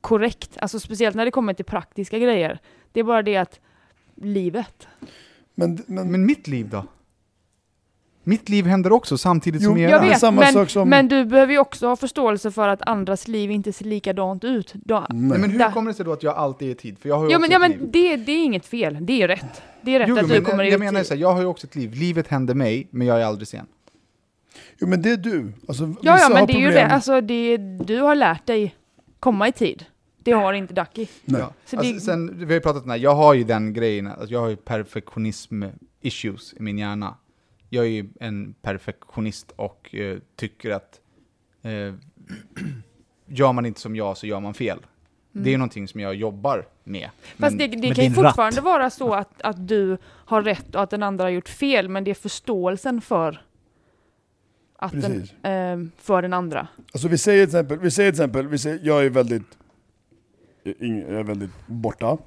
korrekt. 0.00 0.50
Alltså 0.58 0.80
speciellt 0.80 1.16
när 1.16 1.24
det 1.24 1.30
kommer 1.30 1.54
till 1.54 1.64
praktiska 1.64 2.18
grejer. 2.18 2.58
Det 2.92 3.00
är 3.00 3.04
bara 3.04 3.22
det 3.22 3.36
att 3.36 3.60
livet. 4.14 4.86
Men, 5.54 5.84
men, 5.86 6.10
Men 6.10 6.26
mitt 6.26 6.48
liv 6.48 6.68
då? 6.68 6.84
Mitt 8.28 8.48
liv 8.48 8.66
händer 8.66 8.92
också 8.92 9.18
samtidigt 9.18 9.62
Jo, 9.62 9.68
som 9.70 9.78
era. 9.78 9.90
Jag 9.90 10.04
är 10.04 10.08
vet, 10.08 10.18
samma 10.20 10.40
men, 10.40 10.52
sak 10.52 10.70
som- 10.70 10.88
men 10.88 11.08
du 11.08 11.24
behöver 11.24 11.52
ju 11.52 11.58
också 11.58 11.86
ha 11.88 11.96
förståelse 11.96 12.50
för 12.50 12.68
att 12.68 12.82
andras 12.88 13.28
liv 13.28 13.50
inte 13.50 13.72
ser 13.72 13.84
likadant 13.84 14.44
ut. 14.44 14.72
Då, 14.74 15.06
Nej, 15.10 15.38
men 15.38 15.50
hur 15.50 15.58
Där. 15.58 15.70
kommer 15.70 15.90
det 15.90 15.94
sig 15.96 16.04
då 16.04 16.12
att 16.12 16.22
jag 16.22 16.36
alltid 16.36 16.68
är 16.68 16.72
i 16.72 16.74
tid? 16.74 16.98
För 16.98 17.08
jag 17.08 17.16
har 17.18 17.26
ju 17.26 17.32
ja 17.32 17.38
men, 17.38 17.50
ja, 17.50 17.58
men 17.58 17.72
det, 17.90 18.16
det 18.16 18.32
är 18.32 18.44
inget 18.44 18.66
fel, 18.66 18.98
det 19.00 19.22
är 19.22 19.28
rätt. 19.28 19.62
Det 19.82 19.94
är 19.94 19.98
rätt 19.98 20.08
Jo, 20.08 20.14
att 20.18 20.22
men 20.28 20.30
du 20.38 20.44
kommer 20.44 20.64
jag, 20.64 20.68
i 20.68 20.72
jag 20.72 20.78
menar 20.80 21.00
tid. 21.00 21.06
så 21.06 21.14
här, 21.14 21.20
jag 21.20 21.32
har 21.32 21.40
ju 21.40 21.46
också 21.46 21.66
ett 21.66 21.74
liv. 21.76 21.94
Livet 21.94 22.28
händer 22.28 22.54
mig, 22.54 22.88
men 22.90 23.06
jag 23.06 23.20
är 23.20 23.24
aldrig 23.24 23.48
sen. 23.48 23.66
jo, 24.78 24.86
men 24.88 25.02
det 25.02 25.10
är 25.10 25.16
du. 25.16 25.52
Alltså, 25.68 25.94
Ja, 26.02 26.18
ja 26.20 26.28
men 26.34 26.46
det 26.46 26.52
är 26.52 26.60
ju 26.60 26.70
det. 26.70 26.86
Alltså, 26.86 27.20
det, 27.20 27.56
du 27.84 28.00
har 28.00 28.14
lärt 28.14 28.46
dig 28.46 28.74
komma 29.20 29.48
i 29.48 29.52
tid. 29.52 29.84
Det 30.18 30.32
har 30.32 30.52
inte 30.52 30.74
Ducky. 30.74 31.06
Nej. 31.24 31.40
Ja. 31.40 31.52
Så 31.64 31.76
Alltså, 31.76 31.92
det- 31.94 32.00
sen, 32.00 32.38
vi 32.38 32.44
har 32.44 32.52
ju 32.52 32.60
pratat 32.60 32.82
om 32.82 32.88
det 32.88 32.94
här, 32.94 33.00
jag 33.00 33.14
har 33.14 33.34
ju 33.34 33.44
den 33.44 33.72
grejen, 33.72 34.06
att 34.06 34.30
jag 34.30 34.40
har 34.40 34.48
ju 34.48 34.56
perfektionism-issues 34.56 36.54
i 36.56 36.62
min 36.62 36.78
hjärna. 36.78 37.14
Jag 37.68 37.84
är 37.84 37.88
ju 37.88 38.06
en 38.20 38.54
perfektionist 38.62 39.52
och 39.56 39.94
eh, 39.94 40.18
tycker 40.36 40.70
att 40.70 41.00
eh, 41.62 41.94
gör 43.26 43.52
man 43.52 43.66
inte 43.66 43.80
som 43.80 43.96
jag 43.96 44.16
så 44.16 44.26
gör 44.26 44.40
man 44.40 44.54
fel. 44.54 44.78
Det 45.32 45.48
är 45.48 45.52
ju 45.52 45.56
någonting 45.58 45.88
som 45.88 46.00
jag 46.00 46.14
jobbar 46.14 46.66
med. 46.84 47.00
Mm. 47.02 47.10
Fast 47.38 47.56
Men- 47.56 47.58
det, 47.58 47.66
det 47.76 47.88
med 47.88 47.96
kan 47.96 48.04
ju 48.04 48.10
din 48.10 48.22
ratt. 48.22 48.30
fortfarande 48.32 48.60
vara 48.60 48.90
så 48.90 49.14
att, 49.14 49.42
att 49.42 49.68
du 49.68 49.98
har 50.04 50.42
rätt 50.42 50.74
och 50.74 50.82
att 50.82 50.90
den 50.90 51.02
andra 51.02 51.24
har 51.24 51.30
gjort 51.30 51.48
fel, 51.48 51.88
men 51.88 52.04
det 52.04 52.10
är 52.10 52.14
förståelsen 52.14 53.00
för, 53.00 53.42
att 54.76 54.92
den, 55.02 55.28
ehm, 55.42 55.90
för 55.98 56.22
den 56.22 56.32
andra. 56.32 56.68
Alltså 56.92 57.08
vi 57.08 57.18
säger 57.18 57.46
till 57.46 57.56
exempel, 57.56 57.78
vi 57.78 57.90
säger 57.90 58.12
till 58.12 58.20
exempel, 58.20 58.48
vi 58.48 58.58
säger, 58.58 58.80
jag 58.82 59.04
är 59.06 59.10
väldigt 59.10 59.55
är 60.66 61.22
väldigt 61.22 61.50
borta 61.66 62.06
och 62.06 62.20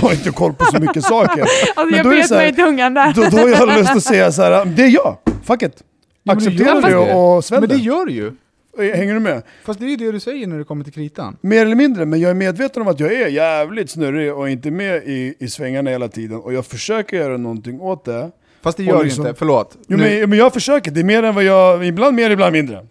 har 0.00 0.12
inte 0.12 0.30
koll 0.30 0.52
på 0.54 0.64
så 0.64 0.78
mycket 0.80 1.04
saker. 1.04 1.40
Alltså 1.76 1.96
Men 1.96 2.10
jag 2.12 2.20
bet 2.20 2.30
mig 2.30 2.48
i 2.48 2.52
tungan 2.52 2.94
där. 2.94 3.12
Då, 3.14 3.22
då 3.30 3.36
har 3.36 3.48
jag 3.48 3.78
lust 3.78 3.90
att 3.90 4.02
säga 4.02 4.32
så 4.32 4.42
här, 4.42 4.64
det 4.64 4.82
är 4.82 4.88
jag, 4.88 5.16
fuck 5.44 5.62
it. 5.62 5.82
Acceptera 6.28 6.80
det 6.80 6.88
det. 6.88 7.14
och 7.14 7.44
svälj 7.44 7.60
Men 7.60 7.68
det 7.68 7.76
gör 7.76 8.06
du 8.06 8.12
ju! 8.12 8.32
Hänger 8.78 9.14
du 9.14 9.20
med? 9.20 9.42
Fast 9.64 9.80
det 9.80 9.86
är 9.86 9.88
ju 9.90 9.96
det 9.96 10.12
du 10.12 10.20
säger 10.20 10.46
när 10.46 10.58
det 10.58 10.64
kommer 10.64 10.84
till 10.84 10.92
kritan. 10.92 11.36
Mer 11.40 11.62
eller 11.62 11.76
mindre, 11.76 12.06
men 12.06 12.20
jag 12.20 12.30
är 12.30 12.34
medveten 12.34 12.82
om 12.82 12.88
att 12.88 13.00
jag 13.00 13.12
är 13.12 13.28
jävligt 13.28 13.90
snurrig 13.90 14.34
och 14.34 14.50
inte 14.50 14.70
med 14.70 15.02
i, 15.06 15.34
i 15.38 15.48
svängarna 15.48 15.90
hela 15.90 16.08
tiden. 16.08 16.36
Och 16.36 16.52
jag 16.54 16.66
försöker 16.66 17.16
göra 17.16 17.36
någonting 17.36 17.80
åt 17.80 18.04
det. 18.04 18.30
Fast 18.62 18.76
det 18.76 18.84
gör 18.84 18.98
du 18.98 19.04
liksom- 19.04 19.26
inte, 19.26 19.38
förlåt. 19.38 19.76
Jo, 19.86 19.98
men, 19.98 20.30
men 20.30 20.38
jag 20.38 20.52
försöker, 20.52 20.90
det 20.90 21.00
är 21.00 21.04
mer 21.04 21.22
än 21.22 21.34
vad 21.34 21.44
jag, 21.44 21.86
ibland 21.86 22.16
mer, 22.16 22.30
ibland 22.30 22.52
mindre. 22.52 22.86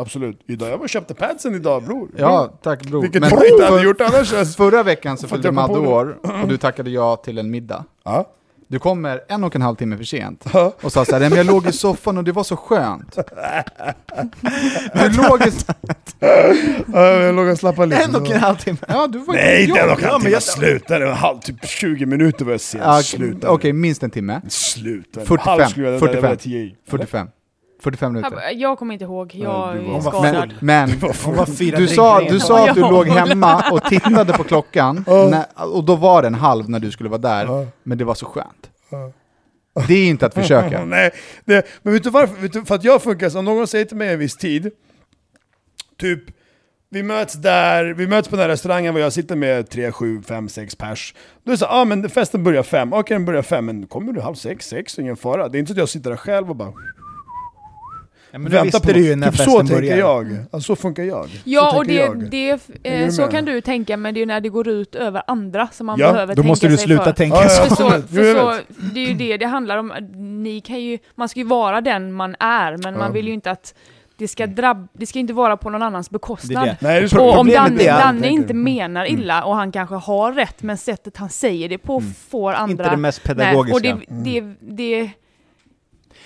Absolut. 0.00 0.40
Idag, 0.46 0.68
jag 0.70 0.76
var 0.76 0.84
och 0.84 0.88
köpte 0.88 1.14
padsen 1.14 1.54
idag 1.54 1.82
bror. 1.84 2.08
Ja, 2.16 2.52
tack 2.62 2.82
bror. 2.86 3.02
Vilket 3.02 3.20
Men 3.20 3.30
jag 3.30 3.46
inte 3.48 3.64
hade 3.64 3.82
gjort 3.82 4.00
annars. 4.00 4.32
Alltså. 4.34 4.56
Förra 4.56 4.82
veckan 4.82 5.18
så 5.18 5.28
fyllde 5.28 5.52
på 5.52 5.62
år 5.72 6.18
och 6.42 6.48
du 6.48 6.56
tackade 6.56 6.90
ja 6.90 7.16
till 7.16 7.38
en 7.38 7.50
middag. 7.50 7.84
Ja. 8.04 8.28
Du 8.68 8.78
kommer 8.78 9.20
en 9.28 9.44
och 9.44 9.56
en 9.56 9.62
halv 9.62 9.76
timme 9.76 9.96
för 9.96 10.04
sent 10.04 10.44
Ja. 10.52 10.72
och 10.82 10.92
sa 10.92 11.04
såhär, 11.04 11.20
men 11.20 11.32
jag 11.38 11.46
låg 11.46 11.66
i 11.66 11.72
soffan 11.72 12.18
och 12.18 12.24
det 12.24 12.32
var 12.32 12.44
så 12.44 12.56
skönt. 12.56 13.18
Du 14.94 15.22
låg 15.22 15.42
i... 15.46 15.52
Ja, 16.92 17.10
jag 17.12 17.34
låg 17.34 17.48
och 17.48 17.58
slappade 17.58 17.86
lite. 17.86 18.02
En 18.02 18.14
och 18.14 18.30
en 18.30 18.40
halv 18.40 18.56
timme. 18.56 18.78
Ja, 18.88 19.06
du 19.06 19.18
var 19.18 19.34
Nej, 19.34 19.64
inte 19.68 19.80
en 19.80 19.90
och 19.90 19.98
en 20.02 20.04
halv 20.04 20.12
men 20.12 20.20
timme. 20.20 20.32
jag- 20.32 20.42
Sluta, 20.42 20.98
det 20.98 21.04
var 21.04 21.12
en 21.12 21.18
halv, 21.18 21.38
typ 21.40 21.66
20 21.66 22.06
minuter 22.06 22.44
var 22.44 22.52
jag 22.52 22.60
sen. 22.60 22.80
Ja, 22.84 23.02
Sluta. 23.02 23.50
Okej, 23.50 23.72
minst 23.72 24.02
en 24.02 24.10
timme. 24.10 24.40
Sluta. 24.48 25.20
45, 25.20 25.38
Halv 25.38 25.64
skulle 25.70 25.86
jag- 25.90 26.00
det 26.00 26.06
där 26.06 26.14
var 26.14 26.20
45. 26.20 26.36
tio 26.36 26.58
i. 26.58 26.74
45. 26.88 27.26
45 27.80 28.12
minuter. 28.12 28.38
Jag 28.54 28.78
kommer 28.78 28.92
inte 28.94 29.04
ihåg, 29.04 29.34
jag 29.34 29.76
du 29.76 29.94
är 29.94 30.00
skadad. 30.00 30.54
Men, 30.60 30.90
men 31.00 31.10
Hon 31.24 31.36
var 31.36 31.46
fyra 31.46 31.78
du, 31.78 31.86
drinkar 31.86 31.94
sa, 32.02 32.20
du 32.20 32.40
sa 32.40 32.68
att 32.68 32.74
du 32.74 32.80
Ja. 32.80 32.90
låg 32.90 33.06
hemma 33.08 33.64
och 33.70 33.82
tittade 33.84 34.32
på 34.32 34.44
klockan, 34.44 35.04
Ja. 35.06 35.28
när, 35.30 35.74
och 35.74 35.84
då 35.84 35.96
var 35.96 36.22
den 36.22 36.34
halv 36.34 36.70
när 36.70 36.78
du 36.78 36.90
skulle 36.90 37.08
vara 37.08 37.20
där, 37.20 37.44
Ja. 37.44 37.66
men 37.82 37.98
det 37.98 38.04
var 38.04 38.14
så 38.14 38.26
skönt. 38.26 38.70
Ja. 38.90 39.12
Det 39.88 39.94
är 39.94 40.08
inte 40.08 40.26
att 40.26 40.34
försöka. 40.34 40.84
Nej, 40.84 41.10
det, 41.44 41.66
men 41.82 41.92
vet 41.92 42.02
du 42.04 42.10
varför? 42.10 42.36
Vet 42.42 42.52
du, 42.52 42.64
för 42.64 42.74
att 42.74 42.84
jag 42.84 43.02
funkar 43.02 43.28
så, 43.28 43.38
om 43.38 43.44
någon 43.44 43.66
säger 43.66 43.84
till 43.84 43.96
mig 43.96 44.12
en 44.12 44.18
viss 44.18 44.36
tid, 44.36 44.70
typ 46.00 46.20
vi 46.92 47.02
möts 47.02 47.34
där, 47.34 47.84
vi 47.84 48.06
möts 48.06 48.28
på 48.28 48.36
den 48.36 48.42
här 48.42 48.48
restaurangen 48.48 48.94
och 48.94 49.00
jag 49.00 49.12
sitter 49.12 49.36
med 49.36 49.70
3, 49.70 49.92
7, 49.92 50.22
5, 50.22 50.48
6 50.48 50.74
pers. 50.74 51.14
Då 51.44 51.50
är 51.50 51.54
det 51.54 51.58
så, 51.58 51.66
ah, 51.66 51.84
men 51.84 52.08
festen 52.10 52.44
börjar 52.44 52.62
fem, 52.62 52.92
okej 52.92 53.14
den 53.14 53.24
börjar 53.24 53.42
fem, 53.42 53.66
men 53.66 53.86
kommer 53.86 54.12
du 54.12 54.20
halv 54.20 54.34
sex, 54.34 54.68
sex, 54.68 54.98
ingen 54.98 55.16
fara. 55.16 55.48
Det 55.48 55.58
är 55.58 55.60
inte 55.60 55.68
så 55.68 55.74
att 55.74 55.78
jag 55.78 55.88
sitter 55.88 56.10
där 56.10 56.16
själv 56.16 56.50
och 56.50 56.56
bara 56.56 56.72
Ja, 58.32 58.38
men 58.38 58.52
det 58.52 58.62
visste 58.62 58.80
på 58.80 58.92
du 58.92 59.06
ju 59.06 59.16
när 59.16 59.30
typ 59.30 59.40
så 59.40 59.58
tänker 59.58 59.74
börjar. 59.74 59.96
jag. 59.98 60.36
Alltså, 60.50 60.76
så 60.76 60.76
funkar 60.76 61.02
jag. 61.02 61.28
Ja, 61.44 61.70
så 61.72 61.78
och 61.78 61.86
det, 61.86 62.30
det, 62.30 62.58
eh, 62.82 63.08
så 63.10 63.26
kan 63.26 63.44
du 63.44 63.60
tänka, 63.60 63.96
men 63.96 64.14
det 64.14 64.18
är 64.18 64.20
ju 64.22 64.26
när 64.26 64.40
det 64.40 64.48
går 64.48 64.68
ut 64.68 64.94
över 64.94 65.22
andra 65.26 65.68
som 65.72 65.86
man 65.86 65.98
Ja, 65.98 66.12
behöver 66.12 66.34
Då 66.34 66.42
tänka 66.42 66.48
måste 66.48 66.68
du 66.68 66.76
sig 66.76 66.86
sluta 66.86 67.04
för. 67.04 67.12
tänka 67.12 67.36
Ja, 67.36 67.48
så. 67.48 67.62
ja. 67.62 67.68
För, 67.68 67.74
så, 67.76 67.90
för 68.14 68.34
så, 68.34 68.54
det 68.94 69.00
är 69.00 69.06
ju 69.08 69.14
det 69.14 69.36
det 69.36 69.46
handlar 69.46 69.76
om. 69.76 69.92
Ni 70.42 70.60
kan 70.60 70.80
ju, 70.80 70.98
man 71.14 71.28
ska 71.28 71.40
ju 71.40 71.46
vara 71.46 71.80
den 71.80 72.12
man 72.12 72.36
är, 72.40 72.76
men 72.76 72.98
man 72.98 73.12
vill 73.12 73.26
ju 73.28 73.34
inte 73.34 73.50
att 73.50 73.74
det 74.16 74.28
ska 74.28 74.46
drabb, 74.46 74.88
det 74.92 75.06
ska 75.06 75.18
inte 75.18 75.32
vara 75.32 75.56
på 75.56 75.70
någon 75.70 75.82
annans 75.82 76.10
bekostnad. 76.10 76.64
Det 76.64 76.70
det. 76.80 76.86
Nej, 76.88 77.00
det. 77.10 77.18
Och 77.18 77.38
om 77.38 77.48
Danne, 77.48 77.82
är- 77.82 77.86
Danne 77.98 78.20
tänker 78.20 78.28
inte 78.30 78.52
du. 78.52 78.58
menar 78.58 79.10
illa 79.10 79.44
och 79.44 79.56
han 79.56 79.72
kanske 79.72 79.94
har 79.94 80.32
rätt, 80.32 80.62
men 80.62 80.76
sättet 80.76 81.16
han 81.16 81.28
säger 81.28 81.68
det 81.68 81.78
på 81.78 82.02
får 82.30 82.52
andra... 82.52 82.84
Inte 82.84 82.90
det 82.90 82.96
mest 82.96 83.20
Nej, 83.24 83.34
pedagogiska. 83.36 83.74
och 83.76 83.82
det, 83.82 84.40
det, 84.40 84.54
det, 84.60 85.10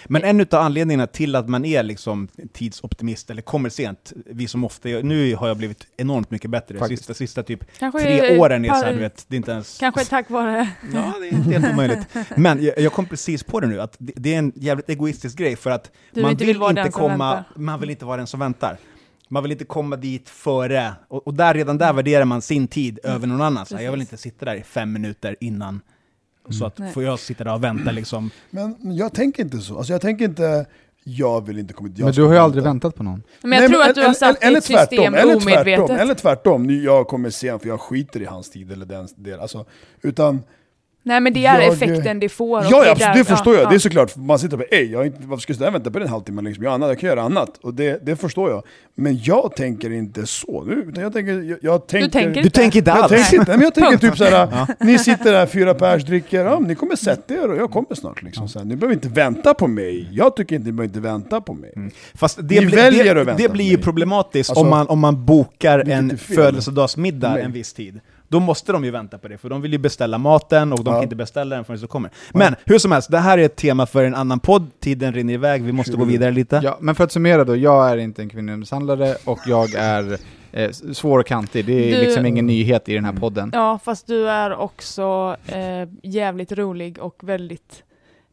Men 0.09 0.25
en 0.25 0.41
av 0.41 0.47
anledningarna 0.55 1.07
till 1.07 1.37
att 1.37 1.49
man 1.49 1.65
är 1.65 1.83
liksom 1.83 2.29
tidsoptimist, 2.53 3.31
eller 3.31 3.43
kommer 3.43 3.69
sent, 3.69 4.13
vi 4.27 4.49
som 4.49 4.65
ofta 4.65 4.89
gör, 4.89 5.03
nu 5.03 5.35
har 5.35 5.49
jag 5.49 5.57
blivit 5.57 5.87
enormt 5.97 6.31
mycket 6.31 6.51
bättre, 6.51 6.79
Faktiskt. 6.79 7.03
sista, 7.03 7.15
sista 7.15 7.43
typ 7.43 7.79
kanske 7.79 8.01
tre 8.01 8.19
är- 8.21 8.39
åren 8.41 8.65
är 8.65 8.69
så 8.69 8.75
här, 8.85 8.93
du 8.93 8.99
vet, 8.99 9.25
det 9.29 9.35
är 9.35 9.37
inte 9.37 9.51
ens... 9.53 9.79
Kanske 9.79 10.05
tack 10.05 10.31
vare... 10.31 10.69
Ja, 10.95 11.15
det 11.21 11.29
är 11.29 11.33
inte 11.35 11.51
helt 11.51 11.73
omöjligt. 11.73 11.99
Men 12.37 12.65
jag, 12.65 12.79
jag 12.79 12.93
kom 12.93 13.07
precis 13.07 13.43
på 13.43 13.61
det 13.61 13.67
nu, 13.67 13.81
att 13.81 13.97
det, 13.99 14.13
det 14.17 14.35
är 14.35 14.39
en 14.39 14.53
jävligt 14.55 14.89
egoistisk 14.89 15.39
grej, 15.39 15.57
för 15.57 15.71
att 15.71 15.91
Du 16.13 16.23
man 16.23 16.31
inte 16.31 16.45
vill 16.45 16.59
vill 16.59 16.69
inte 16.79 16.89
komma, 16.91 17.45
man 17.57 17.81
vill 17.81 17.91
inte 17.91 18.05
vara 18.05 18.17
den 18.17 18.27
som 18.27 18.41
väntar. 18.41 18.79
Man 19.29 19.43
vill 19.43 19.53
inte 19.53 19.65
komma 19.65 19.97
dit 19.97 20.29
före, 20.29 20.93
och, 21.09 21.27
och 21.27 21.35
där, 21.35 21.55
redan 21.55 21.79
där 21.79 21.93
värderar 21.93 22.25
man 22.25 22.43
sin 22.43 22.69
tid 22.69 22.99
över 23.05 23.27
någon 23.27 23.43
annan. 23.43 23.67
Så 23.67 23.77
här, 23.77 23.85
jag 23.85 23.93
vill 23.93 24.01
inte 24.01 24.17
sitta 24.17 24.45
där 24.45 24.55
i 24.55 24.63
fem 24.63 24.93
minuter 24.93 25.37
innan, 25.41 25.81
så 26.51 26.66
att 26.66 26.78
Nej. 26.78 26.92
får 26.92 27.03
jag 27.03 27.18
sitta 27.18 27.45
där 27.45 27.55
och 27.55 27.64
vänta 27.64 27.90
liksom. 27.90 28.30
Men 28.51 28.76
men 28.80 28.97
jag 28.97 29.12
tänker 29.14 29.42
inte 29.42 29.59
så. 29.59 29.76
Alltså 29.78 29.92
jag 29.92 30.01
tänker 30.01 30.24
inte, 30.24 30.66
jag 31.05 31.47
vill 31.47 31.59
inte 31.59 31.74
komma 31.74 31.88
dit. 31.88 31.99
jag 31.99 32.05
Men 32.05 32.12
ska 32.14 32.22
du 32.22 32.26
har 32.28 32.34
ju 32.34 32.40
aldrig 32.40 32.64
väntat 32.64 32.95
på 32.95 33.03
någon. 33.03 33.22
Men 33.42 33.53
jag 33.53 33.61
Nej, 33.61 33.68
tror 33.68 33.78
men 33.78 33.88
att 33.88 33.95
du 33.95 34.01
har 34.01 34.05
eller- 34.07 34.14
satt 34.14 34.42
eller 34.45 34.55
ditt 34.55 34.64
system 34.64 34.86
tvärtom, 34.88 35.14
eller 35.14 35.36
omedvetet. 35.36 35.64
Tvärtom, 35.86 35.97
eller 35.97 36.14
tvärtom, 36.14 36.62
Nu, 36.62 36.84
jag 36.84 37.07
kommer 37.09 37.30
sent 37.30 37.62
för 37.62 37.68
jag 37.68 37.80
skiter 37.80 38.22
i 38.22 38.24
hans 38.24 38.51
tid 38.51 38.72
eller 38.72 38.86
den 38.86 39.09
del. 39.16 39.40
Alltså, 39.40 39.64
utan, 40.03 40.42
Nej 41.07 41.21
men 41.21 41.33
det 41.33 41.47
är 41.47 41.61
Jag- 41.61 41.73
effekten 41.73 42.21
det 42.21 42.29
får. 42.29 42.63
ja, 42.63 42.85
ja 42.87 42.95
där- 42.95 43.15
det 43.15 43.25
förstår 43.25 43.55
ja, 43.55 43.61
jag. 43.61 43.67
ja. 43.67 43.71
Det 43.71 43.75
är 43.77 43.79
såklart, 43.79 44.17
man 44.17 44.39
sitter 44.39 44.55
och 44.55 44.59
bara 44.59 44.77
ej, 44.79 44.93
jag 44.93 45.07
inte, 45.07 45.19
varför 45.23 45.41
ska 45.41 45.51
jag 45.51 45.57
sitta 45.59 45.71
vänta 45.71 45.91
på 45.91 45.99
den 45.99 46.09
halvtimmen? 46.09 46.45
Liksom? 46.45 46.65
Jag, 46.65 46.75
annat, 46.75 46.89
jag 46.89 46.99
kan 46.99 47.09
göra 47.09 47.23
annat. 47.23 47.59
Och 47.63 47.75
det, 47.75 48.07
det 48.07 48.17
förstår 48.17 48.51
jag. 48.51 48.63
Men 48.97 49.19
jag 49.23 49.57
tänker 49.57 49.91
inte 49.93 50.27
så 50.27 50.65
nu. 50.65 50.73
Utan 50.89 51.03
jag 51.05 51.13
tänker, 51.13 51.33
jag, 51.43 51.59
jag 51.63 51.87
tänker, 51.87 52.09
tänker 52.11 52.43
Du 52.43 52.51
tänker 52.51 52.79
inte 52.79 52.91
jag 52.91 52.99
alls? 52.99 53.13
tänker 53.13 53.37
inte, 53.39 53.51
men 53.53 53.61
jag 53.61 53.75
tänker 53.75 53.97
typ 53.99 54.19
såhär, 54.19 54.67
ni 54.85 54.99
sitter 54.99 55.33
där 55.33 55.47
fyra 55.47 55.75
pers, 55.75 56.05
dricker, 56.05 56.45
ja, 56.45 56.59
ni 56.59 56.75
kommer 56.75 56.97
sätta 56.97 57.35
er 57.35 57.51
och 57.51 57.57
jag 57.57 57.71
kommer 57.71 57.95
snart. 57.95 58.23
Liksom, 58.23 58.49
så 58.49 58.59
här. 58.59 58.67
Ni 58.67 58.77
behöver 58.77 58.95
inte 58.95 59.09
vänta 59.09 59.55
på 59.55 59.67
mig. 59.67 60.09
Jag 60.13 60.37
tycker 60.37 60.57
inte 60.57 60.67
ni 60.67 60.73
behöver 60.73 60.89
inte 60.89 61.01
vänta 61.01 61.41
på 61.41 61.55
mig. 61.55 61.73
Fast 62.15 62.39
det, 62.43 62.61
Ni 62.61 62.67
blir- 62.67 62.77
väljer 62.77 63.15
det, 63.15 63.21
att 63.21 63.27
vänta 63.27 63.43
det 63.43 63.49
på 63.49 63.55
blir 63.55 63.65
ju 63.71 63.79
problematiskt 63.79 64.51
Alltså, 64.51 64.65
om, 64.65 64.71
man, 64.71 64.87
om 64.89 64.99
man 64.99 65.25
bokar 65.25 65.89
en 65.91 66.19
födelsedagsmiddag 66.19 67.39
en 67.41 67.53
viss 67.53 67.73
tid. 67.73 68.01
Då 68.29 68.41
måste 68.41 68.72
de 68.72 68.85
ju 68.85 68.91
vänta 68.91 69.18
på 69.18 69.29
det, 69.29 69.39
för 69.39 69.49
de 69.49 69.61
vill 69.62 69.72
ju 69.72 69.79
beställa 69.79 70.18
maten 70.18 70.72
och 70.72 70.85
de 70.85 70.91
Ja. 70.91 70.97
kan 70.97 71.03
inte 71.03 71.16
beställa 71.16 71.57
den 71.57 71.64
förrän 71.64 71.81
det 71.81 71.87
kommer. 71.87 72.11
Men 72.33 72.55
hur 72.64 72.79
som 72.79 72.93
helst, 72.93 73.11
det 73.11 73.18
här 73.18 73.39
är 73.39 73.43
ett 73.43 73.57
tema 73.57 73.87
för 73.87 74.05
en 74.05 74.14
annan 74.14 74.41
podd, 74.41 74.66
tiden 74.81 75.12
rinner 75.14 75.35
iväg, 75.35 75.62
vi 75.62 75.72
måste 75.72 75.93
gå 75.97 76.05
vidare 76.05 76.31
lite. 76.31 76.61
Ja, 76.64 76.79
men 76.81 76.95
för 76.95 77.05
att 77.05 77.12
summera 77.12 77.45
då, 77.45 77.57
jag 77.57 77.91
är 77.91 77.97
inte 77.97 78.22
en 78.22 78.29
kvinnomisshandlare 78.29 79.16
och 79.25 79.39
jag 79.47 79.75
är 79.75 80.18
eh, 80.53 80.70
svår 80.70 81.18
och 81.18 81.27
kantig. 81.27 81.66
Det 81.66 81.72
är 81.93 81.97
Du- 81.99 82.05
liksom 82.05 82.27
ingen 82.27 82.47
nyhet 82.47 82.89
i 82.89 82.95
den 82.95 83.05
här 83.05 83.12
podden. 83.12 83.51
Ja, 83.55 83.79
fast 83.85 84.07
du 84.07 84.29
är 84.31 84.57
också 84.57 85.37
eh, 85.47 85.89
jävligt 86.03 86.53
rolig 86.53 86.99
och 86.99 87.16
väldigt 87.22 87.83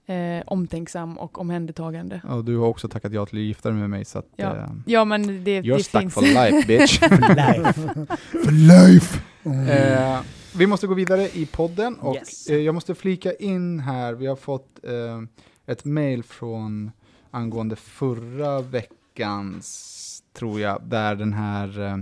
eh, 0.08 0.44
omtänksam 0.48 1.18
och 1.18 1.40
omhändertagande. 1.40 2.22
Och 2.30 2.46
du 2.46 2.58
har 2.58 2.68
också 2.68 2.88
tackat 2.90 3.14
ja 3.14 3.26
till 3.26 3.38
att 3.38 3.44
gifta 3.44 3.70
dig 3.70 3.78
med 3.78 3.90
mig, 3.90 4.06
så 4.06 4.20
att... 4.20 4.26
Ja. 4.36 4.56
Eh, 4.56 4.64
Ja, 4.86 5.06
men 5.06 5.44
det, 5.44 5.62
you're 5.62 5.78
det 5.78 5.84
stuck 5.84 6.02
finns... 6.02 6.14
for 6.14 6.22
life 6.22 6.68
bitch. 6.68 7.00
For 8.44 8.52
life! 8.52 9.20
Eh, 9.46 10.22
vi 10.58 10.68
måste 10.68 10.88
gå 10.88 10.94
vidare 10.94 11.30
i 11.34 11.46
podden 11.46 11.96
och 12.00 12.16
Yes. 12.16 12.48
eh, 12.48 12.58
jag 12.58 12.76
måste 12.76 12.96
flika 12.96 13.34
in 13.34 13.80
här, 13.80 14.14
vi 14.14 14.28
har 14.28 14.36
fått 14.36 14.80
eh, 14.84 15.22
ett 15.66 15.86
mail 15.86 16.24
från 16.24 16.92
angående 17.32 17.76
förra 17.76 18.62
veckans, 18.62 20.24
tror 20.34 20.60
jag, 20.60 20.82
där 20.84 21.16
den 21.16 21.34
här 21.34 21.82
eh, 21.82 21.98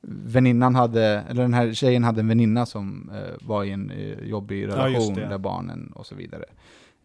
väninnan 0.00 0.74
hade, 0.74 1.02
eller 1.28 1.42
den 1.42 1.54
här 1.54 1.72
tjejen 1.72 2.04
hade 2.04 2.20
en 2.20 2.28
väninna 2.28 2.66
som 2.66 3.10
eh, 3.14 3.46
var 3.46 3.64
i 3.64 3.70
en 3.70 3.90
eh, 3.90 4.18
jobbig 4.28 4.62
Ja, 4.64 4.68
relation 4.86 5.14
det. 5.14 5.26
där 5.28 5.38
barnen 5.38 5.92
och 5.94 6.06
så 6.06 6.14
vidare. 6.14 6.44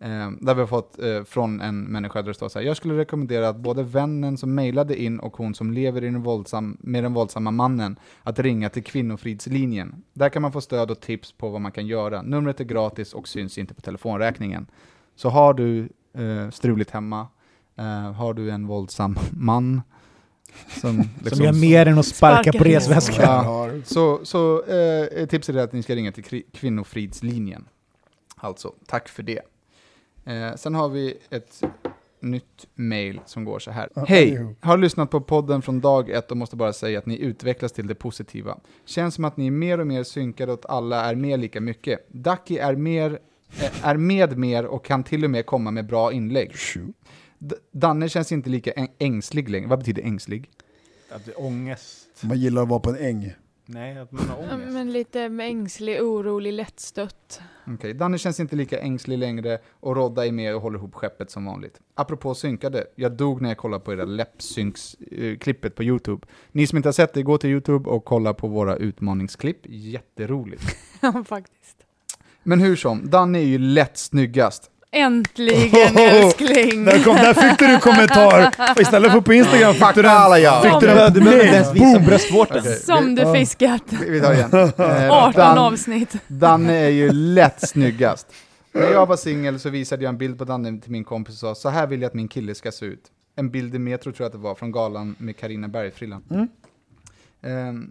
Eh, 0.02 0.32
där 0.42 0.54
vi 0.54 0.60
har 0.60 0.68
fått 0.68 1.00
eh, 1.00 1.24
från 1.24 1.62
en 1.62 1.84
människa 1.84 2.22
där 2.22 2.28
det 2.28 2.34
står 2.34 2.50
så 2.50 2.60
här, 2.60 2.66
jag 2.66 2.78
skulle 2.78 2.98
rekommendera 2.98 3.50
att 3.50 3.56
både 3.56 3.84
vännen 3.84 4.38
som 4.38 4.56
mejlade 4.56 5.02
in 5.02 5.20
och 5.20 5.38
hon 5.38 5.56
som 5.56 5.72
lever 5.72 6.04
i 6.04 6.06
den 6.06 6.24
våldsam, 6.24 6.78
med 6.80 7.04
den 7.04 7.14
våldsamma 7.14 7.52
mannen 7.52 8.00
att 8.24 8.40
ringa 8.40 8.70
till 8.70 8.84
Kvinnofridslinjen. 8.84 10.04
Där 10.14 10.30
kan 10.30 10.42
man 10.42 10.52
få 10.52 10.62
stöd 10.62 10.92
och 10.92 11.00
tips 11.00 11.32
på 11.32 11.50
vad 11.50 11.62
man 11.62 11.72
kan 11.72 11.88
göra. 11.88 12.22
Numret 12.22 12.60
är 12.60 12.64
gratis 12.64 13.14
och 13.14 13.28
syns 13.28 13.58
inte 13.58 13.74
på 13.74 13.82
telefonräkningen. 13.82 14.68
Så 15.16 15.30
har 15.30 15.54
du 15.54 15.90
eh, 16.14 16.50
struligt 16.50 16.92
hemma, 16.92 17.28
eh, 17.76 18.12
har 18.12 18.34
du 18.34 18.52
en 18.52 18.68
våldsam 18.68 19.18
man 19.32 19.82
som, 20.82 20.98
liksom, 20.98 21.38
Som 21.38 21.46
gör 21.46 21.54
mer 21.54 21.86
än 21.86 21.98
att 21.98 22.06
sparka 22.06 22.44
Sparka 22.44 22.58
på 22.58 22.64
resväskan. 22.64 23.46
Ja. 23.46 23.70
så, 23.84 24.20
så 24.24 24.64
eh, 24.64 25.26
tipset 25.26 25.56
är 25.56 25.60
att 25.60 25.74
ni 25.74 25.84
ska 25.84 25.96
ringa 25.96 26.12
till 26.12 26.44
Kvinnofridslinjen. 26.54 27.66
Alltså, 28.36 28.74
tack 28.86 29.10
för 29.10 29.24
det. 29.24 29.42
Eh, 30.26 30.56
sen 30.56 30.76
har 30.76 30.90
vi 30.90 31.18
ett 31.30 31.62
nytt 32.22 32.68
mail 32.76 33.22
som 33.26 33.46
går 33.46 33.60
så 33.60 33.72
här. 33.72 33.90
Hej! 34.08 34.56
Har 34.62 34.78
lyssnat 34.78 35.10
på 35.12 35.22
podden 35.22 35.62
från 35.62 35.80
dag 35.82 36.10
ett 36.10 36.32
och 36.32 36.38
måste 36.38 36.56
bara 36.56 36.74
säga 36.74 37.00
att 37.00 37.06
ni 37.06 37.18
utvecklas 37.18 37.72
till 37.72 37.88
det 37.88 37.96
positiva. 37.96 38.58
Känns 38.86 39.16
som 39.16 39.26
att 39.26 39.38
ni 39.38 39.48
är 39.48 39.52
mer 39.52 39.80
och 39.80 39.88
mer 39.88 40.04
synkade 40.04 40.52
och 40.52 40.60
att 40.60 40.66
alla 40.70 41.06
är 41.06 41.16
med 41.16 41.40
lika 41.40 41.62
mycket. 41.62 42.08
Ducky 42.10 42.58
är, 42.58 42.76
mer, 42.76 43.20
eh, 43.62 43.86
är 43.88 43.98
med 43.98 44.38
mer 44.38 44.66
och 44.66 44.86
kan 44.86 45.04
till 45.04 45.24
och 45.24 45.30
med 45.32 45.46
komma 45.46 45.72
med 45.72 45.86
bra 45.88 46.12
inlägg. 46.14 46.52
D- 47.38 47.56
Danne 47.72 48.10
känns 48.10 48.32
inte 48.32 48.50
lika 48.50 48.72
äng- 48.72 48.92
ängslig 49.00 49.50
längre. 49.50 49.68
Vad 49.68 49.80
betyder 49.80 50.04
ängslig? 50.04 50.50
Att 51.12 51.26
det 51.26 51.32
är 51.32 51.42
ångest. 51.42 52.08
Man 52.22 52.38
gillar 52.40 52.62
att 52.62 52.70
vara 52.70 52.80
på 52.80 52.90
en 52.90 52.98
äng. 52.98 53.34
Nej, 53.72 53.98
att 53.98 54.12
man 54.12 54.30
har 54.30 54.38
ångest. 54.38 54.74
Men 54.74 54.92
lite 54.92 55.22
ängslig, 55.22 56.02
orolig, 56.02 56.54
lättstött. 56.54 57.42
Okej, 57.68 57.94
Danne 57.94 58.18
känns 58.18 58.40
inte 58.40 58.56
lika 58.56 58.80
ängslig 58.80 59.18
längre 59.18 59.60
och 59.80 59.96
Rodda 59.96 60.26
är 60.26 60.32
med 60.32 60.56
och 60.56 60.62
håller 60.62 60.78
ihop 60.78 60.96
skeppet 60.96 61.32
som 61.32 61.46
vanligt. 61.46 61.80
Apropå 61.96 62.36
synkade, 62.36 62.86
jag 62.96 63.12
dog 63.12 63.42
när 63.42 63.50
jag 63.50 63.58
kollade 63.58 63.84
på 63.86 63.94
era 63.94 64.06
läppsynks-klippet 64.06 65.76
på 65.76 65.84
YouTube. 65.84 66.28
Ni 66.52 66.68
som 66.68 66.78
inte 66.78 66.88
har 66.88 66.94
sett 66.94 67.14
det, 67.14 67.24
gå 67.24 67.38
till 67.38 67.50
YouTube 67.50 67.90
och 67.90 68.06
kolla 68.06 68.34
på 68.34 68.48
våra 68.48 68.76
utmaningsklipp. 68.76 69.60
Jätteroligt. 69.64 70.64
Ja, 71.02 71.24
faktiskt. 71.28 71.86
Men 72.44 72.60
hur 72.62 72.76
som, 72.76 73.10
Danne 73.10 73.40
är 73.40 73.46
ju 73.46 73.58
lätt 73.58 73.98
snyggast. 73.98 74.69
Äntligen 74.92 75.98
älskling! 75.98 76.86
Där, 76.86 77.04
kom, 77.04 77.16
där 77.16 77.34
fick 77.34 77.60
du 77.60 77.66
en 77.66 77.80
kommentar! 77.80 78.54
Istället 78.82 79.12
för 79.12 79.22
på 79.22 79.34
Instagram 79.34 79.74
fick 79.74 79.96
du 79.96 80.02
den. 80.02 80.42
ja. 80.42 80.62
Fick 80.64 80.80
Du 80.82 80.88
den. 80.88 81.14
du 81.14 81.20
behöver 81.20 81.44
inte 81.44 81.56
ens 81.56 81.74
visa 81.74 82.00
bröstvårtan. 82.00 82.64
Som 82.64 83.16
du 83.16 83.34
fiskat. 83.34 83.84
Vi, 84.08 84.22
tar 84.22 84.34
igen. 84.34 84.50
Eh, 84.78 85.12
18 85.12 85.34
Dan- 85.42 85.58
avsnitt. 85.58 86.16
Danne 86.28 86.74
är 86.78 86.90
ju 86.90 87.12
lätt 87.12 87.70
snyggast. 87.70 88.28
När 88.72 88.92
jag 88.92 89.06
var 89.06 89.16
singel 89.18 89.60
så 89.60 89.70
visade 89.70 90.04
jag 90.04 90.10
en 90.10 90.18
bild 90.18 90.38
på 90.38 90.46
Danne 90.46 90.82
till 90.82 90.92
min 90.92 91.04
kompis 91.04 91.34
och 91.34 91.40
sa 91.40 91.56
så 91.56 91.70
här 91.70 91.88
vill 91.88 92.02
jag 92.02 92.08
att 92.10 92.14
min 92.14 92.28
kille 92.28 92.56
ska 92.56 92.72
se 92.72 92.86
ut. 92.86 93.04
En 93.36 93.50
bild 93.50 93.76
i 93.76 93.80
Metro 93.80 94.12
tror 94.12 94.16
jag 94.18 94.26
att 94.26 94.32
det 94.32 94.38
var, 94.38 94.56
från 94.56 94.72
galan 94.72 95.16
med 95.18 95.38
Karina 95.38 95.68
Bergfrillan. 95.68 96.24
Mm. 96.32 96.48
Ehm, 97.44 97.90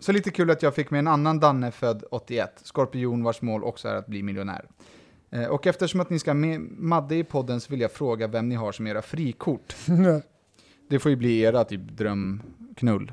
så 0.00 0.12
lite 0.12 0.30
kul 0.30 0.50
att 0.50 0.62
jag 0.62 0.74
fick 0.74 0.90
med 0.90 0.98
en 0.98 1.08
annan 1.08 1.40
Danne 1.40 1.70
född 1.70 2.04
81, 2.10 2.50
skorpion 2.62 3.22
vars 3.22 3.42
mål 3.42 3.64
också 3.64 3.88
är 3.88 3.94
att 3.94 4.06
bli 4.06 4.22
miljonär. 4.22 4.64
Eh, 5.34 5.46
och 5.46 5.66
eftersom 5.66 6.00
att 6.00 6.10
ni 6.10 6.18
ska 6.18 6.34
med 6.34 6.60
Madde 6.60 7.16
i 7.16 7.24
podden 7.24 7.60
så 7.60 7.70
vill 7.70 7.80
jag 7.80 7.92
fråga 7.92 8.26
vem 8.26 8.48
ni 8.48 8.54
har 8.54 8.72
som 8.72 8.86
era 8.86 9.02
frikort. 9.02 9.76
Det 10.88 10.98
får 10.98 11.10
ju 11.10 11.16
bli 11.16 11.40
era 11.40 11.64
typ 11.64 11.80
drömknull. 11.80 13.12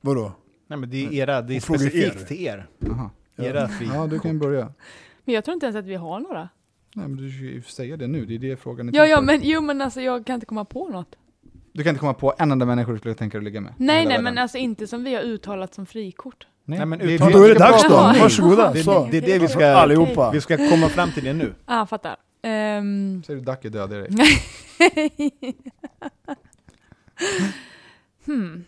Vadå? 0.00 0.32
Nej 0.66 0.78
men 0.78 0.90
det 0.90 1.04
är 1.04 1.12
era, 1.12 1.42
det 1.42 1.56
är 1.56 1.60
specifikt 1.60 2.20
er. 2.20 2.24
till 2.24 2.46
er. 2.46 2.66
Jaha. 2.78 3.10
Era 3.36 3.68
fri. 3.68 3.86
Ja, 3.94 4.06
du 4.06 4.18
kan 4.18 4.38
börja. 4.38 4.72
Men 5.24 5.34
jag 5.34 5.44
tror 5.44 5.54
inte 5.54 5.66
ens 5.66 5.76
att 5.76 5.84
vi 5.84 5.94
har 5.94 6.20
några. 6.20 6.48
Nej, 6.94 7.08
men 7.08 7.16
du 7.16 7.30
ska 7.30 7.44
ju 7.44 7.62
säga 7.62 7.96
det 7.96 8.06
nu, 8.06 8.26
det 8.26 8.34
är 8.34 8.38
det 8.38 8.56
frågan 8.56 8.88
är 8.88 8.92
Ja, 8.96 9.06
ja, 9.06 9.20
men 9.20 9.40
jo, 9.42 9.60
men 9.60 9.82
alltså 9.82 10.00
jag 10.00 10.26
kan 10.26 10.34
inte 10.34 10.46
komma 10.46 10.64
på 10.64 10.88
något. 10.88 11.16
Du 11.72 11.82
kan 11.82 11.90
inte 11.90 12.00
komma 12.00 12.14
på 12.14 12.34
en 12.38 12.52
enda 12.52 12.66
människa 12.66 12.92
du 12.92 12.98
skulle 12.98 13.14
tänka 13.14 13.38
dig 13.38 13.40
att 13.40 13.44
ligga 13.44 13.60
med? 13.60 13.74
Nej, 13.76 13.86
nej, 13.86 14.06
världen? 14.06 14.24
men 14.24 14.38
alltså 14.38 14.58
inte 14.58 14.86
som 14.86 15.04
vi 15.04 15.14
har 15.14 15.22
uttalat 15.22 15.74
som 15.74 15.86
frikort. 15.86 16.46
Nej, 16.64 16.86
men 16.86 16.98
det- 16.98 17.04
det- 17.06 17.12
uttala- 17.14 17.32
Då 17.32 17.42
är 17.44 17.48
det 17.48 17.54
dags 17.54 17.88
då, 17.88 18.00
Nej. 18.12 18.20
varsågoda. 18.20 18.72
Det, 18.72 18.82
Så. 18.82 19.08
det 19.10 19.16
är 19.16 19.20
det 19.20 19.38
vi 19.38 19.48
ska, 19.48 19.66
Allihopa. 19.66 20.30
vi 20.30 20.40
ska 20.40 20.56
komma 20.56 20.88
fram 20.88 21.12
till 21.12 21.24
det 21.24 21.32
nu. 21.32 21.54
Ja, 21.66 21.80
ah, 21.80 21.86
fattar. 21.86 22.16
Ehm, 22.42 23.22
Säger 23.26 23.40
du 23.40 23.44
Ducky 23.46 23.68
dödar 23.68 23.96
dig? 23.98 24.10
hmm. 28.26 28.64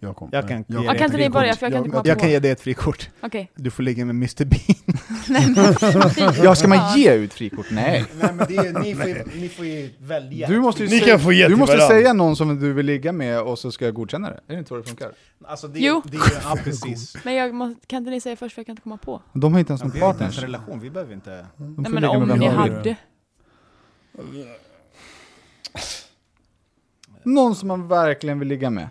Jag, 0.00 0.16
kom. 0.16 0.28
Jag 0.32 0.48
kan 0.48 0.58
ge 0.58 0.64
Ja, 0.68 0.78
dig 0.78 0.86
kan 0.86 0.96
ett 0.96 1.00
inte 1.02 1.16
ni 1.16 1.22
frikort. 1.22 1.32
börja, 1.32 1.54
för 1.56 1.66
jag 1.66 1.72
kan 1.72 1.78
inte 1.78 1.90
komma 1.90 2.02
Jag 2.06 2.16
på. 2.16 2.20
kan 2.20 2.30
ge 2.30 2.38
dig 2.38 2.50
ett 2.50 2.60
frikort. 2.60 3.10
Okej. 3.20 3.50
Du 3.54 3.70
får 3.70 3.82
ligga 3.82 4.04
med 4.04 4.14
Mr 4.14 4.44
Bean. 4.44 4.96
Nej, 5.28 5.54
men 5.56 6.34
Ja, 6.44 6.54
ska 6.54 6.68
man 6.68 6.98
ge 6.98 7.12
ut 7.14 7.32
frikort? 7.34 7.66
Nej. 7.70 8.04
Nej 8.20 8.32
men 8.34 8.46
det 8.48 8.56
är, 8.56 8.72
ni, 8.80 8.94
får 8.94 9.06
ju, 9.08 9.24
ni 9.34 9.48
får 9.48 9.66
ju 9.66 9.90
välja. 9.98 10.48
Du 10.48 10.60
måste 10.60 10.82
ju 10.84 10.88
Ni 10.88 10.98
säga, 10.98 11.10
kan 11.10 11.20
få 11.20 11.32
ge 11.32 11.48
du 11.48 11.56
måste 11.56 11.76
varandra. 11.76 11.94
säga 11.96 12.12
någon 12.12 12.36
som 12.36 12.60
du 12.60 12.72
vill 12.72 12.86
ligga 12.86 13.12
med 13.12 13.40
och 13.42 13.58
så 13.58 13.72
ska 13.72 13.84
jag 13.84 13.94
godkänna 13.94 14.30
det. 14.30 14.40
Är 14.46 14.52
det 14.52 14.58
inte 14.58 14.68
så 14.68 14.76
det 14.76 14.82
funkar? 14.82 15.12
Alltså 15.44 15.68
det, 15.68 15.80
Jo. 15.80 16.02
det 16.04 16.16
är 16.16 16.22
ja 16.42 16.56
precis. 16.64 17.16
Men 17.24 17.34
jag 17.34 17.54
måste, 17.54 17.86
kan 17.86 17.98
inte 17.98 18.10
ni 18.10 18.20
säga 18.20 18.36
först 18.36 18.54
för 18.54 18.60
jag 18.60 18.66
kan 18.66 18.72
inte 18.72 18.82
komma 18.82 18.96
på? 18.96 19.22
De 19.32 19.52
har 19.52 19.60
inte 19.60 19.70
ens 19.72 19.80
Ja, 19.80 19.86
någon 19.86 19.94
vi 19.94 20.00
har 20.00 20.10
inte 20.10 20.22
ens 20.24 20.36
partners. 20.36 20.44
en 20.44 20.52
relation, 20.52 20.80
vi 20.80 20.90
behöver 20.90 21.14
inte... 21.14 21.46
Nej 21.56 21.90
men 21.92 22.04
om 22.04 22.28
ni 22.38 22.46
hade. 22.46 22.96
Någon 27.22 27.54
som 27.56 27.68
man 27.68 27.88
verkligen 27.88 28.38
vill 28.38 28.48
ligga 28.48 28.70
med. 28.70 28.88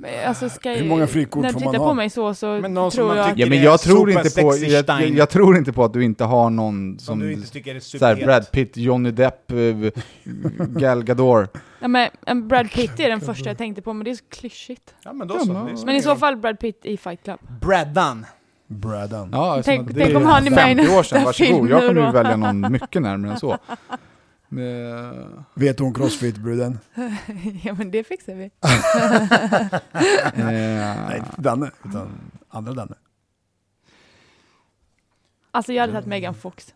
Men 0.00 0.28
Alltså 0.28 0.48
ska 0.48 0.70
Hur 0.70 0.88
många 0.88 1.06
frikort 1.06 1.42
När 1.42 1.48
du 1.48 1.52
får 1.52 1.60
tittar 1.60 1.72
man 1.72 1.78
på 1.80 1.84
ha? 1.84 1.94
mig 1.94 2.10
så, 2.10 2.34
så 2.34 2.46
Men 2.46 2.74
någon 2.74 2.90
som 2.90 2.96
tror 2.98 3.16
jag 3.16 3.38
Ja, 3.38 3.46
men 3.46 3.62
jag 3.62 3.80
tror, 3.80 4.10
inte 4.10 4.42
på, 4.42 4.56
jag, 4.56 5.10
jag, 5.10 5.30
tror 5.30 5.56
inte 5.56 5.72
på 5.72 5.84
att 5.84 5.92
du 5.92 6.04
inte 6.04 6.24
har 6.24 6.50
någon 6.50 6.98
Som 6.98 7.06
som 7.06 7.18
du 7.18 7.32
inte 7.32 7.50
tycker 7.50 7.74
är 7.74 7.80
så 7.80 8.06
här, 8.06 8.14
superhet. 8.14 8.26
Brad 8.26 8.50
Pitt, 8.52 8.76
Johnny 8.76 9.10
Depp, 9.10 9.50
eh, 9.52 9.56
Gal 10.68 11.04
Gadot. 11.04 11.56
Ja, 11.80 11.88
men 11.88 12.08
en 12.26 12.48
Brad 12.48 12.70
Pitt 12.70 13.00
är 13.00 13.08
den 13.08 13.20
första 13.20 13.50
jag 13.50 13.58
tänkte 13.58 13.82
på, 13.82 13.92
men 13.92 14.04
det 14.04 14.10
är 14.10 14.14
så 14.14 14.24
klyschigt. 14.30 14.94
Ja 15.04 15.12
men 15.12 15.28
då 15.28 15.34
Ja, 15.34 15.40
så. 15.40 15.76
så 15.76 15.86
Men 15.86 15.96
i 15.96 16.02
så 16.02 16.16
fall 16.16 16.36
Brad 16.36 16.58
Pitt 16.60 16.80
i 16.84 16.96
Fight 16.96 17.22
Club. 17.24 17.38
Bradan. 17.60 18.26
Bradan. 18.66 19.28
Ja, 19.32 19.62
Tänk- 19.64 19.88
det 19.88 19.94
tänk 19.94 20.10
är 20.10 20.16
om 20.16 20.24
han 20.26 20.46
är 20.46 20.50
med 20.50 20.72
i 20.72 20.74
50 20.76 20.92
år 20.92 20.96
nästa 20.96 21.14
sedan, 21.16 21.24
varsågod. 21.24 21.48
film 21.56 21.68
Jag 21.68 21.88
kommer 21.88 22.06
ju 22.06 22.12
välja 22.12 22.36
någon 22.36 22.72
mycket 22.72 23.02
närmare 23.02 23.32
än 23.32 23.38
så. 23.38 23.58
Men, 24.52 25.44
Vet 25.54 25.78
hon 25.78 25.94
crossfit-bruden? 25.94 26.78
ja 27.62 27.74
men 27.74 27.90
det 27.90 28.04
fixar 28.04 28.34
vi. 28.34 28.50
Nej, 30.44 31.18
inte 31.18 31.40
Danne, 31.40 31.70
utan 31.84 32.08
andra 32.48 32.72
Danne. 32.72 32.94
Alltså 35.50 35.72
jag 35.72 35.82
hade 35.82 35.92
tagit 35.92 36.06
Megan 36.06 36.34
Fox. 36.34 36.74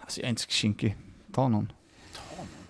alltså, 0.00 0.20
jag 0.20 0.24
är 0.24 0.30
inte 0.30 0.42
så 0.42 0.48
kinky. 0.48 0.92
Ta 1.32 1.48
någon. 1.48 1.72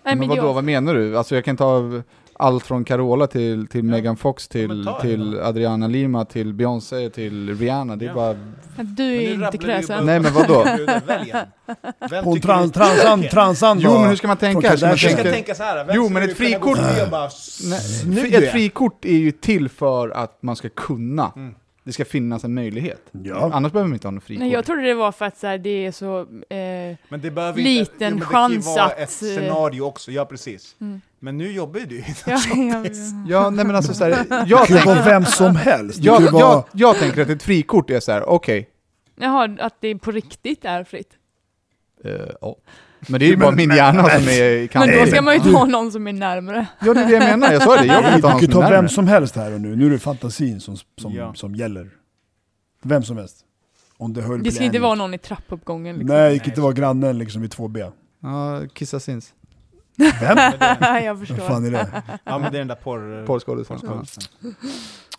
Nej, 0.02 0.16
men 0.16 0.18
men 0.18 0.28
vadå, 0.28 0.42
jag, 0.42 0.54
vad 0.54 0.64
menar 0.64 0.94
du? 0.94 1.18
Alltså 1.18 1.34
jag 1.34 1.44
kan 1.44 1.56
ta 1.56 2.02
allt 2.41 2.66
från 2.66 2.84
Carola 2.84 3.26
till, 3.26 3.66
till 3.66 3.84
Ja. 3.84 3.91
Megan 3.91 4.16
Fox 4.16 4.49
till, 4.49 4.88
en 4.88 4.95
till. 5.01 5.41
Adriana 5.41 5.86
Lima 5.86 6.24
till 6.24 6.55
Beyoncé 6.55 7.11
till 7.11 7.59
Rihanna. 7.59 7.97
Det 7.97 8.05
är 8.05 8.09
Ja. 8.09 8.14
bara... 8.14 8.36
du 8.82 9.22
är 9.22 9.45
inte 9.47 9.59
kräsen. 9.59 10.07
Nej, 10.07 10.20
men 10.20 10.32
vadå? 10.34 10.64
Hon 12.24 12.41
trans, 12.41 12.72
transan, 12.72 13.22
transan 13.22 13.78
Jo, 13.80 13.99
men 13.99 14.09
hur 14.09 14.16
ska 14.16 14.28
man 14.28 14.36
tänka? 14.36 14.76
Ska 14.76 14.86
man 14.88 14.97
tänka- 14.97 15.22
tänka 15.22 15.55
så 15.55 15.62
här. 15.62 15.91
Jo, 15.95 16.09
men 16.09 16.22
ett 16.22 16.36
frikort- 16.38 17.11
bara, 17.11 17.26
ett 17.26 18.43
är. 18.43 18.51
frikort 18.51 19.05
är 19.05 19.16
ju 19.16 19.30
till 19.32 19.68
för 19.68 20.09
att 20.09 20.38
man 20.43 20.57
ska 20.57 20.68
kunna. 20.68 21.32
Mm. 21.36 21.55
Det 21.91 21.95
ska 21.95 22.05
finnas 22.05 22.45
en 22.45 22.55
möjlighet. 22.55 23.01
Ja. 23.12 23.51
Annars 23.53 23.72
behöver 23.72 23.88
man 23.88 23.95
inte 23.95 24.07
ha 24.07 24.12
något 24.12 24.24
frikort. 24.24 24.41
Nej, 24.41 24.53
jag 24.53 24.64
trodde 24.64 24.82
det 24.82 24.95
var 24.95 25.12
för 25.12 25.24
att 25.24 25.38
så 25.38 25.47
här, 25.47 25.59
det 25.59 25.86
är 25.86 25.93
så... 25.93 26.20
Eh, 26.20 26.97
Men 27.09 27.20
det 27.20 27.30
behöver 27.30 27.62
Liten 27.62 27.82
inte, 27.82 28.05
jo, 28.05 28.11
men 28.11 28.18
det 28.18 28.24
kan 28.26 28.51
ju 28.53 28.57
chans 28.57 28.66
vara 28.66 28.84
att, 28.86 28.93
ett 28.93 29.01
eh, 29.01 29.07
scenario 29.07 29.80
också, 29.80 30.11
ja 30.12 30.24
precis. 30.24 30.76
Mm. 30.80 31.01
Men 31.18 31.38
nu 31.38 31.53
jobbar 31.53 31.80
ju 31.80 31.86
du 31.86 31.99
ja, 32.26 32.38
ja, 32.55 32.84
ja. 32.84 32.91
Ja, 33.28 33.51
nej 33.51 33.64
men 33.64 33.76
alltså 33.76 33.95
så 33.95 34.05
här, 34.05 34.26
jag, 34.47 34.68
Det 34.68 34.78
kan 34.78 34.86
vara 34.86 35.05
vem 35.05 35.24
som 35.24 35.57
helst. 35.57 36.05
Jag, 36.05 36.20
vara... 36.20 36.41
jag, 36.41 36.64
jag 36.72 36.97
tänker 36.97 37.22
att 37.22 37.28
ett 37.28 37.43
frikort 37.43 37.91
är 37.91 38.01
så 38.01 38.12
här, 38.12 38.28
okej, 38.28 38.68
Jaha, 39.16 39.57
att 39.61 39.74
det 39.80 39.99
på 39.99 40.11
riktigt 40.11 40.64
är 40.64 40.84
fritt. 40.84 41.11
eh, 42.05 42.12
ja. 42.41 42.57
Men 43.09 43.20
det 43.20 43.26
är 43.26 43.30
ju 43.30 43.36
bara 43.36 43.51
min 43.51 43.70
hjärna 43.70 44.03
som 44.09 44.28
är 44.28 44.42
i 44.42 44.59
Men 44.59 44.68
kanten. 44.68 44.98
då 45.01 45.07
ska 45.07 45.22
man 45.22 45.34
ju 45.34 45.40
ta 45.53 45.64
någon 45.64 45.92
som 45.92 46.07
är 46.07 46.12
närmare. 46.12 46.66
Ja, 46.80 46.94
det 46.94 47.01
är 47.01 47.07
det 47.07 47.12
jag 47.12 47.38
menar. 47.38 47.53
Jag 47.53 47.62
sa 47.62 47.76
det, 47.76 47.84
jag 47.86 48.03
vill 48.03 48.14
inte 48.14 48.28
ha 48.28 48.38
Du 48.40 48.46
någon 48.46 48.48
som 48.48 48.48
är 48.48 48.53
ta 48.53 48.61
vem 48.61 48.70
närmare. 48.70 48.88
som 48.88 49.07
helst 49.07 49.36
här 49.36 49.55
och 49.55 49.61
nu. 49.61 49.76
Nu 49.76 49.86
är 49.86 49.90
det 49.90 49.98
fantasin 49.98 50.61
som, 50.61 50.76
som, 51.01 51.12
Ja. 51.12 51.34
som 51.34 51.55
gäller. 51.55 51.90
Vem 52.82 53.03
som 53.03 53.16
helst. 53.16 53.36
Om 53.96 54.12
det 54.12 54.22
höll 54.22 54.42
Det 54.42 54.53
ska 54.53 54.64
inte 54.64 54.78
vara 54.78 54.94
någon 54.94 55.14
i 55.14 55.18
trappuppgången 55.18 55.96
liksom. 55.98 56.16
Nej, 56.16 56.32
det 56.32 56.38
kan 56.38 56.48
inte 56.48 56.61
vara 56.61 56.72
grannen 56.72 57.18
liksom 57.18 57.44
i 57.44 57.46
2B. 57.46 57.92
Ja, 58.22 58.62
kissa 58.72 59.01
sins. 59.01 59.32
Vem? 59.96 60.38
jag 61.05 61.18
förstår. 61.18 61.36
fan 61.36 61.64
är 61.64 61.70
det? 61.70 62.03
Ja 62.24 62.38
men 62.38 62.53
det 62.53 62.59
är 62.59 62.61
den 62.61 62.68
där 62.68 62.74
porr... 62.74 63.26
Porrskådisen. 63.26 63.78
Ja. 63.82 64.03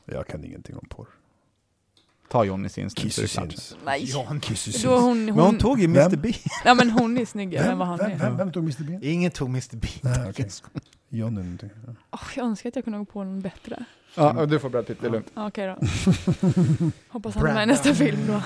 Jag 0.05 0.27
kan 0.27 0.43
ingenting 0.43 0.75
om 0.75 0.85
porr. 0.89 1.07
Ta 2.31 2.43
Johnny 2.45 2.69
Sins. 2.69 2.97
nu, 2.97 3.03
Kissy. 3.03 3.27
Sins. 3.27 3.75
Nej. 3.85 4.03
Ja, 4.11 4.35
Kissy 4.41 4.71
Då 4.71 4.77
Sins. 4.77 4.85
hon, 4.85 5.25
Men 5.25 5.33
hon 5.33 5.43
hon, 5.43 5.57
tog 5.57 5.79
ju 5.79 5.87
Vem? 5.87 5.95
Mr 6.05 6.17
Bean. 6.17 6.33
ja 6.65 6.73
men 6.73 6.89
hon 6.89 7.17
är 7.17 7.25
snyggare 7.25 7.63
än 7.63 7.69
Vem, 7.69 7.77
vad 7.77 7.87
han 7.87 7.97
vem, 7.97 8.11
är. 8.11 8.17
vem, 8.17 8.37
vem 8.37 8.51
tog 8.51 8.63
Mr 8.63 8.83
Bean? 8.83 8.99
Ingen 9.03 9.31
tog 9.31 9.49
Mr 9.49 9.75
Bean. 9.75 9.93
Nej, 10.21 10.29
okej. 10.29 10.49
Johnny 11.09 11.41
någonting. 11.41 11.69
Ja. 11.87 11.93
Åh, 12.11 12.19
jag 12.35 12.45
önskar 12.45 12.69
att 12.69 12.75
jag 12.75 12.83
kunde 12.85 12.99
gå 12.99 13.05
på 13.05 13.23
någon 13.23 13.41
bättre. 13.41 13.85
Ja, 14.15 14.45
du 14.45 14.59
får 14.59 14.69
Brad 14.69 14.87
Pitt, 14.87 14.97
det 15.01 15.07
är 15.07 15.11
lugnt. 15.11 15.31
Ja, 15.33 15.47
Okej 15.47 15.67
då. 15.67 15.73
Hoppas 17.09 17.35
han 17.35 17.47
är 17.47 17.53
med 17.53 17.63
i 17.63 17.65
nästa 17.65 17.93
film 17.93 18.19
då. 18.27 18.41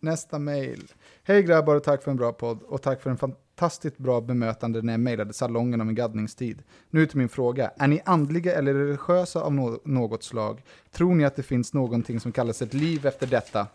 Nästa 0.00 0.38
mail. 0.38 0.84
Hej 1.24 1.42
grabbar 1.42 1.74
och 1.76 1.84
tack 1.84 2.02
för 2.02 2.10
en 2.10 2.16
bra 2.16 2.32
podd 2.32 2.62
och 2.62 2.82
tack 2.82 3.02
för 3.02 3.10
en 3.10 3.18
fantastiskt 3.56 3.98
bra 3.98 4.20
bemötande 4.20 4.82
när 4.82 4.92
jag 4.92 5.00
mejlade 5.00 5.32
salongen 5.32 5.80
om 5.80 5.88
en 5.88 5.94
gaddningstid. 5.94 6.62
Nu 6.90 7.06
till 7.06 7.18
min 7.18 7.28
fråga. 7.28 7.70
Är 7.76 7.88
ni 7.88 8.00
andliga 8.04 8.54
eller 8.54 8.74
religiösa 8.74 9.40
av 9.40 9.78
något 9.84 10.22
slag? 10.22 10.62
Tror 10.92 11.14
ni 11.14 11.24
att 11.24 11.36
det 11.36 11.42
finns 11.42 11.74
någonting 11.74 12.20
som 12.20 12.32
kallas 12.32 12.62
ett 12.62 12.74
liv 12.74 13.06
efter 13.06 13.26
detta? 13.26 13.66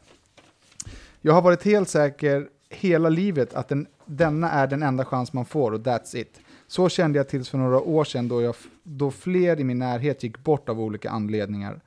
Jag 1.21 1.33
har 1.33 1.41
varit 1.41 1.63
helt 1.63 1.89
säker 1.89 2.47
hela 2.69 3.09
livet 3.09 3.53
att 3.53 3.69
den, 3.69 3.87
denna 4.05 4.51
är 4.51 4.67
den 4.67 4.83
enda 4.83 5.05
chans 5.05 5.33
man 5.33 5.45
får 5.45 5.71
och 5.71 5.81
that's 5.81 6.15
it. 6.15 6.39
Så 6.67 6.89
kände 6.89 7.19
jag 7.19 7.29
tills 7.29 7.49
för 7.49 7.57
några 7.57 7.79
år 7.79 8.03
sedan 8.03 8.27
då, 8.27 8.41
jag, 8.41 8.55
då 8.83 9.11
fler 9.11 9.59
i 9.59 9.63
min 9.63 9.79
närhet 9.79 10.23
gick 10.23 10.43
bort 10.43 10.69
av 10.69 10.79
olika 10.79 11.09
anledningar. 11.09 11.81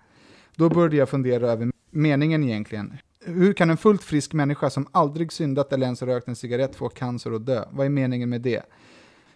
Då 0.57 0.68
började 0.68 0.97
jag 0.97 1.09
fundera 1.09 1.51
över 1.51 1.70
meningen 1.91 2.45
egentligen. 2.45 2.99
Hur 3.25 3.53
kan 3.53 3.71
en 3.71 3.77
fullt 3.77 4.03
frisk 4.03 4.33
människa 4.33 4.71
som 4.71 4.87
aldrig 4.93 5.33
syndat 5.33 5.73
eller 5.73 5.85
ens 5.85 6.03
rökt 6.03 6.29
en 6.29 6.37
cigarett 6.37 6.77
få 6.77 6.89
cancer 6.89 7.33
och 7.33 7.41
dö? 7.41 7.64
Vad 7.71 7.87
är 7.87 7.91
meningen 7.91 8.31
med 8.31 8.41
det? 8.41 8.62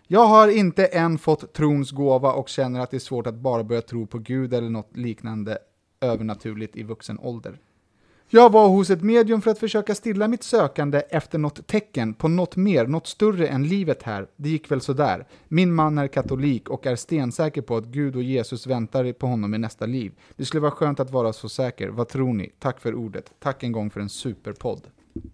Jag 0.06 0.26
har 0.26 0.48
inte 0.48 0.86
än 0.86 1.18
fått 1.18 1.52
trons 1.52 1.90
gåva 1.90 2.32
och 2.32 2.48
känner 2.48 2.80
att 2.80 2.90
det 2.90 2.96
är 2.96 2.98
svårt 2.98 3.26
att 3.26 3.34
bara 3.34 3.64
börja 3.64 3.82
tro 3.82 4.06
på 4.06 4.18
Gud 4.18 4.54
eller 4.54 4.70
något 4.70 4.96
liknande 4.96 5.58
övernaturligt 6.00 6.76
i 6.76 6.82
vuxen 6.82 7.18
ålder. 7.18 7.58
Jag 8.34 8.52
var 8.52 8.68
hos 8.68 8.90
ett 8.90 9.02
medium 9.02 9.42
för 9.42 9.50
att 9.50 9.58
försöka 9.58 9.94
stilla 9.94 10.28
mitt 10.28 10.42
sökande 10.42 10.98
efter 11.10 11.38
något 11.38 11.66
tecken 11.66 12.14
på 12.14 12.28
något 12.28 12.56
mer, 12.56 12.86
något 12.86 13.06
större 13.06 13.48
än 13.48 13.68
livet 13.68 14.02
här. 14.02 14.26
Det 14.36 14.48
gick 14.48 14.70
väl 14.70 14.80
sådär. 14.80 15.26
Min 15.48 15.74
man 15.74 15.98
är 15.98 16.08
katolik 16.08 16.68
och 16.70 16.86
är 16.86 16.96
stensäker 16.96 17.62
på 17.62 17.76
att 17.76 17.84
Gud 17.84 18.16
och 18.16 18.22
Jesus 18.22 18.66
väntar 18.66 19.12
på 19.12 19.26
honom 19.26 19.54
i 19.54 19.58
nästa 19.58 19.86
liv. 19.86 20.12
Det 20.36 20.44
skulle 20.44 20.60
vara 20.60 20.70
skönt 20.70 21.00
att 21.00 21.10
vara 21.10 21.32
så 21.32 21.48
säker. 21.48 21.88
Vad 21.88 22.08
tror 22.08 22.34
ni? 22.34 22.52
Tack 22.58 22.80
för 22.80 22.94
ordet. 22.94 23.32
Tack 23.38 23.62
en 23.62 23.72
gång 23.72 23.90
för 23.90 24.00
en 24.00 24.08
superpodd. 24.08 24.86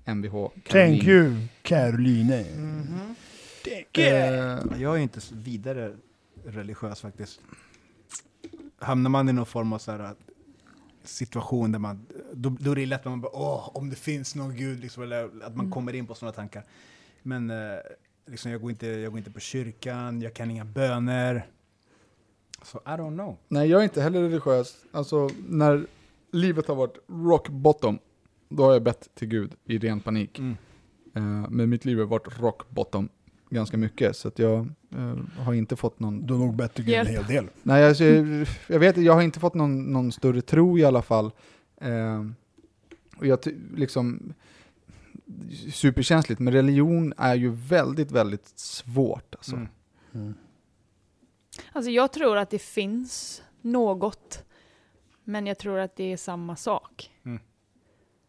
Mvh 0.05 0.49
Caroline. 0.65 0.99
Thank 0.99 1.05
you, 1.05 1.35
Caroline. 1.63 2.33
Eh, 3.93 4.83
Jag 4.83 4.97
är 4.97 4.99
inte 4.99 5.21
så 5.21 5.35
vidare 5.35 5.97
religiös 6.45 7.01
faktiskt. 7.01 7.41
Hamnar 8.79 9.11
man 9.11 9.29
i 9.29 9.33
någon 9.33 9.47
form 9.47 9.73
av 9.73 9.79
så 9.79 9.93
här, 9.93 10.15
situation 11.11 11.73
där 11.73 11.79
man, 11.79 12.07
då, 12.33 12.57
då 12.61 12.71
är 12.71 12.77
det 12.77 12.87
lätt 12.87 13.01
att 13.01 13.07
man 13.13 13.21
bara 13.21 13.37
åh, 13.37 13.71
om 13.75 13.91
det 13.91 13.97
finns 13.97 14.35
någon 14.35 14.57
gud, 14.57 14.81
liksom, 14.81 15.03
eller 15.03 15.31
att 15.45 15.57
man 15.57 15.71
kommer 15.71 15.95
in 15.95 16.07
på 16.07 16.15
sådana 16.15 16.33
tankar. 16.33 16.65
Men 17.23 17.51
eh, 17.51 17.79
liksom, 18.27 18.51
jag, 18.51 18.61
går 18.61 18.71
inte, 18.71 18.87
jag 18.87 19.13
går 19.13 19.19
inte 19.19 19.31
på 19.31 19.41
kyrkan, 19.41 20.21
jag 20.21 20.35
kan 20.35 20.51
inga 20.51 20.65
böner. 20.65 21.47
Så 22.63 22.79
I 22.79 22.91
don't 22.91 23.15
know. 23.15 23.37
nej, 23.49 23.69
jag 23.69 23.81
är 23.81 23.85
inte 23.85 24.03
heller 24.03 24.23
religiös. 24.23 24.77
Alltså, 24.93 25.31
när 25.49 25.87
livet 26.31 26.67
har 26.69 26.75
varit 26.75 26.99
rock 27.07 27.49
bottom, 27.49 27.99
då 28.49 28.65
har 28.65 28.73
jag 28.73 28.83
bett 28.83 29.09
till 29.15 29.29
Gud 29.29 29.55
i 29.65 29.79
ren 29.79 30.01
panik. 30.01 30.39
Mm. 30.39 30.57
Eh, 31.15 31.51
men 31.51 31.71
mitt 31.71 31.85
liv 31.85 31.99
har 31.99 32.07
varit 32.07 32.41
rock 32.41 32.71
bottom 32.71 33.09
ganska 33.51 33.77
mycket, 33.77 34.17
så 34.17 34.29
att 34.29 34.39
jag 34.39 34.59
eh, 34.97 35.17
har 35.39 35.55
inte 35.55 35.77
fått 35.77 36.01
någon... 36.01 36.27
Du 36.27 36.35
har 36.35 36.41
nog 36.41 36.57
bett 36.57 36.77
Gud 36.77 36.89
en 36.95 37.07
hel 37.07 37.25
del. 37.25 37.49
Nej, 37.63 37.89
alltså, 37.89 38.05
jag 38.67 38.79
vet 38.79 38.97
jag 38.97 39.13
har 39.13 39.23
inte 39.23 39.41
fått 39.41 39.55
någon, 39.55 39.93
någon 39.93 40.13
större 40.13 40.43
tro 40.43 40.79
i 40.79 40.85
alla 40.85 41.03
fall. 41.03 41.31
Eh, 41.81 42.25
och 43.17 43.27
jag 43.27 43.39
liksom... 43.75 44.33
Superkänsligt, 45.73 46.41
men 46.41 46.53
religion 46.53 47.15
är 47.17 47.35
ju 47.35 47.51
väldigt, 47.51 48.11
väldigt 48.11 48.49
svårt. 48.59 49.35
Alltså. 49.35 49.57
Mm. 49.57 49.69
Mm. 50.15 50.35
Alltså 51.73 51.91
jag 51.91 52.13
tror 52.13 52.37
att 52.37 52.51
det 52.51 52.59
finns 52.59 53.43
något, 53.61 54.45
men 55.25 55.47
jag 55.47 55.59
tror 55.59 55.79
att 55.79 55.97
det 55.97 56.13
är 56.13 56.17
samma 56.17 56.57
sak. 56.57 57.11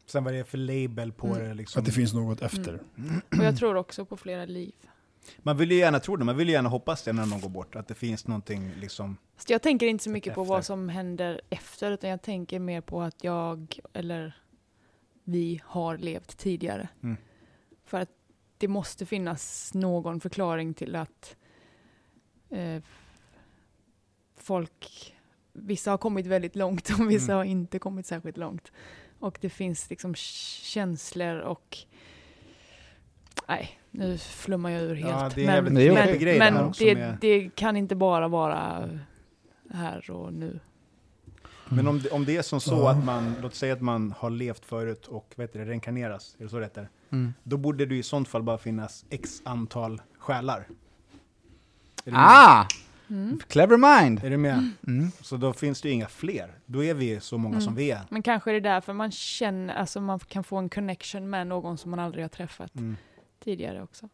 Sen 0.06 0.24
vad 0.24 0.34
det 0.34 0.40
är 0.40 0.44
för 0.44 0.58
label 0.58 1.12
på 1.12 1.28
Mm. 1.28 1.40
det 1.48 1.54
liksom. 1.54 1.80
Att 1.80 1.86
det 1.86 1.92
finns 1.92 2.14
något 2.14 2.42
efter. 2.42 2.82
Och 3.38 3.44
jag 3.44 3.58
tror 3.58 3.76
också 3.76 4.06
på 4.06 4.18
flera 4.18 4.46
liv. 4.46 4.74
Man 5.38 5.58
vill 5.58 5.72
ju 5.72 5.78
gärna 5.78 6.00
tro 6.00 6.16
det, 6.16 6.26
man 6.26 6.38
vill 6.38 6.48
ju 6.48 6.54
gärna 6.54 6.70
hoppas 6.70 7.04
det 7.04 7.14
när 7.14 7.26
någon 7.26 7.42
går 7.42 7.50
bort. 7.50 7.76
Att 7.76 7.88
det 7.88 7.96
finns 7.96 8.28
någonting 8.28 8.72
liksom... 8.80 9.18
Jag 9.48 9.62
tänker 9.62 9.88
inte 9.88 10.04
så 10.04 10.10
mycket 10.10 10.36
på 10.36 10.42
Efter. 10.42 10.54
vad 10.54 10.66
som 10.66 10.90
händer 10.90 11.42
efter, 11.50 11.92
utan 11.92 12.10
jag 12.10 12.22
tänker 12.22 12.60
mer 12.60 12.82
på 12.82 13.02
att 13.02 13.24
jag, 13.24 13.80
eller 13.94 14.36
vi, 15.24 15.62
har 15.66 15.98
levt 15.98 16.38
tidigare. 16.38 16.90
Mm. 17.04 17.18
För 17.86 18.00
att 18.00 18.10
det 18.58 18.68
måste 18.68 19.06
finnas 19.06 19.74
någon 19.74 20.20
förklaring 20.20 20.74
till 20.74 20.96
att 20.96 21.36
eh, 22.50 22.84
folk, 24.38 25.14
vissa 25.54 25.92
har 25.92 25.98
kommit 25.98 26.26
väldigt 26.26 26.56
långt 26.56 26.90
och 27.00 27.12
vissa 27.12 27.32
Mm. 27.32 27.38
har 27.38 27.44
inte 27.44 27.80
kommit 27.80 28.06
särskilt 28.06 28.38
långt. 28.38 28.72
Och 29.20 29.38
det 29.42 29.50
finns 29.50 29.90
liksom 29.90 30.16
känslor 30.16 31.40
och 31.40 31.78
Nej, 33.52 33.80
nu 33.92 34.18
flummar 34.18 34.70
jag 34.70 34.82
ur 34.82 34.96
helt. 34.96 35.10
Ja, 35.10 35.32
det 35.36 35.46
är 35.46 35.58
en 35.58 35.64
men 35.64 35.74
Det 35.76 35.88
är 35.88 35.94
men, 35.94 36.20
grej 36.20 36.40
det 36.40 36.52
men 36.52 36.66
också 36.66 36.84
det, 37.22 37.50
kan 37.56 37.78
inte 37.78 37.96
bara 37.96 38.28
vara 38.28 38.90
här 39.74 40.12
och 40.12 40.34
nu. 40.34 40.60
Men 41.70 41.88
om 41.88 42.02
det, 42.02 42.10
om 42.10 42.26
det 42.26 42.38
är 42.38 42.42
som 42.42 42.62
så 42.62 42.88
att 42.88 43.06
man, 43.06 43.36
låt 43.42 43.56
säga 43.56 43.74
att 43.74 43.82
man 43.82 44.14
har 44.18 44.30
levt 44.30 44.66
förut 44.66 45.08
och 45.08 45.34
vet 45.36 45.54
det, 45.54 45.66
reinkarneras, 45.66 46.36
är 46.40 46.44
det 46.44 46.50
så 46.50 46.58
det 46.60 46.66
heter? 46.66 46.90
Mm. 47.10 47.34
Då 47.44 47.58
borde 47.58 47.86
det 47.86 47.96
i 47.96 48.04
sånt 48.04 48.28
fall 48.28 48.44
bara 48.44 48.58
finnas 48.58 49.06
x 49.10 49.42
antal 49.46 50.02
själar. 50.20 50.68
Ah! 52.12 52.66
Mm. 53.10 53.40
Clever 53.48 53.78
mind! 54.02 54.24
Är 54.24 54.30
du 54.30 54.38
med? 54.38 54.70
Mm. 54.88 55.12
Så 55.22 55.38
då 55.38 55.54
finns 55.54 55.82
det 55.82 55.88
ju 55.88 55.94
inga 55.94 56.08
fler. 56.08 56.52
Då 56.66 56.84
är 56.84 56.94
vi 56.94 57.20
så 57.20 57.38
många 57.38 57.56
Mm. 57.56 57.62
som 57.62 57.76
vi 57.76 57.92
är. 57.92 58.02
Men 58.10 58.22
kanske 58.24 58.52
är 58.52 58.54
det 58.54 58.60
därför 58.60 58.94
man 58.94 59.12
känner, 59.12 59.74
alltså 59.76 60.02
man 60.02 60.20
kan 60.20 60.44
få 60.44 60.58
en 60.58 60.70
connection 60.70 61.30
med 61.30 61.48
någon 61.48 61.78
som 61.78 61.92
man 61.92 62.00
aldrig 62.00 62.24
har 62.24 62.30
träffat 62.30 62.76
Mm. 62.76 62.98
Tidigare 63.44 63.82
också. 63.84 64.10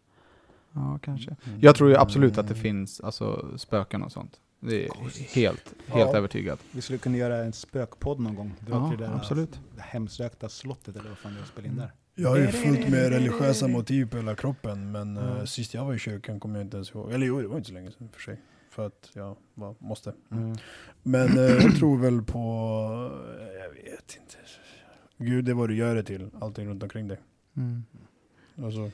Ja, 0.73 0.99
kanske. 1.03 1.36
Mm. 1.47 1.59
Jag 1.61 1.75
tror 1.75 1.89
ju 1.89 1.95
absolut 1.95 2.38
att 2.38 2.47
det 2.47 2.55
finns 2.55 3.01
alltså, 3.01 3.57
spöken 3.57 4.03
och 4.03 4.11
sånt. 4.11 4.39
Det 4.59 4.86
är 4.86 4.89
helt, 5.36 5.73
helt 5.88 6.09
Ja. 6.11 6.17
övertygad. 6.17 6.59
Vi 6.71 6.82
skulle 6.82 6.99
kunna 6.99 7.17
göra 7.17 7.38
en 7.38 7.53
spökpodd 7.53 8.19
någon 8.19 8.36
gång. 8.36 8.53
Dra 8.59 8.73
Ja, 8.75 8.89
till 8.89 8.99
det 8.99 9.05
där 9.07 9.13
absolut. 9.15 9.59
det 9.75 9.82
hemsökta 9.82 10.49
slottet 10.49 10.95
eller 10.95 11.09
vad 11.09 11.17
fan 11.17 11.34
det 11.34 11.39
är 11.39 11.41
att 11.41 11.47
spela 11.49 11.67
in 11.67 11.75
där. 11.75 11.91
Jag 12.15 12.30
har 12.30 12.38
ju 12.38 12.47
fullt 12.47 12.89
med 12.89 13.09
religiösa 13.09 13.67
motiv 13.67 14.09
på 14.09 14.17
hela 14.17 14.36
kroppen, 14.36 14.91
men 14.91 15.17
Mm. 15.17 15.47
sist 15.47 15.73
jag 15.73 15.86
var 15.86 15.93
i 15.93 15.99
kyrkan 15.99 16.39
kommer 16.39 16.55
jag 16.59 16.65
inte 16.65 16.78
ens 16.78 16.91
ihåg. 16.95 17.11
Eller 17.11 17.25
jo, 17.25 17.41
det 17.41 17.47
var 17.47 17.57
inte 17.57 17.67
så 17.67 17.73
länge 17.73 17.91
sedan 17.91 18.09
för 18.13 18.21
sig. 18.21 18.41
För 18.69 18.88
att 18.88 19.09
jag 19.13 19.38
var, 19.53 19.75
måste. 19.80 20.13
Mm. 20.32 20.55
Men 21.03 21.38
eh, 21.38 21.43
jag 21.43 21.75
tror 21.78 21.97
väl 21.97 22.21
på, 22.21 22.39
eh, 23.39 23.61
jag 23.61 23.69
vet 23.69 24.17
inte. 24.21 24.36
Gud 25.17 25.49
är 25.49 25.53
vad 25.53 25.69
du 25.69 25.75
gör 25.75 25.95
det 25.95 26.03
till, 26.03 26.30
allting 26.41 26.67
runt 26.67 26.84
omkring 26.84 27.07
dig. 27.07 27.17
Mm. 27.57 27.84
Alltså, 28.64 28.91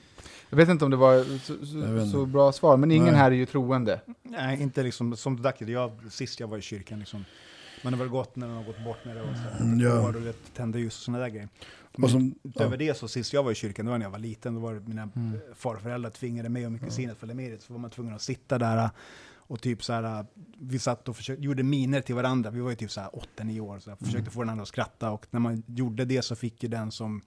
Jag 0.49 0.57
vet 0.57 0.70
inte 0.70 0.86
om 0.86 0.91
det 0.91 0.97
var 0.97 1.24
så, 1.39 2.11
så, 2.11 2.26
bra 2.26 2.51
svar, 2.51 2.78
men 2.78 2.91
ingen 2.91 3.05
Nej. 3.05 3.16
här 3.16 3.32
är 3.32 3.36
ju 3.36 3.45
troende. 3.45 4.01
Nej, 4.24 4.61
inte 4.61 4.84
liksom 4.84 5.18
som 5.18 5.41
Dacke, 5.41 5.66
jag, 5.66 5.91
sist 6.11 6.39
jag 6.39 6.47
var 6.47 6.57
i 6.57 6.61
kyrkan 6.61 6.99
liksom. 6.99 7.26
Man 7.84 7.93
har 7.93 7.99
väl 7.99 8.07
gått 8.09 8.36
när 8.36 8.47
man 8.47 8.55
har 8.57 8.64
gått 8.64 8.84
bort 8.84 8.97
när 9.05 9.16
det 9.16 9.22
var 9.22 9.34
så 9.34 9.64
Mm, 9.64 9.80
ja. 9.80 10.07
och 10.07 10.26
vet, 10.26 10.53
tända 10.53 10.80
ljus 10.80 10.97
och 10.97 11.03
sådana 11.03 11.24
där 11.24 11.30
grejer. 11.30 11.49
Men 11.97 12.09
som, 12.09 12.36
utöver 12.43 12.72
ja. 12.72 12.78
det 12.78 12.97
så 12.97 13.07
sist 13.07 13.34
jag 13.34 13.43
var 13.43 13.51
i 13.51 13.55
kyrkan, 13.55 13.86
det 13.86 13.91
var 13.91 13.97
när 13.97 14.05
jag 14.05 14.11
var 14.11 14.20
liten, 14.20 14.55
då 14.55 14.61
var 14.61 14.74
det 14.74 14.80
mina 14.80 15.09
Mm. 15.16 15.39
farföräldrar 15.55 16.09
tvingade 16.09 16.49
mig 16.49 16.66
och 16.66 16.72
min 16.72 16.82
kusin 16.82 17.09
att 17.11 17.18
följa 17.18 17.36
med 17.36 17.51
dit, 17.51 17.61
så 17.61 17.74
var 17.74 17.80
man 17.80 17.89
tvungen 17.91 18.14
att 18.14 18.22
sitta 18.22 18.57
där 18.57 18.89
och 19.36 19.61
typ 19.61 19.84
så 19.84 19.93
här, 19.93 20.26
vi 20.59 20.80
satt 20.80 21.09
och 21.09 21.16
försökte, 21.18 21.43
gjorde 21.43 21.64
miner 21.64 22.01
till 22.01 22.16
varandra, 22.16 22.49
vi 22.51 22.59
var 22.59 22.70
ju 22.70 22.76
typ 22.76 22.91
så 22.91 23.01
här 23.01 23.09
8-9 23.38 23.59
år, 23.59 23.80
så 23.80 23.89
här, 23.89 23.97
försökte 23.97 24.20
Mm. 24.20 24.32
få 24.32 24.39
den 24.41 24.49
andra 24.49 24.61
att 24.61 24.68
skratta 24.68 25.11
och 25.11 25.26
när 25.32 25.39
man 25.39 25.64
gjorde 25.68 26.05
det 26.05 26.22
så 26.22 26.36
fick 26.36 26.64
ju 26.64 26.70
den 26.70 26.91
som 26.91 27.22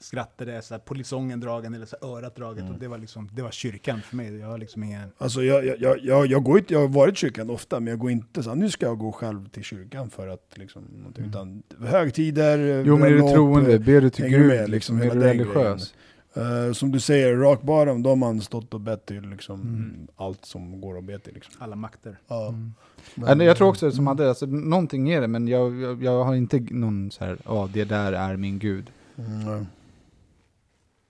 skrattade 0.00 0.62
så 0.62 0.74
här, 0.74 0.78
polisongen 0.78 1.40
dragen 1.40 1.74
eller 1.74 1.86
så 1.86 1.96
här, 2.02 2.08
örat 2.08 2.36
draget 2.36 2.60
Mm. 2.62 2.74
och 2.74 2.80
det 2.80 2.88
var 2.88 2.98
liksom, 2.98 3.28
det 3.32 3.42
var 3.42 3.50
kyrkan 3.50 4.00
för 4.02 4.16
mig. 4.16 4.36
Jag 4.38 4.46
har 4.46 4.58
liksom 4.58 4.82
ingen... 4.82 5.08
Alltså 5.18 5.42
jag, 5.42 5.64
jag, 5.80 5.98
jag, 6.02 6.26
jag, 6.26 6.42
går 6.44 6.58
inte, 6.58 6.72
jag 6.74 6.80
har 6.80 6.88
varit 6.88 7.14
i 7.14 7.16
kyrkan 7.16 7.50
ofta, 7.50 7.80
men 7.80 7.86
jag 7.90 7.98
går 7.98 8.10
inte 8.10 8.42
så 8.42 8.48
här, 8.50 8.56
nu 8.56 8.70
ska 8.70 8.86
jag 8.86 8.98
gå 8.98 9.12
själv 9.12 9.48
till 9.48 9.62
kyrkan 9.62 10.10
för 10.10 10.28
att 10.28 10.52
liksom, 10.54 10.82
någonting, 10.96 11.24
utan 11.24 11.62
högtider, 11.80 12.58
Mm. 12.58 12.86
Jo 12.86 12.96
men 12.98 13.08
är 13.08 13.12
du 13.12 13.20
troende, 13.32 13.78
ber 13.78 14.00
du 14.00 14.10
till 14.10 14.24
Gud 14.28 14.46
med, 14.46 14.70
liksom, 14.70 14.98
liksom, 14.98 15.18
är 15.18 15.22
du 15.22 15.28
religiös? 15.28 15.94
Eh, 16.34 16.72
som 16.72 16.92
du 16.92 17.00
säger, 17.00 17.34
rock 17.36 17.62
bottom, 17.62 18.02
de 18.02 18.08
har 18.08 18.16
man 18.16 18.40
stått 18.40 18.74
och 18.74 18.80
bett 18.80 19.06
till 19.06 19.28
liksom, 19.28 19.60
Mm. 19.60 20.06
allt 20.16 20.44
som 20.44 20.80
går 20.80 20.98
att 20.98 21.04
be 21.04 21.18
till. 21.18 21.34
Liksom. 21.34 21.54
Alla 21.58 21.76
makter. 21.76 22.18
Ja. 22.28 22.48
Mm. 22.48 22.72
Men, 23.14 23.38
Ja, 23.40 23.44
jag 23.46 23.56
tror 23.56 23.68
också 23.68 23.90
som 23.90 23.98
mm, 23.98 24.06
hade, 24.06 24.28
alltså, 24.28 24.46
någonting 24.46 25.10
är 25.10 25.20
det, 25.20 25.28
men 25.28 25.48
jag, 25.48 25.80
jag, 25.80 26.02
jag 26.02 26.24
har 26.24 26.34
inte 26.34 26.60
någon 26.70 27.10
så 27.10 27.24
här, 27.24 27.38
ja 27.44 27.68
det 27.72 27.84
där 27.84 28.12
är 28.12 28.36
min 28.36 28.58
gud. 28.58 28.90
mm, 29.18 29.66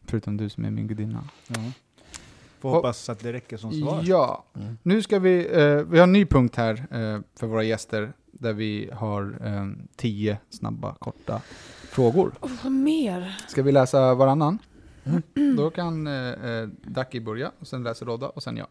Förutom 0.09 0.37
du 0.37 0.49
som 0.49 0.65
är 0.65 0.71
min 0.71 0.87
gudinna. 0.87 1.25
Ja. 1.49 1.57
Får 2.61 2.69
Och- 2.69 2.75
hoppas 2.75 3.09
att 3.09 3.21
det 3.21 3.33
räcker 3.33 3.57
som 3.57 3.73
svar. 3.73 4.03
Ja, 4.05 4.45
mm. 4.57 4.79
nu 4.83 5.03
ska 5.03 5.19
vi, 5.19 5.39
eh, 5.53 5.75
vi 5.75 5.99
har 5.99 6.05
en 6.05 6.13
ny 6.13 6.27
punkt 6.27 6.57
här 6.57 6.75
eh, 6.75 7.21
för 7.35 7.47
våra 7.47 7.63
gäster, 7.63 8.13
där 8.33 8.53
vi 8.53 8.91
har 8.93 9.39
eh, 9.45 9.67
tio 9.97 10.39
snabba, 10.51 10.95
korta 10.95 11.41
frågor. 11.91 12.35
Och 12.41 12.51
vad 12.63 12.73
mer? 12.73 13.37
Ska 13.49 13.63
vi 13.63 13.73
läsa 13.73 14.15
varannan? 14.15 14.59
Mm. 15.05 15.23
Då 15.57 15.71
kan 15.71 16.07
eh, 16.07 16.15
eh, 16.15 16.69
Daki 16.69 17.21
börja, 17.21 17.53
och 17.59 17.67
sen 17.67 17.83
läser 17.83 18.07
Rodda, 18.07 18.29
och 18.29 18.43
sen 18.43 18.57
jag. 18.57 18.67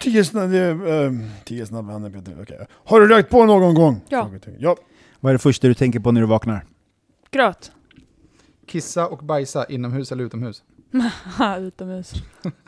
Tio 0.00 0.24
snabba, 0.24 0.54
uh, 0.54 1.12
tio 1.44 1.66
snabba 1.66 1.92
handen 1.92 2.12
Peter. 2.12 2.36
okej. 2.42 2.66
Har 2.70 3.00
du 3.00 3.08
rökt 3.08 3.30
på 3.30 3.44
någon 3.44 3.74
gång? 3.74 4.00
Ja. 4.08 4.30
Ja. 4.58 4.76
Vad 5.20 5.30
är 5.30 5.34
det 5.34 5.38
första 5.38 5.68
du 5.68 5.74
tänker 5.74 6.00
på 6.00 6.12
när 6.12 6.20
du 6.20 6.26
vaknar? 6.26 6.64
Gröt. 7.30 7.72
Kissa 8.68 9.06
och 9.06 9.18
bajsa 9.18 9.64
inomhus 9.64 10.12
eller 10.12 10.24
utomhus? 10.24 10.62
Utomhus. 11.58 12.12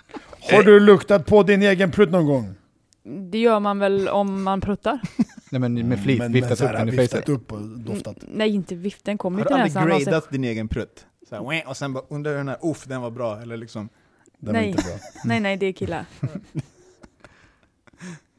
Har 0.52 0.62
du 0.62 0.80
luktat 0.80 1.26
på 1.26 1.42
din 1.42 1.62
egen 1.62 1.90
prutt 1.90 2.10
någon 2.10 2.26
gång? 2.26 2.54
Det 3.30 3.38
gör 3.38 3.60
man 3.60 3.78
väl 3.78 4.08
om 4.08 4.42
man 4.42 4.60
pruttar? 4.60 5.00
Nej 5.50 5.60
men 5.60 5.88
med 5.88 6.02
flit, 6.02 6.18
Men- 6.18 6.32
viftat 6.32 6.60
men 6.60 6.68
upp 6.68 6.76
den 6.76 6.88
i 6.88 6.90
viftat 6.90 7.10
facet. 7.10 7.28
upp 7.28 7.52
och 7.52 7.60
doftat. 7.60 8.22
Mm, 8.22 8.38
Nej, 8.38 8.50
inte 8.54 8.74
vift. 8.74 9.04
Den 9.04 9.18
kommer 9.18 9.38
Har 9.38 9.40
ju 9.40 9.44
du 9.44 9.48
till 9.48 9.56
aldrig 9.78 9.84
näsan. 9.84 9.92
Alltså, 9.94 10.10
gradat 10.10 10.30
din 10.30 10.44
egen 10.44 10.68
prutt? 10.68 11.06
Så 11.28 11.34
här, 11.34 11.68
och 11.68 11.76
sen 11.76 11.92
bara, 11.92 12.04
undrar 12.08 12.34
den 12.36 12.48
här, 12.48 12.56
uff 12.62 12.84
den 12.84 13.00
var 13.00 13.10
bra, 13.10 13.40
eller 13.42 13.56
liksom. 13.56 13.88
Den 14.38 14.52
Nej. 14.52 14.62
var 14.62 14.68
inte 14.68 14.82
bra. 14.82 14.92
Nej, 15.24 15.40
nej, 15.40 15.56
det 15.56 15.66
är 15.66 15.72
killar. 15.72 16.04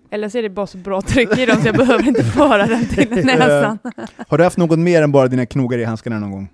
Eller 0.10 0.30
så 0.30 0.38
är 0.38 0.44
det 0.44 0.50
bara 0.50 0.68
så 0.68 0.78
bra 0.78 1.02
tryck 1.02 1.38
i 1.38 1.46
dem 1.46 1.62
så 1.62 1.68
jag 1.68 1.76
behöver 1.78 2.08
inte 2.08 2.24
föra 2.24 2.68
den 2.68 2.86
till 2.88 3.26
näsan. 3.26 3.80
Har 4.28 4.38
du 4.38 4.44
haft 4.44 4.58
något 4.58 4.80
mer 4.80 5.02
än 5.02 5.12
bara 5.12 5.28
dina 5.28 5.46
knogar 5.46 5.78
i 5.78 5.84
handskarna 5.84 6.20
någon 6.20 6.32
gång? 6.32 6.50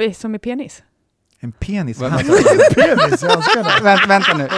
B- 0.00 0.14
Som 0.14 0.34
i 0.34 0.38
penis? 0.38 0.82
En 1.40 1.52
penis 1.52 2.00
i 2.00 2.04
handskarna? 2.04 2.38
Penis 2.74 3.22
i 3.22 3.26
handskarna. 3.26 3.68
Vänt, 3.82 4.00
vänta 4.08 4.36
nu. 4.36 4.48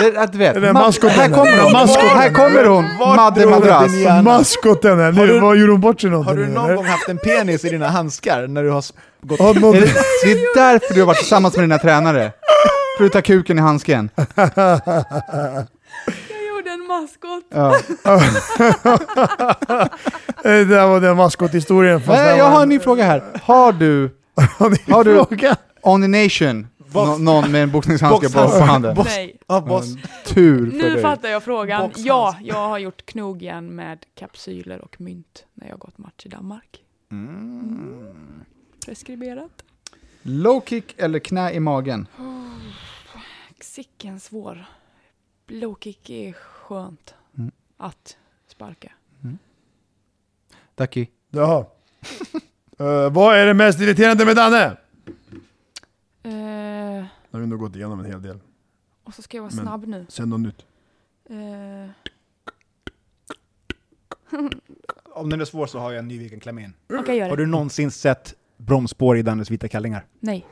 Det, 0.00 0.16
att 0.20 0.32
du 0.32 0.38
vet, 0.38 0.56
Är 0.56 0.60
det 0.60 0.68
ma- 0.68 0.72
maskoten? 0.72 1.10
här 1.18 1.28
kommer 1.30 1.58
hon, 1.62 1.72
Maskoten? 1.72 2.08
här 2.18 2.30
kommer 2.32 2.64
hon, 2.64 2.84
Madde 3.16 3.46
Madrass. 3.46 3.92
Maskoten 4.24 4.98
här, 4.98 5.12
Har 5.12 5.26
nu, 5.26 5.32
du- 5.32 5.40
vad 5.40 5.56
gjorde 5.58 5.72
hon 5.72 5.80
bort 5.80 6.00
sig 6.00 6.10
någonting? 6.10 6.36
Har 6.38 6.42
du 6.46 6.52
någon 6.52 6.64
eller? 6.64 6.76
gång 6.76 6.84
haft 6.86 7.08
en 7.08 7.18
penis 7.18 7.64
i 7.64 7.68
dina 7.68 7.88
handskar 7.88 8.46
när 8.46 8.62
du 8.62 8.70
har 8.70 8.84
gått... 9.20 9.54
Men- 9.60 9.64
Är 9.74 9.80
det, 9.80 9.86
det 10.24 10.32
är 10.32 10.54
därför 10.56 10.94
du 10.94 11.00
har 11.00 11.06
varit 11.06 11.18
tillsammans 11.18 11.56
med 11.56 11.64
dina 11.64 11.78
tränare. 11.78 12.32
För 12.98 13.04
att 13.04 13.12
ta 13.12 13.22
kuken 13.22 13.58
i 13.58 13.60
handsken. 13.60 14.10
Jag 16.28 16.46
gjorde 16.48 16.70
en 16.70 16.86
maskot. 16.88 17.44
Ja. 17.54 17.76
Det 20.42 20.64
där 20.64 20.86
var 20.86 21.00
den 21.00 21.16
maskothistorien. 21.16 22.02
Nej, 22.08 22.38
jag 22.38 22.44
har 22.44 22.62
en 22.62 22.68
ny 22.68 22.78
fråga 22.80 23.04
här. 23.04 23.22
Har 23.42 23.72
du 23.72 24.16
Har 24.58 24.70
ni 24.70 24.92
Har 24.92 25.04
du- 25.04 25.14
fråga? 25.24 25.56
Onination? 25.82 26.66
Nå- 26.94 27.18
någon 27.18 27.52
med 27.52 27.62
en 27.62 27.70
boxningshandske 27.70 28.26
på, 28.26 28.32
på 28.32 28.38
Boxhandske. 28.38 28.64
handen? 28.72 28.94
Box- 28.96 29.08
Nej. 29.16 29.36
Ja, 29.46 29.60
boss. 29.60 29.94
Tur 30.26 30.70
för 30.70 30.76
Nu 30.78 30.90
dig. 30.90 31.02
fattar 31.02 31.28
jag 31.28 31.42
frågan. 31.42 31.80
Boxhands. 31.82 32.06
Ja, 32.06 32.36
jag 32.42 32.68
har 32.68 32.78
gjort 32.78 33.06
knogjärn 33.06 33.74
med 33.74 34.06
kapsyler 34.14 34.80
och 34.80 35.00
mynt 35.00 35.44
när 35.54 35.68
jag 35.68 35.78
gått 35.78 35.98
match 35.98 36.26
i 36.26 36.28
Danmark. 36.28 36.82
Mm. 37.10 38.44
Preskriberat. 38.86 39.62
Low 40.22 40.62
kick 40.66 40.94
eller 40.98 41.18
knä 41.18 41.52
i 41.52 41.60
magen? 41.60 42.06
Sicken 43.60 44.20
svår. 44.20 44.64
Low 45.46 45.76
kick 45.80 46.10
är 46.10 46.32
skönt 46.32 47.14
Mm. 47.38 47.50
att 47.76 48.16
sparka. 48.48 48.92
Ducky? 50.74 51.06
Jaha. 51.30 51.64
Eh, 52.80 53.10
vad 53.10 53.36
är 53.38 53.46
det 53.46 53.54
mest 53.54 53.80
irriterande 53.80 54.24
med 54.24 54.36
Danne? 54.36 54.64
Eh, 56.22 56.30
Nu 56.32 57.08
har 57.30 57.40
vi 57.40 57.46
nog 57.46 57.60
gått 57.60 57.76
igenom 57.76 58.00
en 58.00 58.06
hel 58.06 58.22
del. 58.22 58.38
och 59.04 59.14
så 59.14 59.22
ska 59.22 59.36
jag 59.36 59.42
vara 59.42 59.52
Men- 59.54 59.64
snabb 59.64 59.86
nu. 59.88 60.06
Sen 60.08 60.30
något 60.30 60.40
nytt. 60.40 60.64
Eh, 61.30 61.90
Om 65.14 65.30
den 65.30 65.40
är 65.40 65.44
svår 65.44 65.66
så 65.66 65.78
har 65.78 65.90
jag 65.92 65.98
en 65.98 66.08
ny 66.08 66.18
vi 66.18 66.28
kan 66.28 66.40
klämma 66.40 66.60
in. 66.60 66.72
Okej, 67.00 67.16
gör 67.16 67.28
Har 67.28 67.36
det. 67.36 67.42
du 67.42 67.46
någonsin 67.46 67.90
sett 67.90 68.34
bromsspår 68.56 69.16
i 69.16 69.22
Dannes 69.22 69.50
vita 69.50 69.68
kallingar? 69.68 70.06
Nej, 70.20 70.46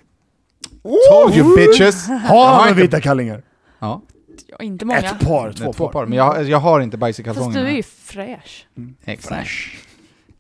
Told 1.11 1.35
you 1.37 1.57
bitches! 1.57 2.09
Har 2.09 2.65
han 2.67 2.77
vita 2.77 3.01
kallingar? 3.01 3.43
Ja, 3.79 4.03
ja, 4.47 4.57
inte 4.61 4.85
många. 4.85 4.99
Ett 4.99 5.21
par, 5.21 5.53
två, 5.53 5.65
är 5.69 5.73
två 5.73 5.73
par. 5.73 5.93
par. 5.93 6.07
Men 6.07 6.19
jag, 6.19 6.45
jag 6.45 6.59
har 6.59 6.81
inte 6.81 6.97
bajs 6.97 7.21
i 7.21 7.25
Fast 7.25 7.37
kalsongerna. 7.37 7.65
du 7.65 7.69
är 7.71 7.77
ju 7.77 7.83
fräsch. 7.83 8.67
Exakt. 9.05 9.49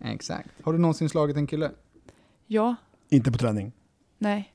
Exakt. 0.00 0.48
Har 0.62 0.72
du 0.72 0.78
någonsin 0.78 1.08
slagit 1.08 1.36
en 1.36 1.46
kille? 1.46 1.70
Ja, 2.46 2.74
Inte 3.08 3.32
på 3.32 3.38
träning. 3.38 3.72
nej. 4.18 4.52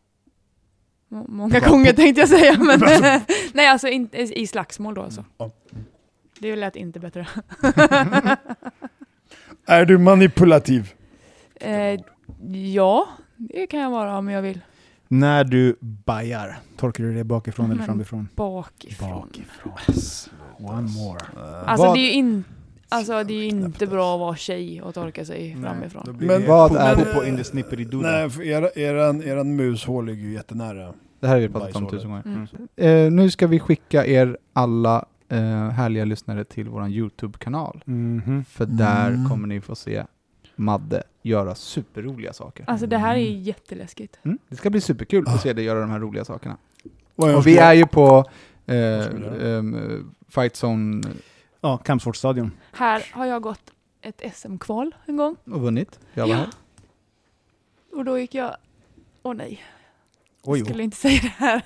Må- 1.08 1.26
Många 1.28 1.60
gånger 1.60 1.94
tänkte 1.94 2.22
jag 2.22 2.30
säga, 2.30 2.58
men 2.60 2.80
nej 3.54 3.68
alltså 3.68 3.88
inte 3.88 4.18
i 4.18 4.48
slagsmål 4.48 4.94
då 4.96 5.02
alltså. 5.02 5.26
Ja. 5.38 5.52
Det 6.40 6.56
lät 6.56 6.76
inte 6.76 7.00
bättre. 7.00 7.28
Är 9.66 9.86
du 9.86 9.98
manipulativ? 9.98 10.94
eh, 11.56 12.00
ja, 12.74 13.08
det 13.38 13.68
kan 13.68 13.80
jag 13.80 13.90
vara 13.92 14.18
om 14.18 14.30
jag 14.30 14.42
vill. 14.42 14.60
När 15.08 15.44
du 15.44 15.78
bajar, 15.82 16.60
tolkar 16.78 17.04
du 17.04 17.14
det 17.14 17.24
bakifrån 17.24 17.66
eller 17.66 17.76
Men- 17.76 17.86
framifrån? 17.86 18.30
Bakifrån. 18.36 19.10
Bakifrån. 19.22 19.74
One 20.60 20.82
more. 20.92 21.20
Alltså 21.66 21.94
det 21.94 22.00
är 22.00 22.04
ju 22.04 22.12
in, 22.12 22.44
alltså, 22.94 23.24
det 23.24 23.34
är 23.34 23.38
ju 23.44 23.48
inte 23.48 23.88
bra 23.88 24.14
att 24.14 24.20
vara 24.20 24.36
tjej 24.36 24.82
och 24.82 24.94
torka 24.94 25.26
sig 25.26 25.54
Då 25.58 25.62
framifrån. 25.68 26.18
Men 26.20 26.42
det 26.42 26.48
vad 26.48 26.72
på, 26.72 26.78
är 26.78 26.96
det- 26.96 27.06
på 27.14 27.26
in 27.26 27.38
the 27.38 27.44
snippery 27.44 27.84
doodle. 27.86 28.12
Nej, 28.12 28.30
för 28.30 28.44
era, 28.44 28.70
eran, 28.70 29.24
eran 29.24 29.56
mushål 29.56 30.06
ligger 30.06 30.24
ju 30.24 30.34
jättenära. 30.34 30.94
Det 31.20 31.28
här 31.28 31.34
har 31.36 31.42
vi 31.42 31.50
pratat 31.50 31.76
om 31.76 31.90
tusen 31.90 32.10
gånger. 32.10 32.24
Mm. 32.26 33.06
Eh, 33.08 33.12
nu 33.12 33.32
ska 33.32 33.48
vi 33.48 33.60
skicka 33.60 34.06
er 34.06 34.38
alla 34.54 35.06
eh, 35.30 35.40
härliga 35.70 36.06
lyssnare 36.06 36.44
till 36.44 36.70
vår 36.70 36.88
YouTube-kanal. 36.88 37.82
Mhm. 37.86 38.46
För 38.50 38.66
där 38.66 39.08
Mm. 39.10 39.30
kommer 39.30 39.48
ni 39.48 39.62
få 39.62 39.76
se 39.76 40.04
Madde 40.56 41.04
göra 41.22 41.56
superroliga 41.56 42.34
saker. 42.34 42.66
Alltså 42.68 42.88
det 42.88 42.98
här 42.98 43.16
är 43.16 43.20
ju 43.20 43.40
jätteläskigt. 43.40 44.20
Mm. 44.24 44.38
Det 44.50 44.56
ska 44.56 44.70
bli 44.70 44.82
superkul 44.82 45.24
att 45.28 45.42
se 45.42 45.54
dig 45.54 45.66
göra 45.66 45.80
de 45.80 45.90
här 45.90 46.00
roliga 46.00 46.26
sakerna. 46.26 46.58
Och 47.16 47.48
vi 47.48 47.58
är 47.58 47.74
ju 47.74 47.86
på 47.86 48.26
eh, 48.66 49.06
ehm, 49.58 50.14
Fight 50.30 50.64
Zone 50.64 51.04
Ja, 51.66 51.78
Kampsportstadion. 51.78 52.52
Här 52.72 53.06
har 53.12 53.26
jag 53.26 53.42
gått 53.42 53.72
ett 54.02 54.22
SM-kval 54.36 54.96
en 55.06 55.18
gång. 55.18 55.36
och 55.46 55.62
vunnit. 55.62 56.00
Jag 56.14 56.24
var 56.28 56.30
Ja. 56.34 56.36
här. 56.38 56.48
Och 57.94 58.06
då 58.06 58.20
gick 58.20 58.36
jag... 58.36 58.56
Åh 59.24 59.34
nej, 59.34 59.64
Oj, 60.44 60.60
jag 60.60 60.68
skulle 60.68 60.84
inte 60.84 60.98
säga 60.98 61.22
det 61.22 61.28
här. 61.38 61.62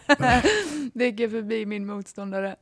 det 0.94 1.06
gick 1.06 1.20
jag 1.20 1.32
förbi 1.32 1.66
min 1.66 1.86
motståndare. 1.86 2.56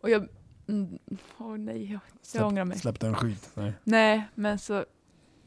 Och 0.00 0.10
jag... 0.10 0.28
mm, 0.68 0.98
Åh 1.38 1.56
nej, 1.58 1.92
jag, 1.92 2.00
jag 2.34 2.46
ångrar 2.46 2.64
mig. 2.64 2.78
Släppte 2.78 3.06
en 3.06 3.14
skit. 3.14 3.50
Nej. 3.54 3.72
Nej, 3.84 4.22
men 4.34 4.58
så 4.58 4.84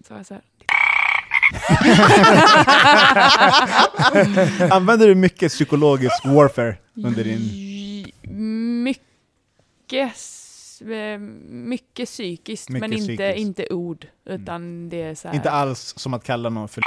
sa 0.07 0.17
jag 0.17 0.25
så 0.25 0.33
här. 0.33 0.43
Använder 4.71 5.07
du 5.07 5.15
mycket 5.15 5.51
psykologisk 5.51 6.25
warfare 6.25 6.77
under 6.95 7.23
din... 7.23 7.39
Mycket, 8.83 10.15
mycket 11.49 12.05
psykiskt, 12.09 12.69
Mycket 12.69 12.89
men 12.89 12.93
inte, 12.99 13.05
psykiskt. 13.17 13.37
inte 13.39 13.67
ord. 13.73 14.07
Utan 14.25 14.89
det 14.89 15.01
är 15.01 15.15
så 15.15 15.27
här. 15.27 15.35
Inte 15.35 15.51
alls 15.51 15.93
som 15.97 16.13
att 16.13 16.23
kalla 16.23 16.49
någon 16.49 16.67
för... 16.67 16.83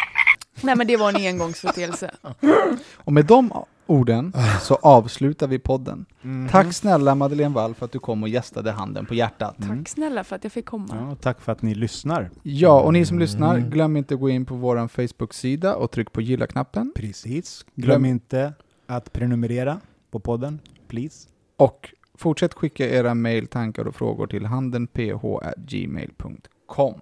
Nej 0.62 0.76
men 0.76 0.86
det 0.86 0.96
var 0.96 1.08
en 1.08 1.26
engångsföreteelse. 1.26 2.10
Och 2.96 3.12
med 3.12 3.24
de 3.26 3.52
orden 3.86 4.32
så 4.62 4.74
avslutar 4.74 5.46
vi 5.46 5.58
podden. 5.58 6.06
Mhm. 6.22 6.48
Tack 6.48 6.72
snälla 6.74 7.14
Madeleine 7.14 7.54
Wall 7.54 7.74
för 7.74 7.84
att 7.84 7.92
du 7.92 7.98
kom 7.98 8.22
och 8.22 8.28
gästade 8.28 8.70
Handen 8.72 9.06
på 9.06 9.14
hjärtat. 9.14 9.58
Mm. 9.64 9.78
Tack 9.78 9.88
snälla 9.88 10.24
för 10.24 10.36
att 10.36 10.44
jag 10.44 10.52
fick 10.52 10.66
komma. 10.66 10.88
Ja, 10.90 11.10
och 11.12 11.20
tack 11.20 11.40
för 11.40 11.52
att 11.52 11.62
ni 11.62 11.74
lyssnar. 11.74 12.30
Ja, 12.42 12.80
och 12.80 12.92
ni 12.92 13.06
som 13.06 13.18
lyssnar, 13.18 13.56
Mm. 13.56 13.70
glöm 13.70 13.96
inte 13.96 14.14
att 14.14 14.20
gå 14.20 14.30
in 14.30 14.46
på 14.46 14.54
vår 14.54 14.88
Facebook-sida 14.88 15.74
och 15.74 15.90
tryck 15.90 16.12
på 16.12 16.20
gilla-knappen. 16.20 16.92
Precis. 16.96 17.64
Glöm- 17.74 17.84
Glöm 17.86 18.04
inte 18.04 18.52
att 18.86 19.12
prenumerera 19.12 19.80
på 20.10 20.20
podden, 20.20 20.58
please. 20.88 21.28
Och 21.56 21.93
fortsätt 22.18 22.54
skicka 22.54 22.88
era 22.88 23.14
mejl, 23.14 23.46
tankar 23.46 23.84
och 23.88 23.94
frågor 23.94 24.26
till 24.26 24.46
handenph.gmail.com. 24.46 27.00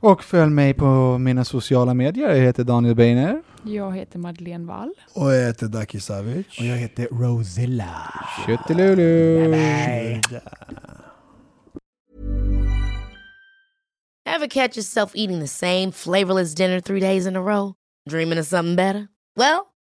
Och 0.00 0.24
följ 0.24 0.50
mig 0.50 0.74
på 0.74 1.18
mina 1.18 1.44
sociala 1.44 1.94
medier. 1.94 2.28
Jag 2.30 2.44
heter 2.44 2.64
Daniel 2.64 2.94
Beiner. 2.94 3.42
Jag 3.62 3.96
heter 3.96 4.18
Madeleine 4.18 4.66
Wall. 4.66 4.92
Och 5.14 5.32
jag 5.34 5.46
heter 5.46 5.66
Daki 5.66 6.00
Savic. 6.00 6.46
Och 6.58 6.64
jag 6.64 6.76
heter 6.76 7.08
Rosilla. 7.10 8.14
Tjuttilulu! 8.46 9.50
Bye. 9.50 10.20
Ever 14.26 14.46
catch 14.46 14.76
yourself 14.76 15.12
eating 15.14 15.40
the 15.40 15.48
same 15.48 15.92
flavorless 15.92 16.54
dinner 16.54 16.80
three 16.80 17.00
days 17.00 17.26
in 17.26 17.36
a 17.36 17.40
row? 17.40 17.74
Dreaming 18.10 18.38
of 18.38 18.46
something 18.46 18.76
better? 18.76 19.08
Well, 19.36 19.60